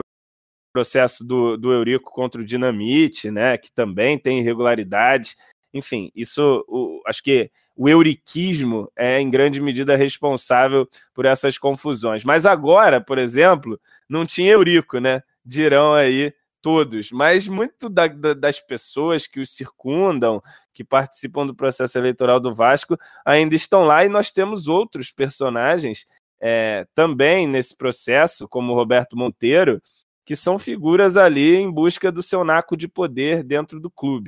processo 0.73 1.27
do, 1.27 1.57
do 1.57 1.73
Eurico 1.73 2.11
contra 2.13 2.41
o 2.41 2.45
Dinamite, 2.45 3.31
né, 3.31 3.57
que 3.59 3.73
também 3.73 4.19
tem 4.19 4.39
irregularidades. 4.39 5.37
Enfim, 5.73 6.11
isso, 6.15 6.65
o, 6.69 7.03
acho 7.07 7.23
que 7.23 7.51
o 7.77 7.89
euriquismo 7.89 8.91
é 8.97 9.21
em 9.21 9.31
grande 9.31 9.61
medida 9.61 9.97
responsável 9.97 10.89
por 11.13 11.27
essas 11.27 11.59
confusões. 11.59 12.25
Mas 12.25 12.47
agora, 12.47 13.01
por 13.01 13.19
exemplo, 13.19 13.79
não 14.09 14.25
tinha 14.25 14.53
Eurico, 14.53 14.99
né? 14.99 15.23
Dirão 15.45 15.93
aí 15.93 16.33
todos, 16.67 17.13
mas 17.13 17.47
muito 17.47 17.89
da, 17.89 18.09
da, 18.09 18.35
das 18.35 18.61
pessoas 18.61 19.25
que 19.25 19.39
os 19.39 19.51
circundam, 19.55 20.43
que 20.75 20.83
participam 20.83 21.47
do 21.47 21.55
processo 21.55 21.97
eleitoral 21.97 22.41
do 22.41 22.53
Vasco, 22.53 22.99
ainda 23.25 23.55
estão 23.55 23.85
lá 23.85 24.05
e 24.05 24.09
nós 24.09 24.33
temos 24.33 24.67
outros 24.67 25.13
personagens 25.13 26.05
é, 26.41 26.85
também 26.93 27.47
nesse 27.47 27.77
processo, 27.77 28.49
como 28.49 28.75
Roberto 28.75 29.17
Monteiro, 29.17 29.81
que 30.25 30.35
são 30.35 30.59
figuras 30.59 31.17
ali 31.17 31.55
em 31.55 31.71
busca 31.71 32.11
do 32.11 32.21
seu 32.21 32.43
naco 32.43 32.77
de 32.77 32.89
poder 32.89 33.45
dentro 33.45 33.79
do 33.79 33.89
clube. 33.89 34.27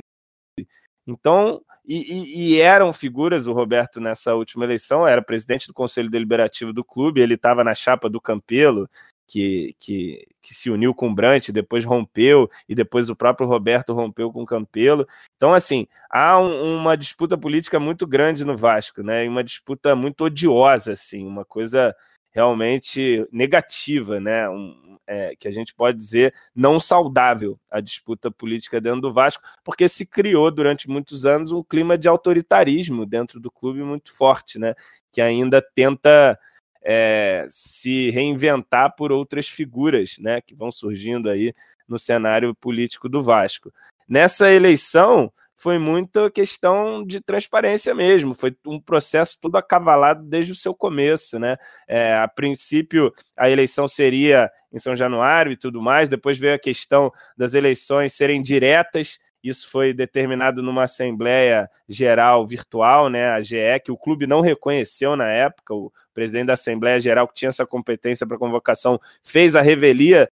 Então, 1.09 1.61
e, 1.85 1.97
e, 1.97 2.53
e, 2.53 2.61
eram 2.61 2.93
figuras, 2.93 3.49
o 3.49 3.53
Roberto 3.53 4.01
nessa 4.01 4.37
última 4.37 4.65
eleição 4.65 5.09
era 5.09 5.21
presidente 5.21 5.67
do 5.67 5.75
Conselho 5.75 6.09
Deliberativo 6.09 6.73
do 6.73 6.85
clube, 6.85 7.21
ele 7.21 7.35
estava 7.35 7.65
na 7.65 7.75
chapa 7.75 8.09
do 8.09 8.21
Campelo, 8.21 8.89
que, 9.29 9.77
que, 9.79 10.27
que, 10.41 10.55
se 10.55 10.71
uniu 10.71 10.95
com 10.95 11.11
o 11.11 11.15
Brant, 11.15 11.51
depois 11.51 11.85
rompeu, 11.85 12.49
e 12.67 12.75
depois 12.75 13.11
o 13.11 13.15
próprio 13.15 13.47
Roberto 13.47 13.93
rompeu 13.93 14.33
com 14.33 14.43
o 14.43 14.47
Campelo. 14.47 15.07
Então, 15.37 15.53
assim, 15.53 15.87
há 16.11 16.41
um, 16.41 16.77
uma 16.79 16.97
disputa 16.97 17.37
política 17.37 17.79
muito 17.79 18.07
grande 18.07 18.43
no 18.43 18.57
Vasco, 18.57 19.03
né? 19.03 19.27
E 19.27 19.29
uma 19.29 19.45
disputa 19.45 19.95
muito 19.95 20.25
odiosa, 20.25 20.93
assim, 20.93 21.27
uma 21.27 21.45
coisa 21.45 21.95
realmente 22.31 23.27
negativa, 23.31 24.19
né? 24.19 24.49
Um, 24.49 24.97
é, 25.07 25.35
que 25.37 25.49
a 25.49 25.51
gente 25.51 25.75
pode 25.75 25.97
dizer 25.97 26.35
não 26.55 26.79
saudável 26.79 27.59
a 27.71 27.81
disputa 27.81 28.31
política 28.31 28.81
dentro 28.81 29.01
do 29.01 29.13
Vasco, 29.13 29.43
porque 29.65 29.89
se 29.89 30.05
criou 30.07 30.51
durante 30.51 30.89
muitos 30.89 31.25
anos 31.25 31.51
um 31.51 31.63
clima 31.63 31.97
de 31.97 32.09
autoritarismo 32.09 33.07
dentro 33.07 33.41
do 33.41 33.51
clube 33.51 33.83
muito 33.83 34.15
forte, 34.15 34.59
né? 34.59 34.75
Que 35.13 35.21
ainda 35.21 35.63
tenta 35.63 36.39
é, 36.83 37.47
se 37.49 38.11
reinventar 38.11 38.95
por 38.97 39.13
outras 39.13 39.49
figuras 39.49 40.17
né, 40.19 40.41
que 40.41 40.55
vão 40.55 40.71
surgindo 40.71 41.29
aí 41.29 41.53
no 41.89 41.99
cenário 41.99 42.55
político 42.55 43.09
do 43.09 43.23
Vasco. 43.23 43.73
Nessa 44.09 44.51
eleição, 44.51 45.33
foi 45.59 45.77
muita 45.77 46.31
questão 46.31 47.05
de 47.05 47.21
transparência 47.21 47.93
mesmo, 47.93 48.33
foi 48.33 48.57
um 48.65 48.81
processo 48.81 49.37
todo 49.41 49.57
acavalado 49.57 50.23
desde 50.23 50.53
o 50.53 50.55
seu 50.55 50.73
começo, 50.73 51.37
né? 51.37 51.57
É, 51.89 52.15
a 52.15 52.29
princípio, 52.29 53.13
a 53.37 53.51
eleição 53.51 53.89
seria 53.89 54.49
em 54.73 54.79
São 54.79 54.95
Januário 54.95 55.51
e 55.51 55.57
tudo 55.57 55.83
mais, 55.83 56.09
depois 56.09 56.39
veio 56.39 56.55
a 56.55 56.61
questão 56.61 57.11
das 57.37 57.55
eleições 57.55 58.15
serem 58.15 58.41
diretas 58.41 59.19
isso 59.43 59.71
foi 59.71 59.93
determinado 59.93 60.63
numa 60.63 60.85
Assembleia 60.85 61.71
Geral 61.89 62.47
Virtual, 62.47 63.09
né, 63.09 63.31
a 63.31 63.41
GE, 63.41 63.81
que 63.85 63.93
o 63.93 63.97
clube 63.97 64.27
não 64.27 64.41
reconheceu 64.41 65.17
na 65.17 65.29
época. 65.29 65.75
O 65.75 65.93
presidente 66.13 66.47
da 66.47 66.55
Assembleia 66.55 66.99
Geral, 66.99 67.29
que 67.29 67.35
tinha 67.35 67.49
essa 67.49 67.67
competência 67.67 68.27
para 68.27 68.39
convocação, 68.39 68.99
fez 69.23 69.55
a 69.55 69.61
revelia 69.61 70.29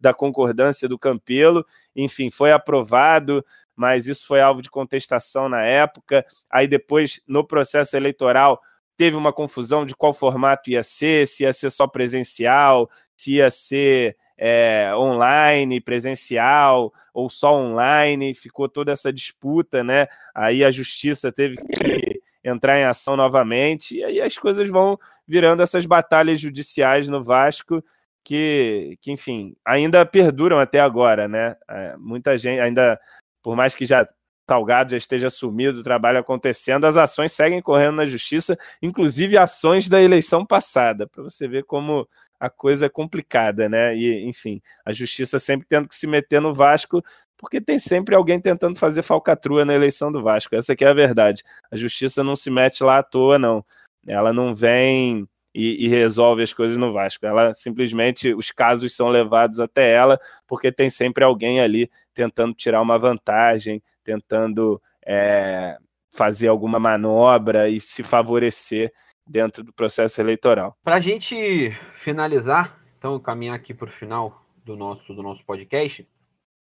da 0.00 0.12
concordância 0.12 0.88
do 0.88 0.98
Campelo. 0.98 1.64
Enfim, 1.94 2.30
foi 2.30 2.52
aprovado, 2.52 3.44
mas 3.74 4.08
isso 4.08 4.26
foi 4.26 4.40
alvo 4.40 4.60
de 4.60 4.70
contestação 4.70 5.48
na 5.48 5.62
época. 5.62 6.24
Aí 6.50 6.66
depois, 6.66 7.20
no 7.26 7.46
processo 7.46 7.96
eleitoral, 7.96 8.60
teve 8.96 9.16
uma 9.16 9.32
confusão 9.32 9.84
de 9.86 9.94
qual 9.94 10.12
formato 10.12 10.70
ia 10.70 10.82
ser, 10.82 11.26
se 11.26 11.44
ia 11.44 11.52
ser 11.52 11.70
só 11.70 11.86
presencial, 11.86 12.90
se 13.16 13.34
ia 13.34 13.50
ser 13.50 14.16
é, 14.38 14.90
online, 14.94 15.80
presencial 15.80 16.92
ou 17.14 17.30
só 17.30 17.54
online, 17.54 18.34
ficou 18.34 18.68
toda 18.68 18.92
essa 18.92 19.12
disputa, 19.12 19.82
né? 19.82 20.06
Aí 20.34 20.64
a 20.64 20.70
justiça 20.70 21.32
teve 21.32 21.56
que 21.56 22.20
entrar 22.44 22.78
em 22.78 22.84
ação 22.84 23.16
novamente, 23.16 23.96
e 23.96 24.04
aí 24.04 24.20
as 24.20 24.38
coisas 24.38 24.68
vão 24.68 24.98
virando 25.26 25.62
essas 25.62 25.84
batalhas 25.84 26.40
judiciais 26.40 27.08
no 27.08 27.22
Vasco 27.22 27.82
que, 28.22 28.98
que 29.00 29.12
enfim, 29.12 29.54
ainda 29.64 30.04
perduram 30.04 30.58
até 30.58 30.80
agora, 30.80 31.28
né? 31.28 31.56
É, 31.68 31.96
muita 31.96 32.36
gente 32.36 32.60
ainda, 32.60 32.98
por 33.42 33.54
mais 33.56 33.74
que 33.74 33.84
já 33.84 34.06
Salgado 34.48 34.92
já 34.92 34.96
esteja 34.96 35.26
assumido, 35.26 35.80
o 35.80 35.82
trabalho 35.82 36.18
acontecendo, 36.18 36.84
as 36.84 36.96
ações 36.96 37.32
seguem 37.32 37.60
correndo 37.60 37.96
na 37.96 38.06
justiça, 38.06 38.56
inclusive 38.80 39.36
ações 39.36 39.88
da 39.88 40.00
eleição 40.00 40.46
passada, 40.46 41.06
para 41.06 41.22
você 41.24 41.48
ver 41.48 41.64
como 41.64 42.08
a 42.38 42.48
coisa 42.48 42.86
é 42.86 42.88
complicada, 42.88 43.68
né? 43.68 43.96
E, 43.96 44.24
enfim, 44.24 44.62
a 44.84 44.92
justiça 44.92 45.38
sempre 45.38 45.66
tendo 45.68 45.88
que 45.88 45.96
se 45.96 46.06
meter 46.06 46.40
no 46.40 46.54
Vasco, 46.54 47.02
porque 47.36 47.60
tem 47.60 47.78
sempre 47.78 48.14
alguém 48.14 48.40
tentando 48.40 48.78
fazer 48.78 49.02
falcatrua 49.02 49.64
na 49.64 49.74
eleição 49.74 50.12
do 50.12 50.22
Vasco. 50.22 50.54
Essa 50.54 50.74
é 50.78 50.86
a 50.86 50.94
verdade. 50.94 51.42
A 51.70 51.76
justiça 51.76 52.22
não 52.22 52.36
se 52.36 52.50
mete 52.50 52.82
lá 52.84 52.98
à 52.98 53.02
toa, 53.02 53.38
não. 53.38 53.64
Ela 54.06 54.32
não 54.32 54.54
vem 54.54 55.28
e, 55.56 55.86
e, 55.86 55.88
resolve 55.88 56.42
as 56.42 56.52
coisas 56.52 56.76
no 56.76 56.92
Vasco. 56.92 57.24
Ela 57.24 57.54
simplesmente, 57.54 58.34
os 58.34 58.50
casos 58.50 58.94
são 58.94 59.08
levados 59.08 59.58
até 59.58 59.90
ela, 59.90 60.20
porque 60.46 60.70
tem 60.70 60.90
sempre 60.90 61.24
alguém 61.24 61.62
ali 61.62 61.90
tentando 62.12 62.52
tirar 62.52 62.82
uma 62.82 62.98
vantagem, 62.98 63.82
tentando 64.04 64.80
é, 65.04 65.78
fazer 66.14 66.48
alguma 66.48 66.78
manobra 66.78 67.70
e 67.70 67.80
se 67.80 68.02
favorecer 68.02 68.92
dentro 69.26 69.64
do 69.64 69.72
processo 69.72 70.20
eleitoral. 70.20 70.76
Para 70.84 70.96
a 70.96 71.00
gente 71.00 71.70
finalizar, 72.04 72.78
então 72.98 73.18
caminhar 73.18 73.56
aqui 73.56 73.72
para 73.72 73.88
o 73.88 73.92
final 73.92 74.44
do 74.62 74.76
nosso, 74.76 75.14
do 75.14 75.22
nosso 75.22 75.42
podcast, 75.46 76.06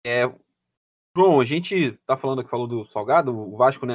é, 0.06 0.30
João, 1.16 1.40
a 1.40 1.44
gente 1.46 1.74
está 1.74 2.18
falando 2.18 2.44
que 2.44 2.50
falou 2.50 2.66
do 2.66 2.84
Salgado, 2.88 3.34
o 3.34 3.56
Vasco 3.56 3.86
né, 3.86 3.94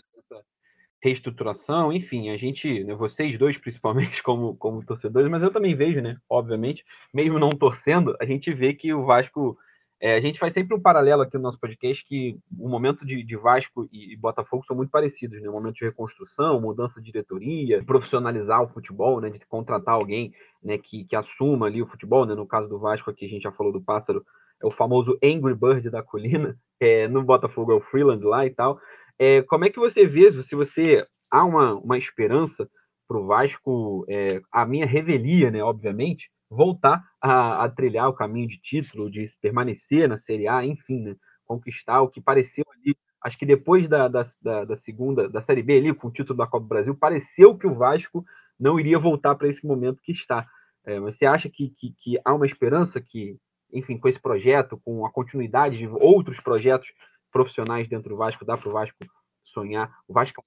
reestruturação, 1.01 1.93
enfim, 1.93 2.29
a 2.29 2.37
gente, 2.37 2.83
né, 2.83 2.93
vocês 2.93 3.37
dois 3.37 3.57
principalmente 3.57 4.21
como, 4.23 4.55
como 4.55 4.85
torcedores, 4.85 5.29
mas 5.29 5.41
eu 5.41 5.51
também 5.51 5.75
vejo, 5.75 6.01
né, 6.01 6.17
obviamente, 6.29 6.83
mesmo 7.13 7.39
não 7.39 7.51
torcendo, 7.51 8.15
a 8.19 8.25
gente 8.25 8.53
vê 8.53 8.73
que 8.73 8.93
o 8.93 9.05
Vasco, 9.05 9.57
é, 10.01 10.15
a 10.15 10.21
gente 10.21 10.39
faz 10.39 10.53
sempre 10.53 10.75
um 10.75 10.81
paralelo 10.81 11.21
aqui 11.21 11.37
no 11.37 11.43
nosso 11.43 11.59
podcast 11.59 12.05
que 12.05 12.37
o 12.57 12.67
momento 12.67 13.05
de, 13.05 13.23
de 13.23 13.35
Vasco 13.37 13.87
e, 13.91 14.13
e, 14.13 14.17
Botafogo 14.17 14.65
são 14.65 14.75
muito 14.75 14.89
parecidos, 14.89 15.41
né, 15.41 15.49
o 15.49 15.53
momento 15.53 15.75
de 15.75 15.85
reconstrução, 15.85 16.59
mudança 16.59 16.99
de 16.99 17.05
diretoria, 17.05 17.83
profissionalizar 17.83 18.61
o 18.61 18.69
futebol, 18.69 19.21
né, 19.21 19.29
de 19.29 19.39
contratar 19.45 19.95
alguém, 19.95 20.33
né, 20.61 20.77
que, 20.77 21.05
que 21.05 21.15
assuma 21.15 21.67
ali 21.67 21.81
o 21.81 21.87
futebol, 21.87 22.25
né, 22.25 22.35
no 22.35 22.45
caso 22.45 22.67
do 22.67 22.77
Vasco 22.77 23.09
aqui 23.09 23.25
a 23.25 23.29
gente 23.29 23.43
já 23.43 23.51
falou 23.53 23.71
do 23.71 23.81
Pássaro, 23.81 24.25
é 24.61 24.67
o 24.67 24.71
famoso 24.71 25.17
Angry 25.23 25.55
Bird 25.55 25.89
da 25.89 26.03
colina, 26.03 26.57
é, 26.81 27.07
no 27.07 27.23
Botafogo 27.23 27.71
é 27.71 27.75
o 27.75 27.81
Freeland 27.81 28.23
lá 28.25 28.45
e 28.45 28.49
tal, 28.49 28.79
é, 29.19 29.41
como 29.43 29.65
é 29.65 29.69
que 29.69 29.79
você 29.79 30.07
vê, 30.07 30.31
se 30.43 30.55
você 30.55 31.05
há 31.29 31.43
uma, 31.43 31.75
uma 31.75 31.97
esperança 31.97 32.69
para 33.07 33.17
o 33.17 33.27
Vasco, 33.27 34.05
é, 34.07 34.41
a 34.51 34.65
minha 34.65 34.85
revelia, 34.85 35.51
né, 35.51 35.63
obviamente, 35.63 36.29
voltar 36.49 37.03
a, 37.21 37.63
a, 37.65 37.69
trilhar 37.69 38.09
o 38.09 38.13
caminho 38.13 38.47
de 38.47 38.59
título, 38.61 39.11
de 39.11 39.31
permanecer 39.41 40.07
na 40.07 40.17
Série 40.17 40.47
A, 40.47 40.65
enfim, 40.65 41.01
né, 41.01 41.15
conquistar 41.45 42.01
o 42.01 42.09
que 42.09 42.21
pareceu 42.21 42.65
ali 42.73 42.95
acho 43.21 43.37
que 43.37 43.45
depois 43.45 43.87
da, 43.87 44.07
da, 44.07 44.23
da, 44.41 44.65
da 44.65 44.77
segunda, 44.77 45.27
da 45.29 45.41
Série 45.41 45.63
B 45.63 45.77
ali, 45.77 45.93
com 45.93 46.07
o 46.07 46.11
título 46.11 46.37
da 46.37 46.47
Copa 46.47 46.63
do 46.63 46.69
Brasil, 46.69 46.95
pareceu 46.95 47.57
que 47.57 47.67
o 47.67 47.75
Vasco 47.75 48.25
não 48.59 48.79
iria 48.79 48.99
voltar 48.99 49.35
para 49.35 49.47
esse 49.47 49.65
momento 49.65 50.01
que 50.01 50.11
está. 50.11 50.47
É, 50.85 50.99
mas 50.99 51.17
você 51.17 51.25
acha 51.25 51.49
que, 51.49 51.69
que, 51.77 51.93
que, 51.99 52.19
há 52.23 52.33
uma 52.33 52.45
esperança 52.45 53.01
que, 53.01 53.37
enfim, 53.73 53.97
com 53.97 54.07
esse 54.07 54.19
projeto, 54.19 54.79
com 54.83 55.05
a 55.05 55.11
continuidade 55.11 55.77
de 55.77 55.87
outros 55.87 56.39
projetos 56.39 56.89
profissionais 57.31 57.87
dentro 57.87 58.09
do 58.09 58.17
Vasco, 58.17 58.45
dá 58.45 58.57
para 58.57 58.69
o 58.69 58.73
Vasco 58.73 58.97
sonhar, 59.43 59.91
o 60.07 60.13
Vasco 60.13 60.43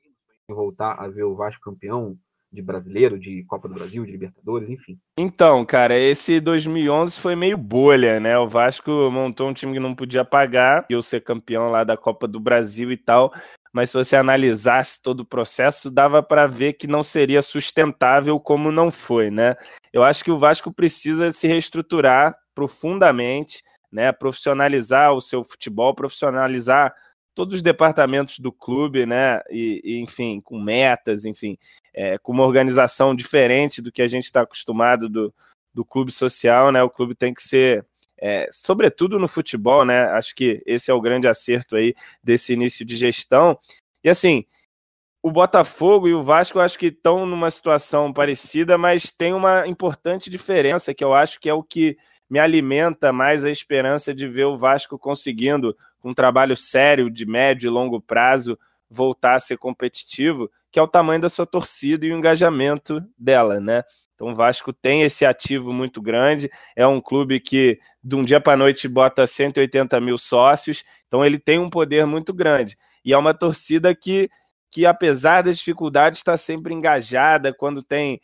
voltar 0.48 0.94
a 0.94 1.08
ver 1.08 1.24
o 1.24 1.34
Vasco 1.34 1.62
campeão 1.62 2.16
de 2.52 2.60
brasileiro, 2.60 3.18
de 3.18 3.42
Copa 3.44 3.66
do 3.66 3.74
Brasil, 3.74 4.04
de 4.04 4.12
Libertadores, 4.12 4.68
enfim. 4.68 4.98
Então, 5.18 5.64
cara, 5.64 5.96
esse 5.98 6.38
2011 6.38 7.18
foi 7.18 7.34
meio 7.34 7.56
bolha, 7.56 8.20
né? 8.20 8.38
O 8.38 8.46
Vasco 8.46 8.90
montou 9.10 9.48
um 9.48 9.54
time 9.54 9.72
que 9.72 9.80
não 9.80 9.94
podia 9.94 10.24
pagar, 10.24 10.84
e 10.90 10.92
eu 10.92 11.00
ser 11.00 11.22
campeão 11.22 11.70
lá 11.70 11.82
da 11.82 11.96
Copa 11.96 12.28
do 12.28 12.38
Brasil 12.38 12.92
e 12.92 12.96
tal. 12.96 13.32
Mas 13.72 13.88
se 13.88 13.96
você 13.96 14.16
analisasse 14.16 15.02
todo 15.02 15.20
o 15.20 15.26
processo, 15.26 15.90
dava 15.90 16.22
para 16.22 16.46
ver 16.46 16.74
que 16.74 16.86
não 16.86 17.02
seria 17.02 17.40
sustentável 17.40 18.38
como 18.38 18.70
não 18.70 18.90
foi, 18.90 19.30
né? 19.30 19.54
Eu 19.90 20.04
acho 20.04 20.22
que 20.22 20.30
o 20.30 20.38
Vasco 20.38 20.70
precisa 20.70 21.30
se 21.30 21.48
reestruturar 21.48 22.36
profundamente, 22.54 23.62
né? 23.92 24.10
Profissionalizar 24.10 25.12
o 25.12 25.20
seu 25.20 25.44
futebol, 25.44 25.94
profissionalizar 25.94 26.94
todos 27.34 27.54
os 27.54 27.62
departamentos 27.62 28.38
do 28.38 28.52
clube, 28.52 29.06
né? 29.06 29.40
E, 29.50 29.80
e 29.84 30.00
enfim, 30.00 30.40
com 30.40 30.60
metas, 30.60 31.24
enfim, 31.24 31.58
é, 31.94 32.18
com 32.18 32.32
uma 32.32 32.44
organização 32.44 33.14
diferente 33.14 33.82
do 33.82 33.92
que 33.92 34.02
a 34.02 34.06
gente 34.06 34.24
está 34.24 34.42
acostumado 34.42 35.08
do, 35.08 35.34
do 35.72 35.84
clube 35.84 36.12
social, 36.12 36.72
né? 36.72 36.82
O 36.82 36.90
clube 36.90 37.14
tem 37.14 37.32
que 37.32 37.42
ser, 37.42 37.86
é, 38.18 38.48
sobretudo 38.50 39.18
no 39.18 39.28
futebol, 39.28 39.84
né? 39.84 40.04
Acho 40.10 40.34
que 40.34 40.62
esse 40.66 40.90
é 40.90 40.94
o 40.94 41.00
grande 41.00 41.28
acerto 41.28 41.76
aí 41.76 41.94
desse 42.22 42.52
início 42.52 42.84
de 42.84 42.96
gestão. 42.96 43.58
E 44.04 44.08
assim, 44.08 44.44
o 45.22 45.30
Botafogo 45.30 46.08
e 46.08 46.14
o 46.14 46.22
Vasco 46.22 46.58
acho 46.58 46.78
que 46.78 46.86
estão 46.86 47.24
numa 47.24 47.50
situação 47.50 48.12
parecida, 48.12 48.76
mas 48.76 49.12
tem 49.12 49.32
uma 49.32 49.66
importante 49.68 50.28
diferença 50.28 50.92
que 50.92 51.04
eu 51.04 51.14
acho 51.14 51.38
que 51.40 51.48
é 51.48 51.54
o 51.54 51.62
que 51.62 51.96
me 52.32 52.38
alimenta 52.38 53.12
mais 53.12 53.44
a 53.44 53.50
esperança 53.50 54.14
de 54.14 54.26
ver 54.26 54.46
o 54.46 54.56
Vasco 54.56 54.98
conseguindo, 54.98 55.76
com 56.00 56.12
um 56.12 56.14
trabalho 56.14 56.56
sério 56.56 57.10
de 57.10 57.26
médio 57.26 57.68
e 57.68 57.70
longo 57.70 58.00
prazo, 58.00 58.58
voltar 58.88 59.34
a 59.34 59.38
ser 59.38 59.58
competitivo, 59.58 60.50
que 60.70 60.78
é 60.78 60.82
o 60.82 60.88
tamanho 60.88 61.20
da 61.20 61.28
sua 61.28 61.44
torcida 61.44 62.06
e 62.06 62.10
o 62.10 62.16
engajamento 62.16 63.04
dela, 63.18 63.60
né? 63.60 63.82
Então 64.14 64.28
o 64.28 64.34
Vasco 64.34 64.72
tem 64.72 65.02
esse 65.02 65.26
ativo 65.26 65.74
muito 65.74 66.00
grande, 66.00 66.50
é 66.74 66.86
um 66.86 67.02
clube 67.02 67.38
que 67.38 67.78
de 68.02 68.16
um 68.16 68.24
dia 68.24 68.40
para 68.40 68.56
noite 68.56 68.88
bota 68.88 69.26
180 69.26 70.00
mil 70.00 70.16
sócios, 70.16 70.84
então 71.06 71.22
ele 71.22 71.38
tem 71.38 71.58
um 71.58 71.68
poder 71.68 72.06
muito 72.06 72.32
grande. 72.32 72.78
E 73.04 73.12
é 73.12 73.18
uma 73.18 73.34
torcida 73.34 73.94
que, 73.94 74.30
que 74.70 74.86
apesar 74.86 75.42
das 75.42 75.58
dificuldades, 75.58 76.20
está 76.20 76.38
sempre 76.38 76.72
engajada 76.72 77.52
quando 77.52 77.82
tem 77.82 78.22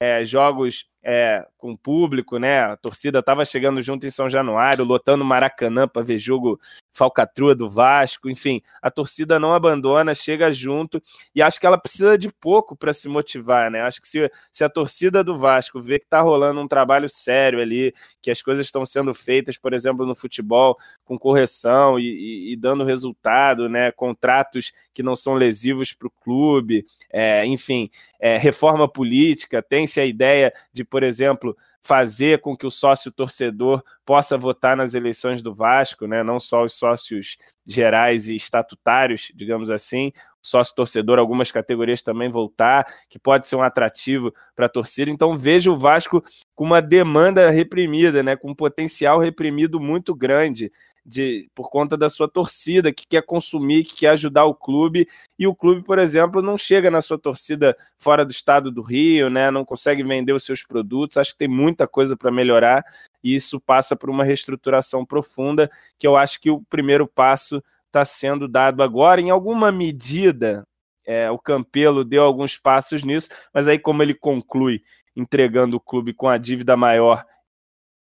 é, 0.00 0.24
jogos 0.24 0.90
é, 1.02 1.44
com 1.58 1.76
público, 1.76 2.38
né? 2.38 2.60
A 2.60 2.76
torcida 2.76 3.18
estava 3.18 3.44
chegando 3.44 3.82
junto 3.82 4.06
em 4.06 4.10
São 4.10 4.30
Januário, 4.30 4.84
lotando 4.84 5.24
Maracanã 5.24 5.88
para 5.88 6.02
ver 6.02 6.18
jogo 6.18 6.60
falcatrua 6.92 7.54
do 7.54 7.68
Vasco, 7.68 8.28
enfim, 8.28 8.60
a 8.80 8.90
torcida 8.90 9.40
não 9.40 9.54
abandona, 9.54 10.14
chega 10.14 10.52
junto 10.52 11.02
e 11.34 11.40
acho 11.40 11.58
que 11.58 11.66
ela 11.66 11.78
precisa 11.78 12.18
de 12.18 12.30
pouco 12.30 12.76
para 12.76 12.92
se 12.92 13.08
motivar, 13.08 13.70
né? 13.70 13.80
Acho 13.82 14.00
que 14.00 14.08
se, 14.08 14.30
se 14.50 14.62
a 14.62 14.68
torcida 14.68 15.24
do 15.24 15.38
Vasco 15.38 15.80
vê 15.80 15.98
que 15.98 16.04
está 16.04 16.20
rolando 16.20 16.60
um 16.60 16.68
trabalho 16.68 17.08
sério 17.08 17.60
ali, 17.60 17.94
que 18.20 18.30
as 18.30 18.42
coisas 18.42 18.66
estão 18.66 18.84
sendo 18.84 19.14
feitas, 19.14 19.56
por 19.56 19.72
exemplo, 19.72 20.06
no 20.06 20.14
futebol, 20.14 20.76
com 21.04 21.18
correção 21.18 21.98
e, 21.98 22.04
e, 22.04 22.52
e 22.52 22.56
dando 22.56 22.84
resultado, 22.84 23.68
né? 23.68 23.90
Contratos 23.90 24.72
que 24.92 25.02
não 25.02 25.16
são 25.16 25.34
lesivos 25.34 25.92
para 25.92 26.08
o 26.08 26.12
clube, 26.22 26.84
é, 27.10 27.46
enfim, 27.46 27.88
é, 28.20 28.36
reforma 28.36 28.86
política, 28.86 29.62
tem-se 29.62 29.98
a 29.98 30.04
ideia 30.04 30.52
de, 30.72 30.84
por 30.92 31.02
exemplo, 31.02 31.56
fazer 31.80 32.42
com 32.42 32.54
que 32.54 32.66
o 32.66 32.70
sócio 32.70 33.10
torcedor 33.10 33.82
possa 34.04 34.36
votar 34.36 34.76
nas 34.76 34.92
eleições 34.92 35.40
do 35.40 35.54
Vasco, 35.54 36.06
né? 36.06 36.22
não 36.22 36.38
só 36.38 36.64
os 36.64 36.74
sócios 36.74 37.38
gerais 37.64 38.28
e 38.28 38.36
estatutários, 38.36 39.32
digamos 39.34 39.70
assim, 39.70 40.12
sócio 40.42 40.74
torcedor, 40.74 41.18
algumas 41.18 41.50
categorias 41.50 42.02
também 42.02 42.28
voltar, 42.28 42.84
que 43.08 43.18
pode 43.18 43.46
ser 43.46 43.56
um 43.56 43.62
atrativo 43.62 44.34
para 44.54 44.66
a 44.66 44.68
torcida. 44.68 45.10
Então 45.10 45.34
vejo 45.34 45.72
o 45.72 45.78
Vasco 45.78 46.22
com 46.54 46.64
uma 46.64 46.82
demanda 46.82 47.50
reprimida, 47.50 48.22
né? 48.22 48.36
com 48.36 48.50
um 48.50 48.54
potencial 48.54 49.18
reprimido 49.18 49.80
muito 49.80 50.14
grande 50.14 50.70
de, 51.04 51.48
por 51.54 51.70
conta 51.70 51.96
da 51.96 52.08
sua 52.08 52.28
torcida, 52.28 52.92
que 52.92 53.04
quer 53.08 53.22
consumir, 53.22 53.84
que 53.84 53.96
quer 53.96 54.10
ajudar 54.10 54.44
o 54.44 54.54
clube, 54.54 55.08
e 55.38 55.46
o 55.46 55.54
clube, 55.54 55.82
por 55.82 55.98
exemplo, 55.98 56.40
não 56.40 56.56
chega 56.56 56.90
na 56.90 57.00
sua 57.00 57.18
torcida 57.18 57.76
fora 57.98 58.24
do 58.24 58.30
estado 58.30 58.70
do 58.70 58.82
Rio, 58.82 59.28
né? 59.28 59.50
Não 59.50 59.64
consegue 59.64 60.02
vender 60.04 60.32
os 60.32 60.44
seus 60.44 60.62
produtos. 60.64 61.16
Acho 61.16 61.32
que 61.32 61.38
tem 61.38 61.48
muita 61.48 61.88
coisa 61.88 62.16
para 62.16 62.30
melhorar, 62.30 62.84
e 63.22 63.34
isso 63.34 63.60
passa 63.60 63.96
por 63.96 64.10
uma 64.10 64.24
reestruturação 64.24 65.04
profunda, 65.04 65.70
que 65.98 66.06
eu 66.06 66.16
acho 66.16 66.40
que 66.40 66.50
o 66.50 66.62
primeiro 66.62 67.06
passo 67.06 67.62
está 67.86 68.04
sendo 68.04 68.46
dado 68.46 68.82
agora, 68.82 69.20
em 69.20 69.30
alguma 69.30 69.72
medida. 69.72 70.66
É, 71.04 71.28
o 71.28 71.38
Campelo 71.38 72.04
deu 72.04 72.22
alguns 72.22 72.56
passos 72.56 73.02
nisso, 73.02 73.28
mas 73.52 73.66
aí, 73.66 73.76
como 73.76 74.04
ele 74.04 74.14
conclui 74.14 74.82
entregando 75.14 75.76
o 75.76 75.80
clube 75.80 76.12
com 76.12 76.28
a 76.28 76.38
dívida 76.38 76.76
maior 76.76 77.24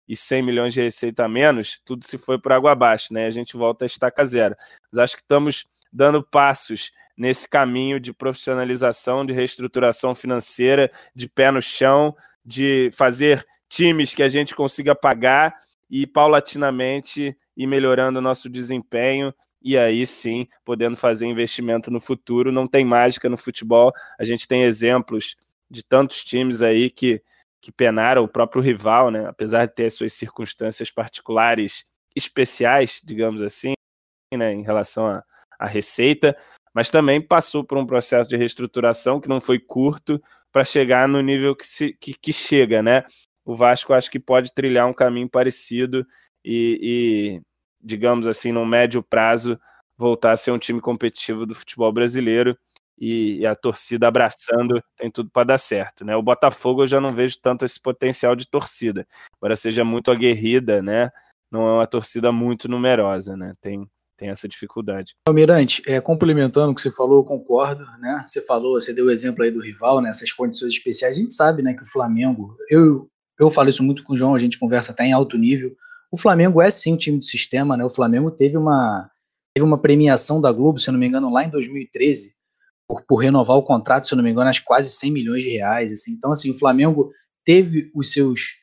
e 0.07 0.15
100 0.15 0.41
milhões 0.41 0.73
de 0.73 0.81
receita 0.81 1.25
a 1.25 1.27
menos, 1.27 1.81
tudo 1.83 2.05
se 2.05 2.17
foi 2.17 2.39
por 2.39 2.53
água 2.53 2.71
abaixo, 2.71 3.13
né? 3.13 3.25
A 3.25 3.31
gente 3.31 3.57
volta 3.57 3.83
a 3.83 3.87
estaca 3.87 4.25
zero. 4.25 4.55
Mas 4.91 4.99
acho 4.99 5.15
que 5.17 5.21
estamos 5.21 5.65
dando 5.91 6.23
passos 6.23 6.91
nesse 7.17 7.49
caminho 7.49 7.99
de 7.99 8.13
profissionalização, 8.13 9.25
de 9.25 9.33
reestruturação 9.33 10.15
financeira, 10.15 10.89
de 11.13 11.27
pé 11.27 11.51
no 11.51 11.61
chão, 11.61 12.15
de 12.45 12.89
fazer 12.93 13.45
times 13.67 14.13
que 14.13 14.23
a 14.23 14.29
gente 14.29 14.55
consiga 14.55 14.95
pagar 14.95 15.55
e 15.89 16.07
paulatinamente 16.07 17.35
ir 17.55 17.67
melhorando 17.67 18.19
o 18.19 18.21
nosso 18.21 18.49
desempenho 18.49 19.33
e 19.61 19.77
aí 19.77 20.05
sim 20.05 20.47
podendo 20.63 20.95
fazer 20.95 21.25
investimento 21.25 21.89
no 21.91 21.99
futuro. 21.99 22.51
Não 22.51 22.67
tem 22.67 22.85
mágica 22.85 23.27
no 23.27 23.37
futebol, 23.37 23.91
a 24.19 24.23
gente 24.23 24.47
tem 24.47 24.63
exemplos 24.63 25.35
de 25.69 25.83
tantos 25.83 26.23
times 26.23 26.61
aí 26.61 26.89
que 26.89 27.21
que 27.59 27.71
penaram 27.71 28.23
o 28.23 28.27
próprio 28.27 28.61
rival, 28.61 29.11
né? 29.11 29.25
apesar 29.27 29.65
de 29.65 29.73
ter 29.73 29.91
suas 29.91 30.13
circunstâncias 30.13 30.91
particulares 30.91 31.85
especiais, 32.15 33.01
digamos 33.03 33.41
assim, 33.41 33.73
né? 34.33 34.53
em 34.53 34.63
relação 34.63 35.07
à, 35.07 35.23
à 35.59 35.65
receita, 35.65 36.37
mas 36.73 36.89
também 36.89 37.19
passou 37.19 37.63
por 37.63 37.77
um 37.77 37.85
processo 37.85 38.29
de 38.29 38.37
reestruturação 38.37 39.19
que 39.19 39.27
não 39.27 39.41
foi 39.41 39.59
curto 39.59 40.21
para 40.51 40.63
chegar 40.63 41.07
no 41.07 41.21
nível 41.21 41.55
que, 41.55 41.65
se, 41.65 41.93
que, 41.93 42.13
que, 42.13 42.31
chega, 42.31 42.81
né? 42.81 43.03
O 43.43 43.55
Vasco 43.55 43.93
acho 43.93 44.09
que 44.09 44.19
pode 44.19 44.53
trilhar 44.53 44.87
um 44.87 44.93
caminho 44.93 45.29
parecido 45.29 46.05
e, 46.43 46.79
e, 46.81 47.41
digamos 47.81 48.27
assim, 48.27 48.51
no 48.51 48.65
médio 48.65 49.01
prazo, 49.03 49.59
voltar 49.97 50.31
a 50.31 50.37
ser 50.37 50.51
um 50.51 50.59
time 50.59 50.79
competitivo 50.79 51.45
do 51.45 51.55
futebol 51.55 51.91
brasileiro 51.91 52.57
e, 52.99 53.39
e 53.39 53.45
a 53.45 53.55
torcida 53.55 54.07
abraçando, 54.07 54.81
tem 54.95 55.11
tudo 55.11 55.29
para 55.29 55.43
dar 55.43 55.57
certo, 55.57 56.03
né? 56.03 56.15
O 56.15 56.21
Botafogo 56.21 56.83
eu 56.83 56.87
já 56.87 56.99
não 56.99 57.09
vejo 57.09 57.37
tanto 57.41 57.63
esse 57.63 57.79
potencial 57.79 58.35
de 58.35 58.49
torcida, 58.49 59.07
embora 59.37 59.55
seja 59.55 59.83
muito 59.83 60.09
aguerrida, 60.09 60.81
né? 60.81 61.11
Não 61.51 61.67
é 61.67 61.73
uma 61.73 61.87
torcida 61.87 62.31
muito 62.31 62.67
numerosa, 62.67 63.37
né? 63.37 63.53
Tem, 63.61 63.87
tem 64.17 64.29
essa 64.29 64.47
dificuldade. 64.47 65.15
Almirante, 65.27 65.81
é, 65.85 66.01
complementando 66.01 66.71
o 66.71 66.75
que 66.75 66.81
você 66.81 66.91
falou, 66.91 67.19
eu 67.19 67.23
concordo, 67.23 67.85
né? 67.99 68.23
Você 68.25 68.41
falou, 68.41 68.73
você 68.73 68.93
deu 68.93 69.05
o 69.05 69.11
exemplo 69.11 69.43
aí 69.43 69.51
do 69.51 69.61
rival, 69.61 70.01
né? 70.01 70.09
Essas 70.09 70.31
condições 70.31 70.73
especiais. 70.73 71.17
A 71.17 71.21
gente 71.21 71.33
sabe, 71.33 71.61
né, 71.61 71.73
que 71.73 71.83
o 71.83 71.87
Flamengo, 71.87 72.57
eu, 72.69 73.07
eu 73.39 73.49
falo 73.49 73.69
isso 73.69 73.83
muito 73.83 74.03
com 74.03 74.13
o 74.13 74.17
João, 74.17 74.33
a 74.33 74.39
gente 74.39 74.59
conversa 74.59 74.91
até 74.91 75.05
em 75.05 75.13
alto 75.13 75.37
nível. 75.37 75.75
O 76.11 76.17
Flamengo 76.17 76.61
é 76.61 76.71
sim 76.71 76.93
um 76.93 76.97
time 76.97 77.17
do 77.17 77.23
sistema, 77.23 77.77
né? 77.77 77.85
O 77.85 77.89
Flamengo 77.89 78.31
teve 78.31 78.57
uma, 78.57 79.09
teve 79.53 79.65
uma 79.65 79.77
premiação 79.77 80.41
da 80.41 80.51
Globo, 80.51 80.79
se 80.79 80.89
eu 80.89 80.93
não 80.93 80.99
me 80.99 81.07
engano, 81.07 81.31
lá 81.31 81.43
em 81.43 81.49
2013, 81.49 82.36
por, 82.87 83.01
por, 83.03 83.17
renovar 83.17 83.57
o 83.57 83.63
contrato, 83.63 84.07
se 84.07 84.13
eu 84.13 84.17
não 84.17 84.23
me 84.23 84.31
engano, 84.31 84.49
acho 84.49 84.63
quase 84.63 84.89
100 84.91 85.11
milhões 85.11 85.43
de 85.43 85.49
reais. 85.49 85.91
Assim. 85.91 86.13
Então, 86.13 86.31
assim, 86.31 86.51
o 86.51 86.57
Flamengo 86.57 87.11
teve 87.45 87.91
os 87.93 88.11
seus, 88.11 88.55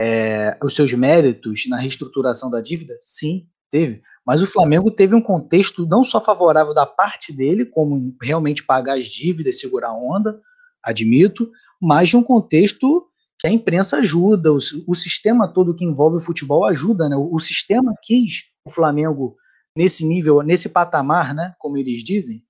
é, 0.00 0.58
os 0.62 0.74
seus 0.74 0.92
méritos 0.92 1.66
na 1.68 1.78
reestruturação 1.78 2.50
da 2.50 2.60
dívida? 2.60 2.96
Sim, 3.00 3.46
teve. 3.70 4.02
Mas 4.26 4.42
o 4.42 4.46
Flamengo 4.46 4.90
teve 4.90 5.14
um 5.14 5.22
contexto 5.22 5.86
não 5.86 6.04
só 6.04 6.20
favorável 6.20 6.74
da 6.74 6.84
parte 6.84 7.32
dele, 7.32 7.64
como 7.64 8.14
realmente 8.20 8.64
pagar 8.64 8.98
as 8.98 9.06
dívidas, 9.06 9.58
segurar 9.58 9.88
a 9.88 9.96
onda, 9.96 10.38
admito, 10.82 11.50
mas 11.80 12.10
de 12.10 12.16
um 12.16 12.22
contexto 12.22 13.06
que 13.38 13.46
a 13.46 13.50
imprensa 13.50 13.98
ajuda, 13.98 14.52
o, 14.52 14.58
o 14.86 14.94
sistema 14.94 15.46
todo 15.46 15.74
que 15.74 15.84
envolve 15.84 16.16
o 16.16 16.20
futebol 16.20 16.66
ajuda, 16.66 17.08
né? 17.08 17.16
O, 17.16 17.34
o 17.34 17.38
sistema 17.38 17.94
quis 18.02 18.52
o 18.64 18.70
Flamengo 18.70 19.36
nesse 19.76 20.04
nível, 20.04 20.42
nesse 20.42 20.68
patamar, 20.68 21.32
né? 21.32 21.54
Como 21.58 21.78
eles 21.78 22.02
dizem, 22.02 22.42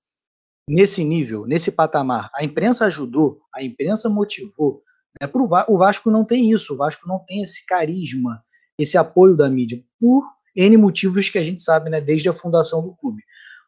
nesse 0.69 1.03
nível, 1.03 1.47
nesse 1.47 1.71
patamar. 1.71 2.29
A 2.35 2.43
imprensa 2.43 2.85
ajudou, 2.85 3.41
a 3.53 3.63
imprensa 3.63 4.07
motivou. 4.07 4.83
Né? 5.19 5.27
Pro 5.27 5.49
o 5.67 5.77
Vasco 5.77 6.11
não 6.11 6.23
tem 6.23 6.51
isso, 6.51 6.75
o 6.75 6.77
Vasco 6.77 7.07
não 7.07 7.17
tem 7.25 7.41
esse 7.41 7.65
carisma, 7.65 8.43
esse 8.77 8.95
apoio 8.95 9.35
da 9.35 9.49
mídia, 9.49 9.83
por 9.99 10.23
N 10.55 10.77
motivos 10.77 11.27
que 11.27 11.39
a 11.39 11.43
gente 11.43 11.59
sabe, 11.59 11.89
né, 11.89 11.99
desde 11.99 12.29
a 12.29 12.33
fundação 12.33 12.83
do 12.83 12.95
clube. 12.95 13.23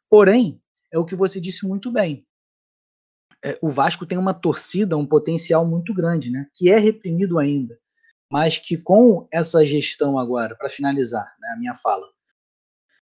Porém, 0.08 0.62
é 0.94 1.00
o 1.00 1.06
que 1.06 1.16
você 1.16 1.40
disse 1.40 1.68
muito 1.68 1.92
bem. 1.92 2.24
É, 3.44 3.58
o 3.64 3.70
Vasco 3.70 4.06
tem 4.06 4.20
uma 4.20 4.34
torcida, 4.34 4.96
um 4.96 5.06
potencial 5.06 5.66
muito 5.66 5.96
grande, 5.96 6.30
né? 6.30 6.46
Que 6.54 6.70
é 6.70 6.78
reprimido 6.78 7.40
ainda, 7.40 7.80
mas 8.32 8.60
que 8.60 8.78
com 8.78 9.28
essa 9.32 9.66
gestão 9.66 10.20
agora, 10.20 10.56
para 10.56 10.70
finalizar 10.70 11.26
né, 11.40 11.48
a 11.56 11.60
minha 11.60 11.74
fala, 11.74 12.08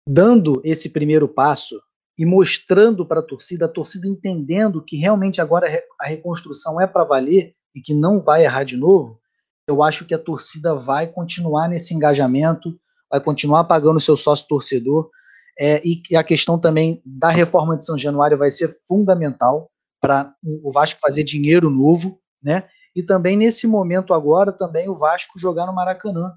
dando 0.07 0.61
esse 0.63 0.91
primeiro 0.91 1.27
passo 1.27 1.81
e 2.19 2.25
mostrando 2.25 3.05
para 3.05 3.21
a 3.21 3.23
torcida, 3.23 3.65
a 3.65 3.69
torcida 3.69 4.05
entendendo 4.05 4.83
que 4.83 4.97
realmente 4.97 5.39
agora 5.39 5.67
a 6.01 6.05
reconstrução 6.05 6.79
é 6.79 6.85
para 6.85 7.05
valer 7.05 7.53
e 7.73 7.79
que 7.79 7.93
não 7.93 8.21
vai 8.21 8.43
errar 8.43 8.65
de 8.65 8.75
novo, 8.75 9.17
eu 9.65 9.81
acho 9.81 10.03
que 10.05 10.13
a 10.13 10.19
torcida 10.19 10.75
vai 10.75 11.07
continuar 11.07 11.69
nesse 11.69 11.93
engajamento, 11.95 12.77
vai 13.09 13.23
continuar 13.23 13.63
pagando 13.63 14.01
seu 14.01 14.17
sócio 14.17 14.45
torcedor, 14.49 15.09
é, 15.57 15.81
e, 15.85 16.01
a 16.13 16.23
questão 16.23 16.59
também 16.59 16.99
da 17.05 17.29
reforma 17.29 17.77
de 17.77 17.85
São 17.85 17.97
Januário 17.97 18.37
vai 18.37 18.51
ser 18.51 18.77
fundamental 18.85 19.69
para 20.01 20.33
o 20.43 20.73
Vasco 20.73 20.99
fazer 21.01 21.23
dinheiro 21.23 21.69
novo, 21.69 22.19
né? 22.43 22.67
E 22.93 23.01
também 23.01 23.37
nesse 23.37 23.65
momento 23.65 24.13
agora 24.13 24.51
também 24.51 24.89
o 24.89 24.97
Vasco 24.97 25.39
jogar 25.39 25.65
no 25.65 25.73
Maracanã, 25.73 26.33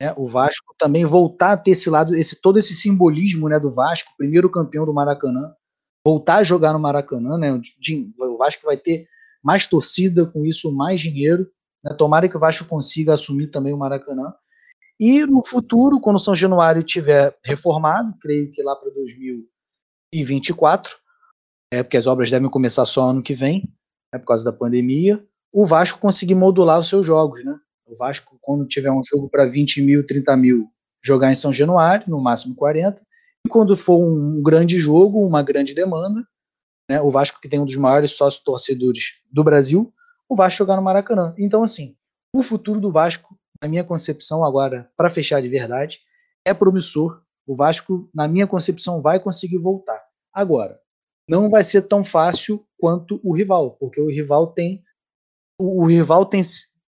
né? 0.00 0.14
O 0.16 0.28
Vasco 0.28 0.74
também 0.78 1.04
voltar 1.04 1.52
a 1.52 1.56
ter 1.56 1.72
esse 1.72 1.90
lado, 1.90 2.14
esse 2.14 2.40
todo 2.40 2.58
esse 2.58 2.74
simbolismo, 2.74 3.48
né, 3.48 3.58
do 3.58 3.72
Vasco, 3.72 4.12
primeiro 4.16 4.50
campeão 4.50 4.86
do 4.86 4.94
Maracanã, 4.94 5.52
voltar 6.06 6.36
a 6.36 6.44
jogar 6.44 6.72
no 6.72 6.78
Maracanã, 6.78 7.36
né? 7.36 7.52
O 7.52 8.38
Vasco 8.38 8.64
vai 8.64 8.76
ter 8.76 9.08
mais 9.42 9.66
torcida 9.66 10.24
com 10.26 10.44
isso, 10.44 10.72
mais 10.72 11.00
dinheiro. 11.00 11.50
Né? 11.82 11.94
Tomara 11.94 12.28
que 12.28 12.36
o 12.36 12.40
Vasco 12.40 12.66
consiga 12.66 13.12
assumir 13.12 13.48
também 13.48 13.74
o 13.74 13.78
Maracanã. 13.78 14.32
E 14.98 15.24
no 15.26 15.44
futuro, 15.44 16.00
quando 16.00 16.16
o 16.16 16.20
São 16.20 16.34
Januário 16.34 16.82
tiver 16.82 17.36
reformado, 17.44 18.14
creio 18.20 18.50
que 18.50 18.62
lá 18.62 18.74
para 18.74 18.90
2024, 18.90 20.96
é, 21.72 21.82
porque 21.82 21.96
as 21.96 22.06
obras 22.06 22.30
devem 22.30 22.50
começar 22.50 22.84
só 22.84 23.10
ano 23.10 23.22
que 23.22 23.34
vem, 23.34 23.72
né, 24.12 24.18
por 24.18 24.26
causa 24.26 24.44
da 24.44 24.52
pandemia, 24.52 25.24
o 25.52 25.64
Vasco 25.64 26.00
conseguir 26.00 26.34
modular 26.34 26.80
os 26.80 26.88
seus 26.88 27.06
jogos, 27.06 27.44
né? 27.44 27.58
O 27.88 27.96
Vasco, 27.96 28.38
quando 28.40 28.66
tiver 28.66 28.90
um 28.90 29.02
jogo 29.02 29.28
para 29.28 29.46
20 29.46 29.82
mil, 29.82 30.06
30 30.06 30.36
mil, 30.36 30.68
jogar 31.02 31.32
em 31.32 31.34
São 31.34 31.52
Januário, 31.52 32.08
no 32.08 32.20
máximo 32.20 32.54
40, 32.54 33.00
e 33.46 33.48
quando 33.48 33.76
for 33.76 33.98
um 33.98 34.42
grande 34.42 34.78
jogo, 34.78 35.26
uma 35.26 35.42
grande 35.42 35.74
demanda, 35.74 36.22
né, 36.88 37.00
o 37.00 37.10
Vasco 37.10 37.40
que 37.40 37.48
tem 37.48 37.58
um 37.58 37.64
dos 37.64 37.76
maiores 37.76 38.12
sócios 38.12 38.42
torcedores 38.42 39.14
do 39.30 39.42
Brasil, 39.42 39.92
o 40.28 40.36
Vasco 40.36 40.58
jogar 40.58 40.76
no 40.76 40.82
Maracanã. 40.82 41.34
Então, 41.38 41.62
assim, 41.62 41.96
o 42.34 42.42
futuro 42.42 42.80
do 42.80 42.92
Vasco, 42.92 43.38
na 43.62 43.68
minha 43.68 43.84
concepção 43.84 44.44
agora, 44.44 44.90
para 44.96 45.08
fechar 45.08 45.40
de 45.40 45.48
verdade, 45.48 46.00
é 46.44 46.52
promissor. 46.52 47.22
O 47.46 47.56
Vasco, 47.56 48.10
na 48.14 48.28
minha 48.28 48.46
concepção, 48.46 49.00
vai 49.00 49.18
conseguir 49.18 49.58
voltar. 49.58 50.02
Agora, 50.32 50.78
não 51.26 51.48
vai 51.48 51.64
ser 51.64 51.82
tão 51.82 52.04
fácil 52.04 52.66
quanto 52.78 53.18
o 53.24 53.34
rival, 53.34 53.76
porque 53.80 54.00
o 54.00 54.08
rival 54.08 54.48
tem 54.48 54.84
o, 55.58 55.82
o 55.82 55.86
rival 55.86 56.24
tem, 56.24 56.40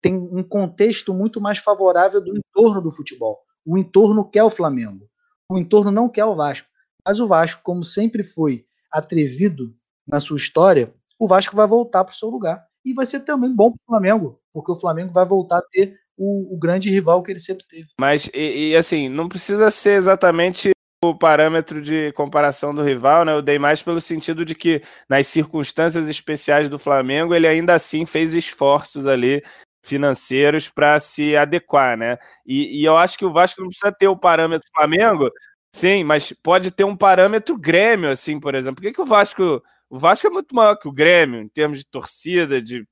tem 0.01 0.15
um 0.15 0.43
contexto 0.43 1.13
muito 1.13 1.41
mais 1.41 1.59
favorável 1.59 2.21
do 2.21 2.35
entorno 2.37 2.81
do 2.81 2.91
futebol. 2.91 3.39
O 3.65 3.77
entorno 3.77 4.23
quer 4.23 4.43
o 4.43 4.49
Flamengo. 4.49 5.09
O 5.49 5.57
entorno 5.57 5.91
não 5.91 6.09
quer 6.09 6.25
o 6.25 6.35
Vasco. 6.35 6.67
Mas 7.05 7.19
o 7.19 7.27
Vasco, 7.27 7.61
como 7.63 7.83
sempre 7.83 8.23
foi 8.23 8.65
atrevido 8.91 9.73
na 10.07 10.19
sua 10.19 10.37
história, 10.37 10.93
o 11.17 11.27
Vasco 11.27 11.55
vai 11.55 11.67
voltar 11.67 12.03
para 12.03 12.13
o 12.13 12.15
seu 12.15 12.29
lugar. 12.29 12.65
E 12.85 12.93
vai 12.93 13.05
ser 13.05 13.21
também 13.21 13.53
bom 13.53 13.71
para 13.71 13.79
o 13.81 13.85
Flamengo, 13.87 14.39
porque 14.53 14.71
o 14.71 14.75
Flamengo 14.75 15.11
vai 15.11 15.25
voltar 15.25 15.57
a 15.57 15.63
ter 15.71 15.97
o, 16.17 16.55
o, 16.55 16.57
grande 16.57 16.89
rival 16.89 17.21
que 17.21 17.31
ele 17.31 17.39
sempre 17.39 17.65
teve. 17.67 17.87
Mas, 17.99 18.29
e, 18.33 18.69
e, 18.69 18.75
assim, 18.75 19.09
não 19.09 19.27
precisa 19.27 19.69
ser 19.69 19.97
exatamente 19.97 20.71
o 21.03 21.15
parâmetro 21.15 21.81
de 21.81 22.11
comparação 22.13 22.73
do 22.73 22.83
rival, 22.83 23.23
né? 23.23 23.33
Eu 23.33 23.41
dei 23.41 23.57
mais 23.57 23.81
pelo 23.81 24.01
sentido 24.01 24.45
de 24.45 24.55
que, 24.55 24.81
nas 25.09 25.27
circunstâncias 25.27 26.07
especiais 26.07 26.67
do 26.67 26.79
Flamengo, 26.79 27.33
ele 27.33 27.47
ainda 27.47 27.73
assim 27.73 28.05
fez 28.05 28.33
esforços 28.33 29.05
ali 29.05 29.41
financeiros 29.81 30.69
para 30.69 30.99
se 30.99 31.35
adequar, 31.35 31.97
né? 31.97 32.17
E, 32.45 32.81
e, 32.81 32.85
eu 32.85 32.97
acho 32.97 33.17
que 33.17 33.25
o 33.25 33.31
Vasco 33.31 33.61
não 33.61 33.69
precisa 33.69 33.91
ter 33.91 34.07
o 34.07 34.17
parâmetro 34.17 34.69
Flamengo, 34.75 35.29
sim, 35.73 36.03
mas 36.03 36.33
pode 36.43 36.71
ter 36.71 36.83
um 36.83 36.95
parâmetro 36.95 37.57
Grêmio, 37.57 38.09
assim, 38.11 38.39
por 38.39 38.55
exemplo. 38.55 38.75
Por 38.75 38.81
que, 38.83 38.93
que 38.93 39.01
o 39.01 39.05
Vasco 39.05 39.61
o 39.89 39.97
Vasco 39.97 40.27
é 40.27 40.29
muito 40.29 40.53
maior 40.55 40.75
que 40.75 40.87
o 40.87 40.91
Grêmio, 40.91 41.41
em 41.41 41.47
termos 41.47 41.79
de 41.79 41.85
torcida, 41.85 42.61
de 42.61 42.87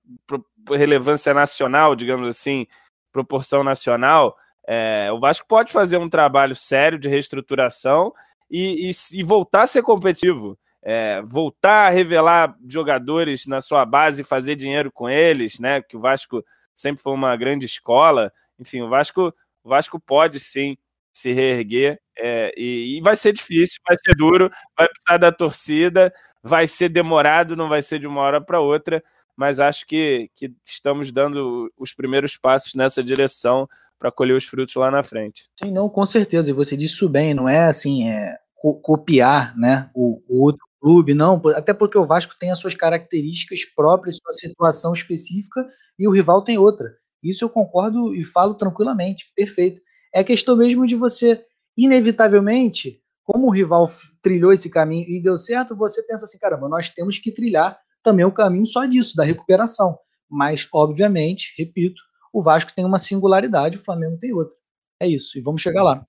relevância 0.67 1.33
nacional, 1.33 1.95
digamos 1.95 2.27
assim, 2.27 2.65
proporção 3.11 3.63
nacional. 3.63 4.35
É, 4.67 5.09
o 5.13 5.19
Vasco 5.19 5.47
pode 5.47 5.71
fazer 5.71 5.97
um 5.97 6.09
trabalho 6.09 6.55
sério 6.55 6.97
de 6.97 7.07
reestruturação 7.07 8.11
e, 8.49 8.89
e, 8.89 9.19
e 9.19 9.23
voltar 9.23 9.63
a 9.63 9.67
ser 9.67 9.83
competitivo. 9.83 10.57
É, 10.81 11.21
voltar 11.23 11.87
a 11.87 11.89
revelar 11.89 12.55
jogadores 12.65 13.45
na 13.45 13.61
sua 13.61 13.85
base 13.85 14.21
e 14.21 14.25
fazer 14.25 14.55
dinheiro 14.55 14.91
com 14.91 15.09
eles, 15.09 15.59
né? 15.59 15.81
Que 15.81 15.97
o 15.97 15.99
Vasco 15.99 16.43
sempre 16.77 17.01
foi 17.01 17.13
uma 17.13 17.35
grande 17.35 17.65
escola. 17.65 18.31
Enfim, 18.57 18.81
o 18.81 18.89
Vasco, 18.89 19.33
o 19.63 19.69
Vasco 19.69 19.99
pode 19.99 20.39
sim 20.39 20.77
se 21.11 21.33
reerguer 21.33 21.99
é, 22.15 22.53
e, 22.55 22.97
e, 22.97 23.01
vai 23.01 23.15
ser 23.15 23.33
difícil, 23.33 23.79
vai 23.87 23.95
ser 23.95 24.15
duro, 24.15 24.49
vai 24.77 24.87
precisar 24.87 25.17
da 25.17 25.31
torcida, 25.31 26.13
vai 26.43 26.67
ser 26.67 26.89
demorado, 26.89 27.55
não 27.55 27.67
vai 27.67 27.81
ser 27.81 27.99
de 27.99 28.07
uma 28.07 28.21
hora 28.21 28.39
para 28.39 28.59
outra, 28.59 29.03
mas 29.35 29.59
acho 29.59 29.85
que, 29.85 30.29
que 30.35 30.51
estamos 30.65 31.11
dando 31.11 31.71
os 31.77 31.93
primeiros 31.93 32.37
passos 32.37 32.73
nessa 32.73 33.03
direção 33.03 33.67
para 33.99 34.11
colher 34.11 34.35
os 34.35 34.45
frutos 34.45 34.75
lá 34.75 34.89
na 34.89 35.03
frente. 35.03 35.49
Sim, 35.59 35.71
não, 35.71 35.89
com 35.89 36.05
certeza. 36.05 36.49
E 36.49 36.53
você 36.53 36.75
disse 36.77 36.95
isso 36.95 37.09
bem, 37.09 37.33
não 37.33 37.47
é 37.47 37.65
assim, 37.65 38.09
é 38.09 38.37
co 38.55 38.75
copiar 38.75 39.55
né, 39.57 39.89
o, 39.93 40.21
o, 40.27 40.43
outro 40.43 40.66
clube, 40.81 41.13
não, 41.13 41.41
até 41.55 41.73
porque 41.73 41.97
o 41.97 42.05
Vasco 42.05 42.35
tem 42.39 42.51
as 42.51 42.59
suas 42.59 42.75
características 42.75 43.65
próprias, 43.65 44.17
sua 44.17 44.33
situação 44.33 44.93
específica, 44.93 45.67
e 45.97 46.07
o 46.07 46.11
rival 46.11 46.43
tem 46.43 46.57
outra. 46.57 46.95
Isso 47.23 47.43
eu 47.43 47.49
concordo 47.49 48.15
e 48.15 48.23
falo 48.23 48.55
tranquilamente, 48.55 49.25
perfeito. 49.35 49.81
É 50.13 50.23
questão 50.23 50.55
mesmo 50.55 50.85
de 50.85 50.95
você, 50.95 51.43
inevitavelmente, 51.77 53.01
como 53.23 53.47
o 53.47 53.51
rival 53.51 53.87
trilhou 54.21 54.53
esse 54.53 54.69
caminho 54.69 55.05
e 55.09 55.21
deu 55.21 55.37
certo, 55.37 55.75
você 55.75 56.01
pensa 56.03 56.25
assim, 56.25 56.39
caramba, 56.39 56.69
nós 56.69 56.89
temos 56.89 57.17
que 57.19 57.31
trilhar 57.31 57.77
também 58.01 58.23
o 58.23 58.31
caminho 58.31 58.65
só 58.65 58.85
disso, 58.85 59.15
da 59.15 59.23
recuperação. 59.23 59.97
Mas, 60.29 60.67
obviamente, 60.73 61.53
repito, 61.57 62.01
o 62.31 62.41
Vasco 62.41 62.71
tem 62.73 62.85
uma 62.85 62.99
singularidade, 62.99 63.77
o 63.77 63.83
Flamengo 63.83 64.17
tem 64.17 64.33
outra. 64.33 64.55
É 65.01 65.07
isso, 65.07 65.37
e 65.37 65.41
vamos 65.41 65.61
chegar 65.61 65.83
lá. 65.83 66.01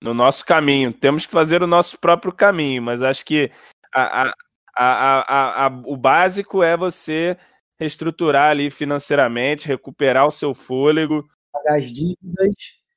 No 0.00 0.12
nosso 0.12 0.44
caminho, 0.44 0.92
temos 0.92 1.24
que 1.26 1.32
fazer 1.32 1.62
o 1.62 1.66
nosso 1.66 1.98
próprio 1.98 2.32
caminho, 2.32 2.82
mas 2.82 3.02
acho 3.02 3.24
que 3.24 3.50
a, 3.94 4.34
a, 4.76 5.66
a, 5.66 5.82
o 5.86 5.96
básico 5.96 6.62
é 6.62 6.76
você 6.76 7.36
reestruturar 7.78 8.50
ali 8.50 8.70
financeiramente, 8.70 9.68
recuperar 9.68 10.26
o 10.26 10.32
seu 10.32 10.54
fôlego. 10.54 11.24
Pagar 11.52 11.78
as 11.78 11.92
dívidas 11.92 12.54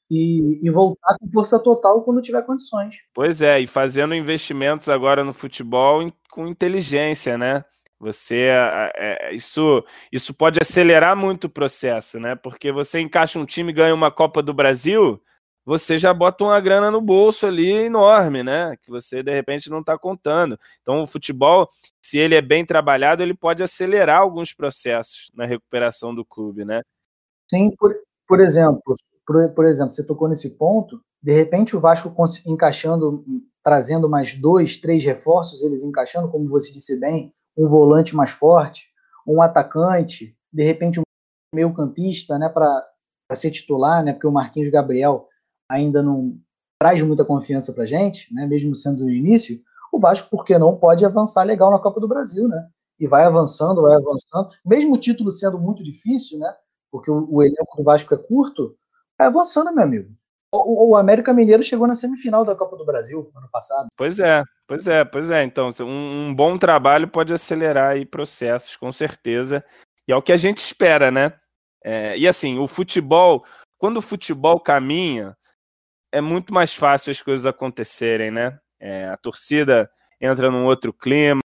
e, 0.10 0.60
e, 0.64 0.70
voltar 0.70 1.18
com 1.20 1.30
força 1.30 1.60
total 1.60 2.02
quando 2.04 2.22
tiver 2.22 2.42
condições. 2.44 2.96
Pois 3.14 3.42
é, 3.42 3.60
e 3.60 3.68
fazendo 3.68 4.16
investimentos 4.16 4.88
agora 4.90 5.24
no 5.24 5.34
futebol 5.34 6.10
com 6.32 6.48
inteligência, 6.48 7.38
né? 7.38 7.64
Você 8.00 8.50
é, 8.96 9.34
isso 9.34 9.84
isso 10.12 10.34
pode 10.34 10.60
acelerar 10.62 11.16
muito 11.16 11.46
o 11.46 11.50
processo, 11.50 12.20
né? 12.20 12.36
Porque 12.36 12.72
você 12.72 13.00
encaixa 13.00 13.40
um 13.40 13.46
time, 13.46 13.74
ganha 13.74 13.94
uma 13.94 14.12
Copa 14.12 14.42
do 14.42 14.54
Brasil, 14.54 15.22
você 15.68 15.98
já 15.98 16.14
bota 16.14 16.46
uma 16.46 16.58
grana 16.62 16.90
no 16.90 17.02
bolso 17.02 17.46
ali 17.46 17.70
enorme, 17.70 18.42
né? 18.42 18.78
Que 18.82 18.90
você 18.90 19.22
de 19.22 19.34
repente 19.34 19.70
não 19.70 19.82
está 19.82 19.98
contando. 19.98 20.58
Então 20.82 21.02
o 21.02 21.06
futebol, 21.06 21.70
se 22.02 22.18
ele 22.18 22.36
é 22.36 22.42
bem 22.42 22.66
trabalhado, 22.66 23.22
ele 23.22 23.34
pode 23.34 23.62
acelerar 23.62 24.22
alguns 24.22 24.54
processos 24.54 25.30
na 25.36 25.46
recuperação 25.46 26.16
do 26.16 26.24
clube, 26.24 26.64
né? 26.64 26.84
Sim, 27.52 27.70
por, 27.78 27.94
por 28.26 28.40
exemplo, 28.40 28.82
por, 29.26 29.50
por 29.54 29.66
exemplo, 29.66 29.92
você 29.92 30.08
tocou 30.08 30.30
nesse 30.30 30.52
ponto, 30.52 31.02
de 31.22 31.34
repente 31.34 31.76
o 31.76 31.82
Vasco 31.82 32.16
encaixando, 32.46 33.26
trazendo 33.62 34.10
mais 34.10 34.36
dois, 34.36 34.78
três 34.78 35.04
reforços, 35.04 35.62
eles 35.62 35.84
encaixando, 35.84 36.30
como 36.30 36.48
você 36.48 36.72
disse 36.72 36.98
bem, 36.98 37.34
um 37.58 37.68
volante 37.68 38.16
mais 38.16 38.30
forte, 38.30 38.86
um 39.28 39.42
atacante, 39.42 40.34
de 40.50 40.64
repente 40.64 40.98
um 40.98 41.04
meio 41.54 41.74
campista, 41.74 42.40
né, 42.40 42.48
para 42.48 42.88
ser 43.34 43.52
titular, 43.52 44.02
né, 44.02 44.14
porque 44.14 44.28
o 44.28 44.32
Marquinhos 44.32 44.72
Gabriel 44.72 45.28
ainda 45.70 46.02
não 46.02 46.38
traz 46.80 47.02
muita 47.02 47.26
confiança 47.26 47.74
para 47.74 47.86
gente, 47.86 48.34
né, 48.34 48.46
mesmo 48.46 48.76
sendo 48.76 49.04
no 49.04 49.10
início, 49.10 49.60
o 49.92 50.00
Vasco, 50.00 50.30
por 50.30 50.46
que 50.46 50.58
não, 50.58 50.78
pode 50.78 51.06
avançar 51.06 51.44
legal 51.44 51.72
na 51.72 51.80
Copa 51.80 52.00
do 52.00 52.08
Brasil, 52.08 52.48
né, 52.48 52.68
e 53.00 53.08
vai 53.08 53.24
avançando, 53.24 53.82
vai 53.82 53.96
avançando, 53.96 54.50
mesmo 54.66 54.96
o 54.96 55.00
título 55.00 55.32
sendo 55.32 55.58
muito 55.58 55.84
difícil, 55.84 56.40
né, 56.40 56.54
porque 56.92 57.10
o, 57.10 57.28
o 57.30 57.44
elenco 57.44 57.78
do 57.78 57.84
Vasco 57.84 58.14
é 58.14 58.18
curto, 58.18 58.76
vai 59.18 59.28
avançando, 59.28 59.74
meu 59.74 59.84
amigo. 59.84 60.12
O, 60.52 60.92
o, 60.92 60.96
América 60.96 61.34
Mineiro 61.34 61.62
chegou 61.62 61.88
na 61.88 61.96
semifinal 61.96 62.46
da 62.46 62.56
Copa 62.56 62.78
do 62.78 62.86
Brasil 62.86 63.30
ano 63.36 63.50
passado. 63.52 63.88
Pois 63.98 64.18
é, 64.18 64.42
pois 64.66 64.88
é, 64.88 65.04
pois 65.04 65.30
é. 65.30 65.44
Então, 65.44 65.70
um, 65.82 66.30
um 66.30 66.36
bom 66.36 66.58
trabalho 66.58 67.08
pode 67.08 67.34
acelerar 67.34 67.92
aí 67.92 68.06
processos, 68.06 68.78
com 68.78 68.90
certeza. 68.90 69.64
E 70.08 70.12
é 70.14 70.16
o 70.16 70.22
que 70.22 70.32
a 70.32 70.38
gente 70.38 70.60
espera, 70.60 71.12
né? 71.12 71.34
É, 71.84 72.18
e 72.18 72.28
assim, 72.28 72.58
o 72.58 72.68
futebol, 72.68 73.44
quando 73.78 73.98
o 73.98 74.02
futebol 74.02 74.58
caminha, 74.60 75.36
é 76.18 76.22
muito 76.22 76.54
mais 76.54 76.74
fácil 76.74 77.12
as 77.12 77.22
coisas 77.22 77.46
acontecerem, 77.46 78.32
né? 78.32 78.60
É, 78.80 79.06
a 79.06 79.18
torcida 79.18 79.90
entra 80.20 80.50
num 80.50 80.66
outro 80.66 80.92
clima, 80.92 81.42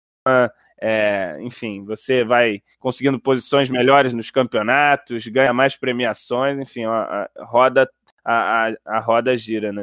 é, 0.81 1.37
enfim, 1.41 1.85
você 1.85 2.25
vai 2.25 2.63
conseguindo 2.81 3.21
posições 3.21 3.69
melhores 3.69 4.13
nos 4.13 4.31
campeonatos, 4.31 5.27
ganha 5.29 5.53
mais 5.53 5.77
premiações, 5.77 6.59
enfim, 6.59 6.85
a, 6.85 7.29
a 7.37 7.45
roda 7.45 7.89
a, 8.25 8.69
a, 8.69 8.77
a, 8.87 9.01
roda 9.01 9.37
gira, 9.37 9.73
né? 9.73 9.83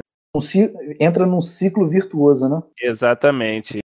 Entra 0.99 1.25
num 1.25 1.41
ciclo 1.41 1.87
virtuoso, 1.87 2.49
né? 2.49 2.61
Exatamente. 2.81 3.79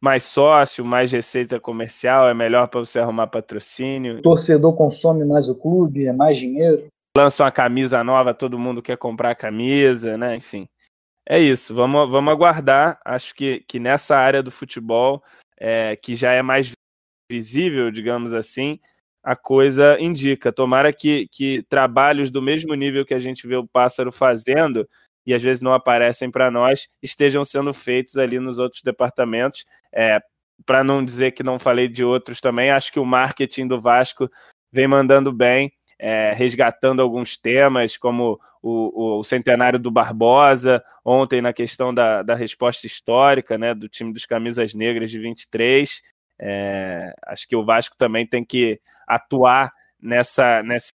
Mais 0.00 0.24
sócio, 0.24 0.84
mais 0.84 1.10
receita 1.10 1.58
comercial, 1.58 2.28
é 2.28 2.34
melhor 2.34 2.68
para 2.68 2.80
você 2.80 3.00
arrumar 3.00 3.26
patrocínio. 3.26 4.18
O 4.18 4.22
torcedor 4.22 4.74
consome 4.74 5.24
mais 5.24 5.48
o 5.48 5.54
clube, 5.54 6.06
é 6.06 6.12
mais 6.12 6.38
dinheiro. 6.38 6.86
Lança 7.18 7.42
uma 7.42 7.50
camisa 7.50 8.04
nova, 8.04 8.32
todo 8.32 8.60
mundo 8.60 8.80
quer 8.80 8.96
comprar 8.96 9.32
a 9.32 9.34
camisa, 9.34 10.16
né? 10.16 10.36
Enfim. 10.36 10.68
É 11.28 11.36
isso, 11.36 11.74
vamos, 11.74 12.08
vamos 12.08 12.32
aguardar. 12.32 13.00
Acho 13.04 13.34
que, 13.34 13.64
que 13.66 13.80
nessa 13.80 14.16
área 14.16 14.40
do 14.40 14.52
futebol, 14.52 15.20
é, 15.58 15.96
que 15.96 16.14
já 16.14 16.30
é 16.30 16.42
mais 16.42 16.70
visível, 17.28 17.90
digamos 17.90 18.32
assim, 18.32 18.78
a 19.20 19.34
coisa 19.34 19.98
indica. 19.98 20.52
Tomara 20.52 20.92
que, 20.92 21.26
que 21.32 21.64
trabalhos 21.68 22.30
do 22.30 22.40
mesmo 22.40 22.72
nível 22.76 23.04
que 23.04 23.14
a 23.14 23.18
gente 23.18 23.48
vê 23.48 23.56
o 23.56 23.66
pássaro 23.66 24.12
fazendo 24.12 24.88
e 25.26 25.34
às 25.34 25.42
vezes 25.42 25.60
não 25.60 25.74
aparecem 25.74 26.30
para 26.30 26.52
nós, 26.52 26.86
estejam 27.02 27.44
sendo 27.44 27.74
feitos 27.74 28.16
ali 28.16 28.38
nos 28.38 28.60
outros 28.60 28.80
departamentos. 28.80 29.64
É, 29.92 30.20
para 30.64 30.84
não 30.84 31.04
dizer 31.04 31.32
que 31.32 31.42
não 31.42 31.58
falei 31.58 31.88
de 31.88 32.04
outros 32.04 32.40
também, 32.40 32.70
acho 32.70 32.92
que 32.92 33.00
o 33.00 33.04
marketing 33.04 33.66
do 33.66 33.80
Vasco 33.80 34.30
vem 34.72 34.86
mandando 34.86 35.32
bem 35.32 35.72
é, 35.98 36.32
resgatando 36.32 37.02
alguns 37.02 37.36
temas, 37.36 37.96
como 37.96 38.40
o, 38.62 39.18
o, 39.18 39.24
centenário 39.24 39.78
do 39.78 39.90
Barbosa, 39.90 40.82
ontem 41.04 41.42
na 41.42 41.52
questão 41.52 41.92
da, 41.92 42.22
da 42.22 42.34
resposta 42.34 42.86
histórica 42.86 43.58
né, 43.58 43.74
do 43.74 43.88
time 43.88 44.12
dos 44.12 44.24
Camisas 44.24 44.74
Negras 44.74 45.10
de 45.10 45.18
23. 45.18 46.02
É, 46.40 47.12
acho 47.26 47.48
que 47.48 47.56
o 47.56 47.64
Vasco 47.64 47.96
também 47.96 48.26
tem 48.26 48.44
que 48.44 48.80
atuar 49.06 49.72
nessa, 50.00 50.62
nesse 50.62 50.92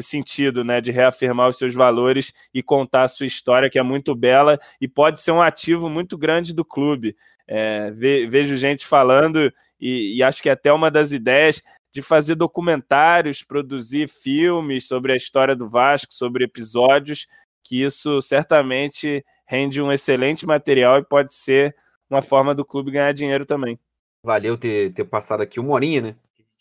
sentido, 0.00 0.64
né, 0.64 0.80
de 0.80 0.92
reafirmar 0.92 1.48
os 1.48 1.58
seus 1.58 1.74
valores 1.74 2.32
e 2.52 2.62
contar 2.62 3.02
a 3.02 3.08
sua 3.08 3.26
história, 3.26 3.68
que 3.68 3.78
é 3.78 3.82
muito 3.82 4.14
bela 4.14 4.58
e 4.80 4.86
pode 4.86 5.20
ser 5.20 5.32
um 5.32 5.42
ativo 5.42 5.88
muito 5.88 6.16
grande 6.16 6.54
do 6.54 6.64
clube. 6.64 7.16
É, 7.46 7.90
vejo 7.90 8.56
gente 8.56 8.86
falando, 8.86 9.52
e, 9.80 10.16
e, 10.16 10.22
acho 10.22 10.42
que 10.42 10.48
é 10.48 10.52
até 10.52 10.72
uma 10.72 10.90
das 10.90 11.12
ideias 11.12 11.62
de 11.94 12.02
fazer 12.02 12.34
documentários, 12.34 13.44
produzir 13.44 14.08
filmes 14.08 14.88
sobre 14.88 15.12
a 15.12 15.16
história 15.16 15.54
do 15.54 15.68
Vasco, 15.68 16.12
sobre 16.12 16.44
episódios, 16.44 17.28
que 17.62 17.84
isso 17.84 18.20
certamente 18.20 19.24
rende 19.46 19.80
um 19.80 19.92
excelente 19.92 20.44
material 20.44 20.98
e 20.98 21.04
pode 21.04 21.32
ser 21.32 21.74
uma 22.10 22.20
forma 22.20 22.52
do 22.52 22.64
clube 22.64 22.90
ganhar 22.90 23.12
dinheiro 23.12 23.46
também. 23.46 23.78
Valeu 24.24 24.58
ter, 24.58 24.92
ter 24.92 25.04
passado 25.04 25.42
aqui 25.42 25.60
uma 25.60 25.72
horinha, 25.72 26.00
né? 26.00 26.16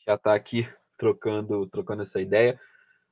Já 0.06 0.14
está 0.14 0.36
aqui 0.36 0.68
trocando, 0.98 1.66
trocando 1.68 2.04
essa 2.04 2.22
ideia. 2.22 2.60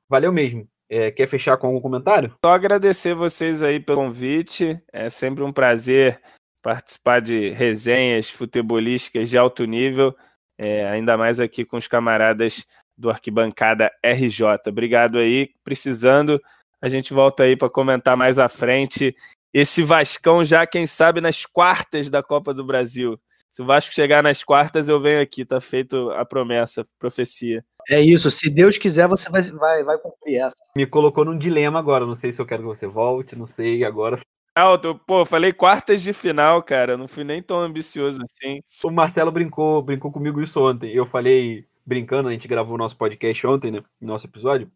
Valeu 0.08 0.32
mesmo. 0.32 0.68
É, 0.88 1.10
quer 1.10 1.26
fechar 1.26 1.56
com 1.56 1.66
algum 1.66 1.80
comentário? 1.80 2.36
Só 2.44 2.52
agradecer 2.52 3.14
vocês 3.14 3.62
aí 3.62 3.80
pelo 3.80 3.98
convite. 3.98 4.80
É 4.92 5.10
sempre 5.10 5.42
um 5.42 5.52
prazer 5.52 6.20
participar 6.62 7.20
de 7.20 7.48
resenhas 7.48 8.30
futebolísticas 8.30 9.28
de 9.28 9.36
alto 9.36 9.64
nível 9.64 10.14
é, 10.62 10.88
ainda 10.88 11.16
mais 11.16 11.40
aqui 11.40 11.64
com 11.64 11.76
os 11.76 11.86
camaradas 11.86 12.66
do 12.96 13.10
Arquibancada 13.10 13.90
RJ. 14.04 14.44
Obrigado 14.68 15.18
aí. 15.18 15.50
Precisando, 15.64 16.40
a 16.80 16.88
gente 16.88 17.12
volta 17.12 17.42
aí 17.42 17.56
para 17.56 17.70
comentar 17.70 18.16
mais 18.16 18.38
à 18.38 18.48
frente 18.48 19.14
esse 19.52 19.82
Vascão 19.82 20.44
já, 20.44 20.66
quem 20.66 20.86
sabe, 20.86 21.20
nas 21.20 21.44
quartas 21.44 22.08
da 22.08 22.22
Copa 22.22 22.54
do 22.54 22.64
Brasil. 22.64 23.20
Se 23.50 23.60
o 23.60 23.66
Vasco 23.66 23.94
chegar 23.94 24.22
nas 24.22 24.42
quartas, 24.42 24.88
eu 24.88 24.98
venho 24.98 25.20
aqui, 25.20 25.44
tá 25.44 25.60
feito 25.60 26.10
a 26.12 26.24
promessa, 26.24 26.80
a 26.80 26.84
profecia. 26.98 27.62
É 27.90 28.00
isso, 28.00 28.30
se 28.30 28.48
Deus 28.48 28.78
quiser, 28.78 29.06
você 29.06 29.28
vai, 29.28 29.42
vai, 29.42 29.84
vai 29.84 29.98
cumprir 29.98 30.38
essa. 30.38 30.56
Me 30.74 30.86
colocou 30.86 31.22
num 31.22 31.36
dilema 31.36 31.78
agora, 31.78 32.06
não 32.06 32.16
sei 32.16 32.32
se 32.32 32.40
eu 32.40 32.46
quero 32.46 32.62
que 32.62 32.68
você 32.68 32.86
volte, 32.86 33.36
não 33.36 33.46
sei, 33.46 33.84
agora 33.84 34.18
alto. 34.54 34.98
Pô, 35.06 35.24
falei 35.24 35.52
quartas 35.52 36.02
de 36.02 36.12
final, 36.12 36.62
cara. 36.62 36.96
Não 36.96 37.08
fui 37.08 37.24
nem 37.24 37.42
tão 37.42 37.58
ambicioso 37.58 38.20
assim. 38.22 38.60
O 38.82 38.90
Marcelo 38.90 39.30
brincou, 39.30 39.82
brincou 39.82 40.10
comigo 40.12 40.40
isso 40.42 40.60
ontem. 40.60 40.92
Eu 40.92 41.06
falei, 41.06 41.66
brincando, 41.84 42.28
a 42.28 42.32
gente 42.32 42.48
gravou 42.48 42.74
o 42.74 42.78
nosso 42.78 42.96
podcast 42.96 43.46
ontem, 43.46 43.70
né? 43.70 43.82
Nosso 44.00 44.26
episódio. 44.26 44.70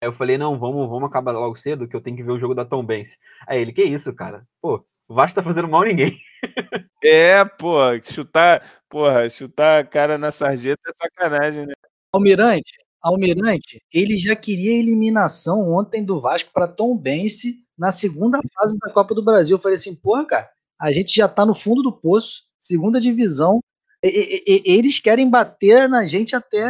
Aí 0.00 0.08
eu 0.08 0.12
falei, 0.12 0.36
não, 0.36 0.58
vamos, 0.58 0.88
vamos 0.88 1.08
acabar 1.08 1.32
logo 1.32 1.56
cedo, 1.56 1.88
que 1.88 1.96
eu 1.96 2.00
tenho 2.00 2.16
que 2.16 2.22
ver 2.22 2.32
o 2.32 2.38
jogo 2.38 2.54
da 2.54 2.64
Tom 2.64 2.84
Benz. 2.84 3.18
Aí 3.46 3.60
ele, 3.60 3.72
que 3.72 3.82
isso, 3.82 4.12
cara? 4.14 4.46
Pô, 4.60 4.84
o 5.08 5.14
Vasco 5.14 5.36
tá 5.36 5.42
fazendo 5.42 5.68
mal 5.68 5.82
a 5.82 5.86
ninguém. 5.86 6.18
É, 7.04 7.44
pô, 7.44 7.78
chutar, 8.02 8.60
porra, 8.88 9.28
chutar 9.28 9.80
a 9.80 9.86
cara 9.86 10.18
na 10.18 10.32
sarjeta 10.32 10.80
é 10.88 10.92
sacanagem, 10.92 11.66
né? 11.66 11.72
Almirante, 12.12 12.72
Almirante, 13.00 13.80
ele 13.94 14.18
já 14.18 14.34
queria 14.34 14.76
eliminação 14.76 15.70
ontem 15.70 16.02
do 16.02 16.20
Vasco 16.20 16.50
para 16.52 16.66
Tom 16.66 16.96
Bense 16.96 17.64
na 17.78 17.90
segunda 17.90 18.38
fase 18.54 18.78
da 18.78 18.90
Copa 18.90 19.14
do 19.14 19.22
Brasil. 19.22 19.56
Eu 19.56 19.60
falei 19.60 19.76
assim, 19.76 19.94
porra, 19.94 20.24
cara, 20.24 20.50
a 20.80 20.92
gente 20.92 21.14
já 21.14 21.28
tá 21.28 21.44
no 21.44 21.54
fundo 21.54 21.82
do 21.82 21.92
poço, 21.92 22.44
segunda 22.58 23.00
divisão. 23.00 23.60
E, 24.02 24.08
e, 24.46 24.62
e, 24.66 24.78
eles 24.78 25.00
querem 25.00 25.28
bater 25.28 25.88
na 25.88 26.06
gente 26.06 26.36
até, 26.36 26.64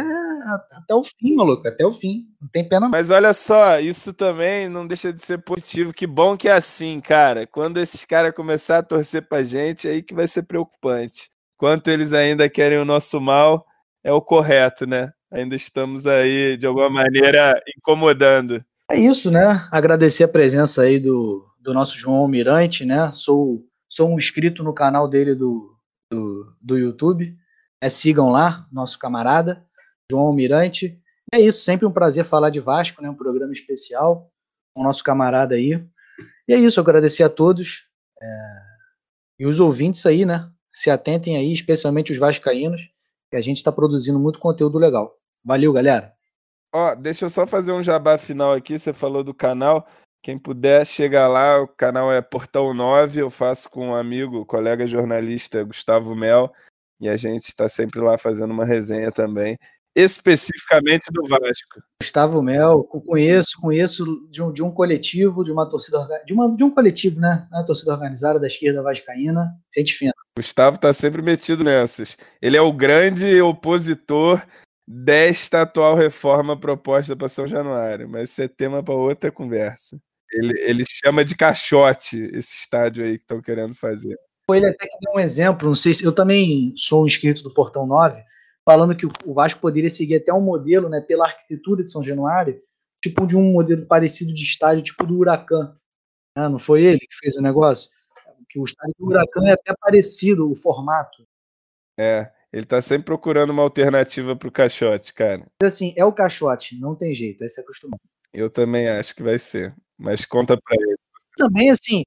até 0.71 0.95
o 0.95 1.03
fim, 1.03 1.35
maluco, 1.35 1.67
até 1.67 1.85
o 1.85 1.91
fim. 1.91 2.25
Não 2.41 2.49
tem 2.49 2.67
pena. 2.67 2.89
Mas 2.89 3.09
olha 3.09 3.33
só, 3.33 3.79
isso 3.79 4.13
também 4.13 4.69
não 4.69 4.87
deixa 4.87 5.11
de 5.11 5.21
ser 5.21 5.39
positivo. 5.39 5.93
Que 5.93 6.07
bom 6.07 6.37
que 6.37 6.47
é 6.47 6.53
assim, 6.53 6.99
cara. 6.99 7.45
Quando 7.45 7.77
esses 7.79 8.05
caras 8.05 8.33
começar 8.33 8.79
a 8.79 8.83
torcer 8.83 9.27
pra 9.27 9.43
gente, 9.43 9.87
aí 9.87 10.01
que 10.01 10.13
vai 10.13 10.27
ser 10.27 10.43
preocupante. 10.43 11.29
Quanto 11.57 11.89
eles 11.89 12.13
ainda 12.13 12.49
querem 12.49 12.77
o 12.77 12.85
nosso 12.85 13.19
mal, 13.19 13.65
é 14.03 14.11
o 14.11 14.21
correto, 14.21 14.85
né? 14.85 15.11
Ainda 15.29 15.55
estamos 15.55 16.07
aí, 16.07 16.55
de 16.55 16.65
alguma 16.65 16.89
maneira, 16.89 17.61
incomodando. 17.77 18.63
É 18.89 18.97
isso, 18.97 19.29
né? 19.29 19.67
Agradecer 19.69 20.23
a 20.23 20.29
presença 20.29 20.83
aí 20.83 20.97
do, 20.97 21.45
do 21.59 21.73
nosso 21.73 21.97
João 21.97 22.17
Almirante, 22.17 22.85
né? 22.85 23.11
Sou, 23.11 23.65
sou 23.89 24.09
um 24.09 24.17
inscrito 24.17 24.63
no 24.63 24.73
canal 24.73 25.09
dele 25.09 25.35
do, 25.35 25.75
do, 26.09 26.55
do 26.61 26.77
YouTube. 26.77 27.37
É, 27.81 27.89
sigam 27.89 28.29
lá, 28.29 28.65
nosso 28.71 28.97
camarada, 28.97 29.65
João 30.09 30.27
Almirante. 30.27 31.01
É 31.33 31.39
isso, 31.39 31.59
sempre 31.59 31.85
um 31.85 31.91
prazer 31.91 32.23
falar 32.23 32.49
de 32.49 32.61
Vasco, 32.61 33.01
né? 33.01 33.09
Um 33.09 33.15
programa 33.15 33.51
especial 33.51 34.31
com 34.73 34.81
o 34.81 34.83
nosso 34.85 35.03
camarada 35.03 35.55
aí. 35.55 35.85
E 36.47 36.53
é 36.53 36.57
isso, 36.57 36.79
agradecer 36.79 37.23
a 37.23 37.29
todos. 37.29 37.89
É... 38.21 38.27
E 39.39 39.45
os 39.45 39.59
ouvintes 39.59 40.05
aí, 40.05 40.25
né? 40.25 40.49
Se 40.71 40.89
atentem 40.89 41.35
aí, 41.35 41.51
especialmente 41.51 42.13
os 42.13 42.17
vascaínos, 42.17 42.81
que 43.29 43.35
a 43.35 43.41
gente 43.41 43.57
está 43.57 43.71
produzindo 43.71 44.17
muito 44.17 44.39
conteúdo 44.39 44.77
legal. 44.77 45.13
Valeu, 45.43 45.73
galera! 45.73 46.16
Ó, 46.77 46.93
deixa 46.93 47.25
eu 47.25 47.29
só 47.29 47.47
fazer 47.47 47.71
um 47.71 47.81
jabá 47.81 48.19
final 48.19 48.53
aqui. 48.53 48.77
Você 48.77 48.93
falou 48.93 49.23
do 49.23 49.33
canal. 49.33 49.87
Quem 50.21 50.37
puder, 50.37 50.85
chega 50.85 51.27
lá. 51.27 51.59
O 51.59 51.67
canal 51.67 52.11
é 52.11 52.21
Portão 52.21 52.71
9. 52.71 53.19
Eu 53.19 53.31
faço 53.31 53.67
com 53.67 53.87
um 53.87 53.95
amigo, 53.95 54.45
colega 54.45 54.85
jornalista 54.85 55.63
Gustavo 55.63 56.15
Mel. 56.15 56.53
E 57.01 57.09
a 57.09 57.17
gente 57.17 57.45
está 57.45 57.67
sempre 57.67 57.99
lá 57.99 58.15
fazendo 58.15 58.51
uma 58.51 58.63
resenha 58.63 59.11
também, 59.11 59.57
especificamente 59.95 61.05
do 61.11 61.27
Vasco. 61.27 61.81
Gustavo 61.99 62.43
Mel, 62.43 62.83
conheço, 62.83 63.59
conheço 63.59 64.05
de 64.29 64.43
um, 64.43 64.51
de 64.51 64.61
um 64.61 64.69
coletivo, 64.69 65.43
de 65.43 65.51
uma 65.51 65.67
torcida 65.67 66.07
de, 66.27 66.33
uma, 66.33 66.55
de 66.55 66.63
um 66.63 66.69
coletivo, 66.69 67.19
né? 67.19 67.47
Uma 67.51 67.65
torcida 67.65 67.91
organizada 67.91 68.39
da 68.39 68.45
esquerda 68.45 68.83
vascaína. 68.83 69.51
Gente 69.75 69.93
fina. 69.93 70.13
Gustavo 70.37 70.75
está 70.75 70.93
sempre 70.93 71.23
metido 71.23 71.63
nessas. 71.63 72.17
Ele 72.39 72.55
é 72.55 72.61
o 72.61 72.71
grande 72.71 73.41
opositor 73.41 74.43
desta 74.87 75.63
atual 75.63 75.95
reforma 75.95 76.57
proposta 76.57 77.15
para 77.15 77.27
São 77.27 77.45
Januário, 77.45 78.07
mas 78.07 78.31
isso 78.31 78.41
é 78.41 78.47
tema 78.47 78.81
para 78.81 78.93
outra 78.93 79.31
conversa. 79.31 79.99
Ele, 80.31 80.53
ele 80.61 80.83
chama 80.87 81.25
de 81.25 81.35
caixote 81.35 82.17
esse 82.33 82.55
estádio 82.55 83.03
aí 83.03 83.17
que 83.17 83.23
estão 83.23 83.41
querendo 83.41 83.75
fazer. 83.75 84.17
Ele 84.49 84.65
até 84.65 84.87
que 84.87 84.97
deu 85.01 85.13
um 85.15 85.19
exemplo, 85.19 85.67
não 85.67 85.75
sei 85.75 85.93
se 85.93 86.05
eu 86.05 86.13
também 86.13 86.73
sou 86.77 87.03
um 87.03 87.05
inscrito 87.05 87.43
do 87.43 87.53
Portão 87.53 87.85
9, 87.85 88.23
falando 88.65 88.95
que 88.95 89.05
o 89.25 89.33
Vasco 89.33 89.59
poderia 89.59 89.89
seguir 89.89 90.15
até 90.15 90.33
um 90.33 90.41
modelo, 90.41 90.87
né, 90.87 91.01
pela 91.01 91.25
arquitetura 91.25 91.83
de 91.83 91.91
São 91.91 92.01
Januário, 92.01 92.61
tipo 93.01 93.25
de 93.27 93.35
um 93.35 93.51
modelo 93.51 93.85
parecido 93.85 94.33
de 94.33 94.43
estádio, 94.43 94.83
tipo 94.83 95.05
do 95.05 95.17
Huracan. 95.17 95.77
Ah, 96.35 96.47
não 96.47 96.59
foi 96.59 96.83
ele 96.83 96.99
que 96.99 97.17
fez 97.19 97.35
o 97.35 97.41
negócio? 97.41 97.91
Que 98.49 98.59
o 98.59 98.63
estádio 98.63 98.93
do 98.97 99.07
Huracan 99.07 99.47
é 99.47 99.53
até 99.53 99.73
parecido, 99.79 100.49
o 100.49 100.55
formato. 100.55 101.27
É, 101.99 102.31
ele 102.57 102.65
tá 102.65 102.81
sempre 102.81 103.05
procurando 103.05 103.51
uma 103.51 103.61
alternativa 103.61 104.35
pro 104.35 104.51
caixote, 104.51 105.13
cara. 105.13 105.45
Assim, 105.61 105.93
é 105.95 106.03
o 106.03 106.11
caixote, 106.11 106.79
não 106.79 106.95
tem 106.95 107.13
jeito, 107.13 107.43
é 107.43 107.47
se 107.47 107.61
acostumar. 107.61 107.99
Eu 108.33 108.49
também 108.49 108.89
acho 108.89 109.15
que 109.15 109.21
vai 109.21 109.37
ser, 109.37 109.75
mas 109.95 110.25
conta 110.25 110.57
pra 110.59 110.75
ele. 110.75 110.97
Também, 111.37 111.69
assim, 111.69 112.01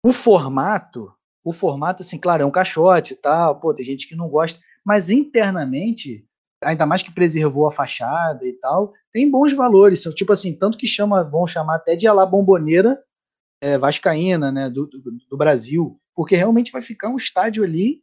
o 0.00 0.12
formato, 0.12 1.12
o 1.44 1.52
formato, 1.52 2.02
assim, 2.02 2.16
claro, 2.16 2.44
é 2.44 2.46
um 2.46 2.50
caixote 2.50 3.14
e 3.14 3.16
tal, 3.16 3.58
pô, 3.58 3.74
tem 3.74 3.84
gente 3.84 4.06
que 4.06 4.14
não 4.14 4.28
gosta, 4.28 4.60
mas 4.84 5.10
internamente, 5.10 6.24
ainda 6.62 6.86
mais 6.86 7.02
que 7.02 7.10
preservou 7.10 7.66
a 7.66 7.72
fachada 7.72 8.46
e 8.46 8.52
tal, 8.52 8.94
tem 9.12 9.28
bons 9.28 9.52
valores, 9.52 10.00
são 10.00 10.14
tipo 10.14 10.32
assim, 10.32 10.56
tanto 10.56 10.78
que 10.78 10.86
chama, 10.86 11.28
vão 11.28 11.44
chamar 11.44 11.74
até 11.74 11.96
de 11.96 12.06
alá 12.06 12.24
bomboneira 12.24 13.02
é, 13.60 13.76
vascaína, 13.76 14.52
né, 14.52 14.70
do, 14.70 14.86
do, 14.86 15.02
do 15.28 15.36
Brasil, 15.36 16.00
porque 16.14 16.36
realmente 16.36 16.70
vai 16.70 16.82
ficar 16.82 17.08
um 17.08 17.16
estádio 17.16 17.64
ali 17.64 18.00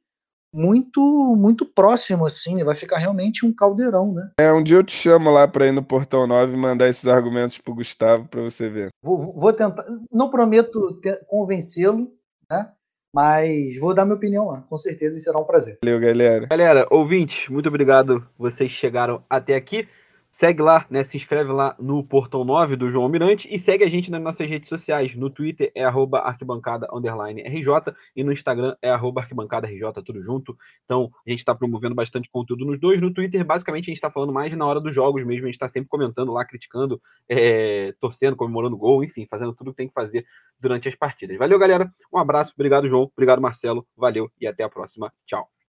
muito 0.56 1.36
muito 1.38 1.66
próximo, 1.66 2.26
assim, 2.26 2.64
vai 2.64 2.74
ficar 2.74 2.98
realmente 2.98 3.46
um 3.46 3.54
caldeirão, 3.54 4.14
né? 4.14 4.32
É, 4.40 4.54
um 4.54 4.64
dia 4.64 4.78
eu 4.78 4.84
te 4.84 4.94
chamo 4.94 5.30
lá 5.30 5.46
para 5.46 5.68
ir 5.68 5.74
no 5.74 5.84
Portão 5.84 6.26
9 6.26 6.54
e 6.54 6.58
mandar 6.58 6.88
esses 6.88 7.08
argumentos 7.08 7.58
pro 7.58 7.76
Gustavo 7.76 8.26
para 8.30 8.42
você 8.42 8.70
ver. 8.70 8.90
Vou, 9.04 9.18
vou 9.18 9.52
tentar, 9.52 9.86
não 10.10 10.30
prometo 10.30 11.00
convencê-lo, 11.28 12.10
né? 12.50 12.70
Mas 13.14 13.78
vou 13.80 13.94
dar 13.94 14.06
minha 14.06 14.16
opinião 14.16 14.48
lá, 14.48 14.62
com 14.70 14.78
certeza, 14.78 15.18
e 15.18 15.20
será 15.20 15.40
um 15.40 15.46
prazer. 15.46 15.78
Valeu, 15.84 16.00
galera. 16.00 16.48
Galera, 16.48 16.88
ouvintes, 16.90 17.48
muito 17.50 17.68
obrigado. 17.70 18.26
Vocês 18.38 18.72
chegaram 18.72 19.24
até 19.30 19.56
aqui. 19.56 19.88
Segue 20.36 20.62
lá, 20.62 20.86
né? 20.90 21.02
Se 21.02 21.16
inscreve 21.16 21.50
lá 21.50 21.78
no 21.80 22.04
Portão 22.04 22.44
9 22.44 22.76
do 22.76 22.92
João 22.92 23.06
Almirante 23.06 23.48
e 23.50 23.58
segue 23.58 23.86
a 23.86 23.90
gente 23.90 24.12
nas 24.12 24.22
nossas 24.22 24.50
redes 24.50 24.68
sociais. 24.68 25.16
No 25.16 25.30
Twitter 25.30 25.72
é 25.74 25.86
arroba 25.86 26.20
arquibancada 26.20 26.90
RJ 26.92 27.96
e 28.14 28.22
no 28.22 28.34
Instagram 28.34 28.76
é 28.82 28.90
arroba 28.90 29.22
arquibancada 29.22 29.66
RJ, 29.66 30.04
tudo 30.04 30.22
junto. 30.22 30.58
Então, 30.84 31.10
a 31.26 31.30
gente 31.30 31.40
está 31.40 31.56
promovendo 31.56 31.96
bastante 31.96 32.30
conteúdo 32.30 32.66
nos 32.66 32.78
dois. 32.78 33.00
No 33.00 33.14
Twitter, 33.14 33.46
basicamente, 33.46 33.86
a 33.86 33.92
gente 33.92 33.96
está 33.96 34.12
falando 34.12 34.34
mais 34.34 34.52
na 34.58 34.66
hora 34.66 34.82
dos 34.82 34.94
jogos 34.94 35.26
mesmo. 35.26 35.44
A 35.44 35.48
gente 35.48 35.56
está 35.56 35.70
sempre 35.70 35.88
comentando 35.88 36.34
lá, 36.34 36.44
criticando, 36.44 37.02
é, 37.30 37.94
torcendo, 38.02 38.36
comemorando 38.36 38.76
gol, 38.76 39.06
enfim, 39.06 39.26
fazendo 39.32 39.54
tudo 39.54 39.72
que 39.72 39.78
tem 39.78 39.88
que 39.88 39.94
fazer 39.94 40.26
durante 40.60 40.90
as 40.90 40.96
partidas. 40.96 41.38
Valeu, 41.38 41.58
galera. 41.58 41.90
Um 42.14 42.18
abraço. 42.18 42.52
Obrigado, 42.58 42.90
João. 42.90 43.10
Obrigado, 43.16 43.42
Marcelo. 43.42 43.88
Valeu 43.96 44.30
e 44.42 44.46
até 44.46 44.66
a 44.66 44.70
próxima. 44.70 45.14
Tchau. 45.26 45.56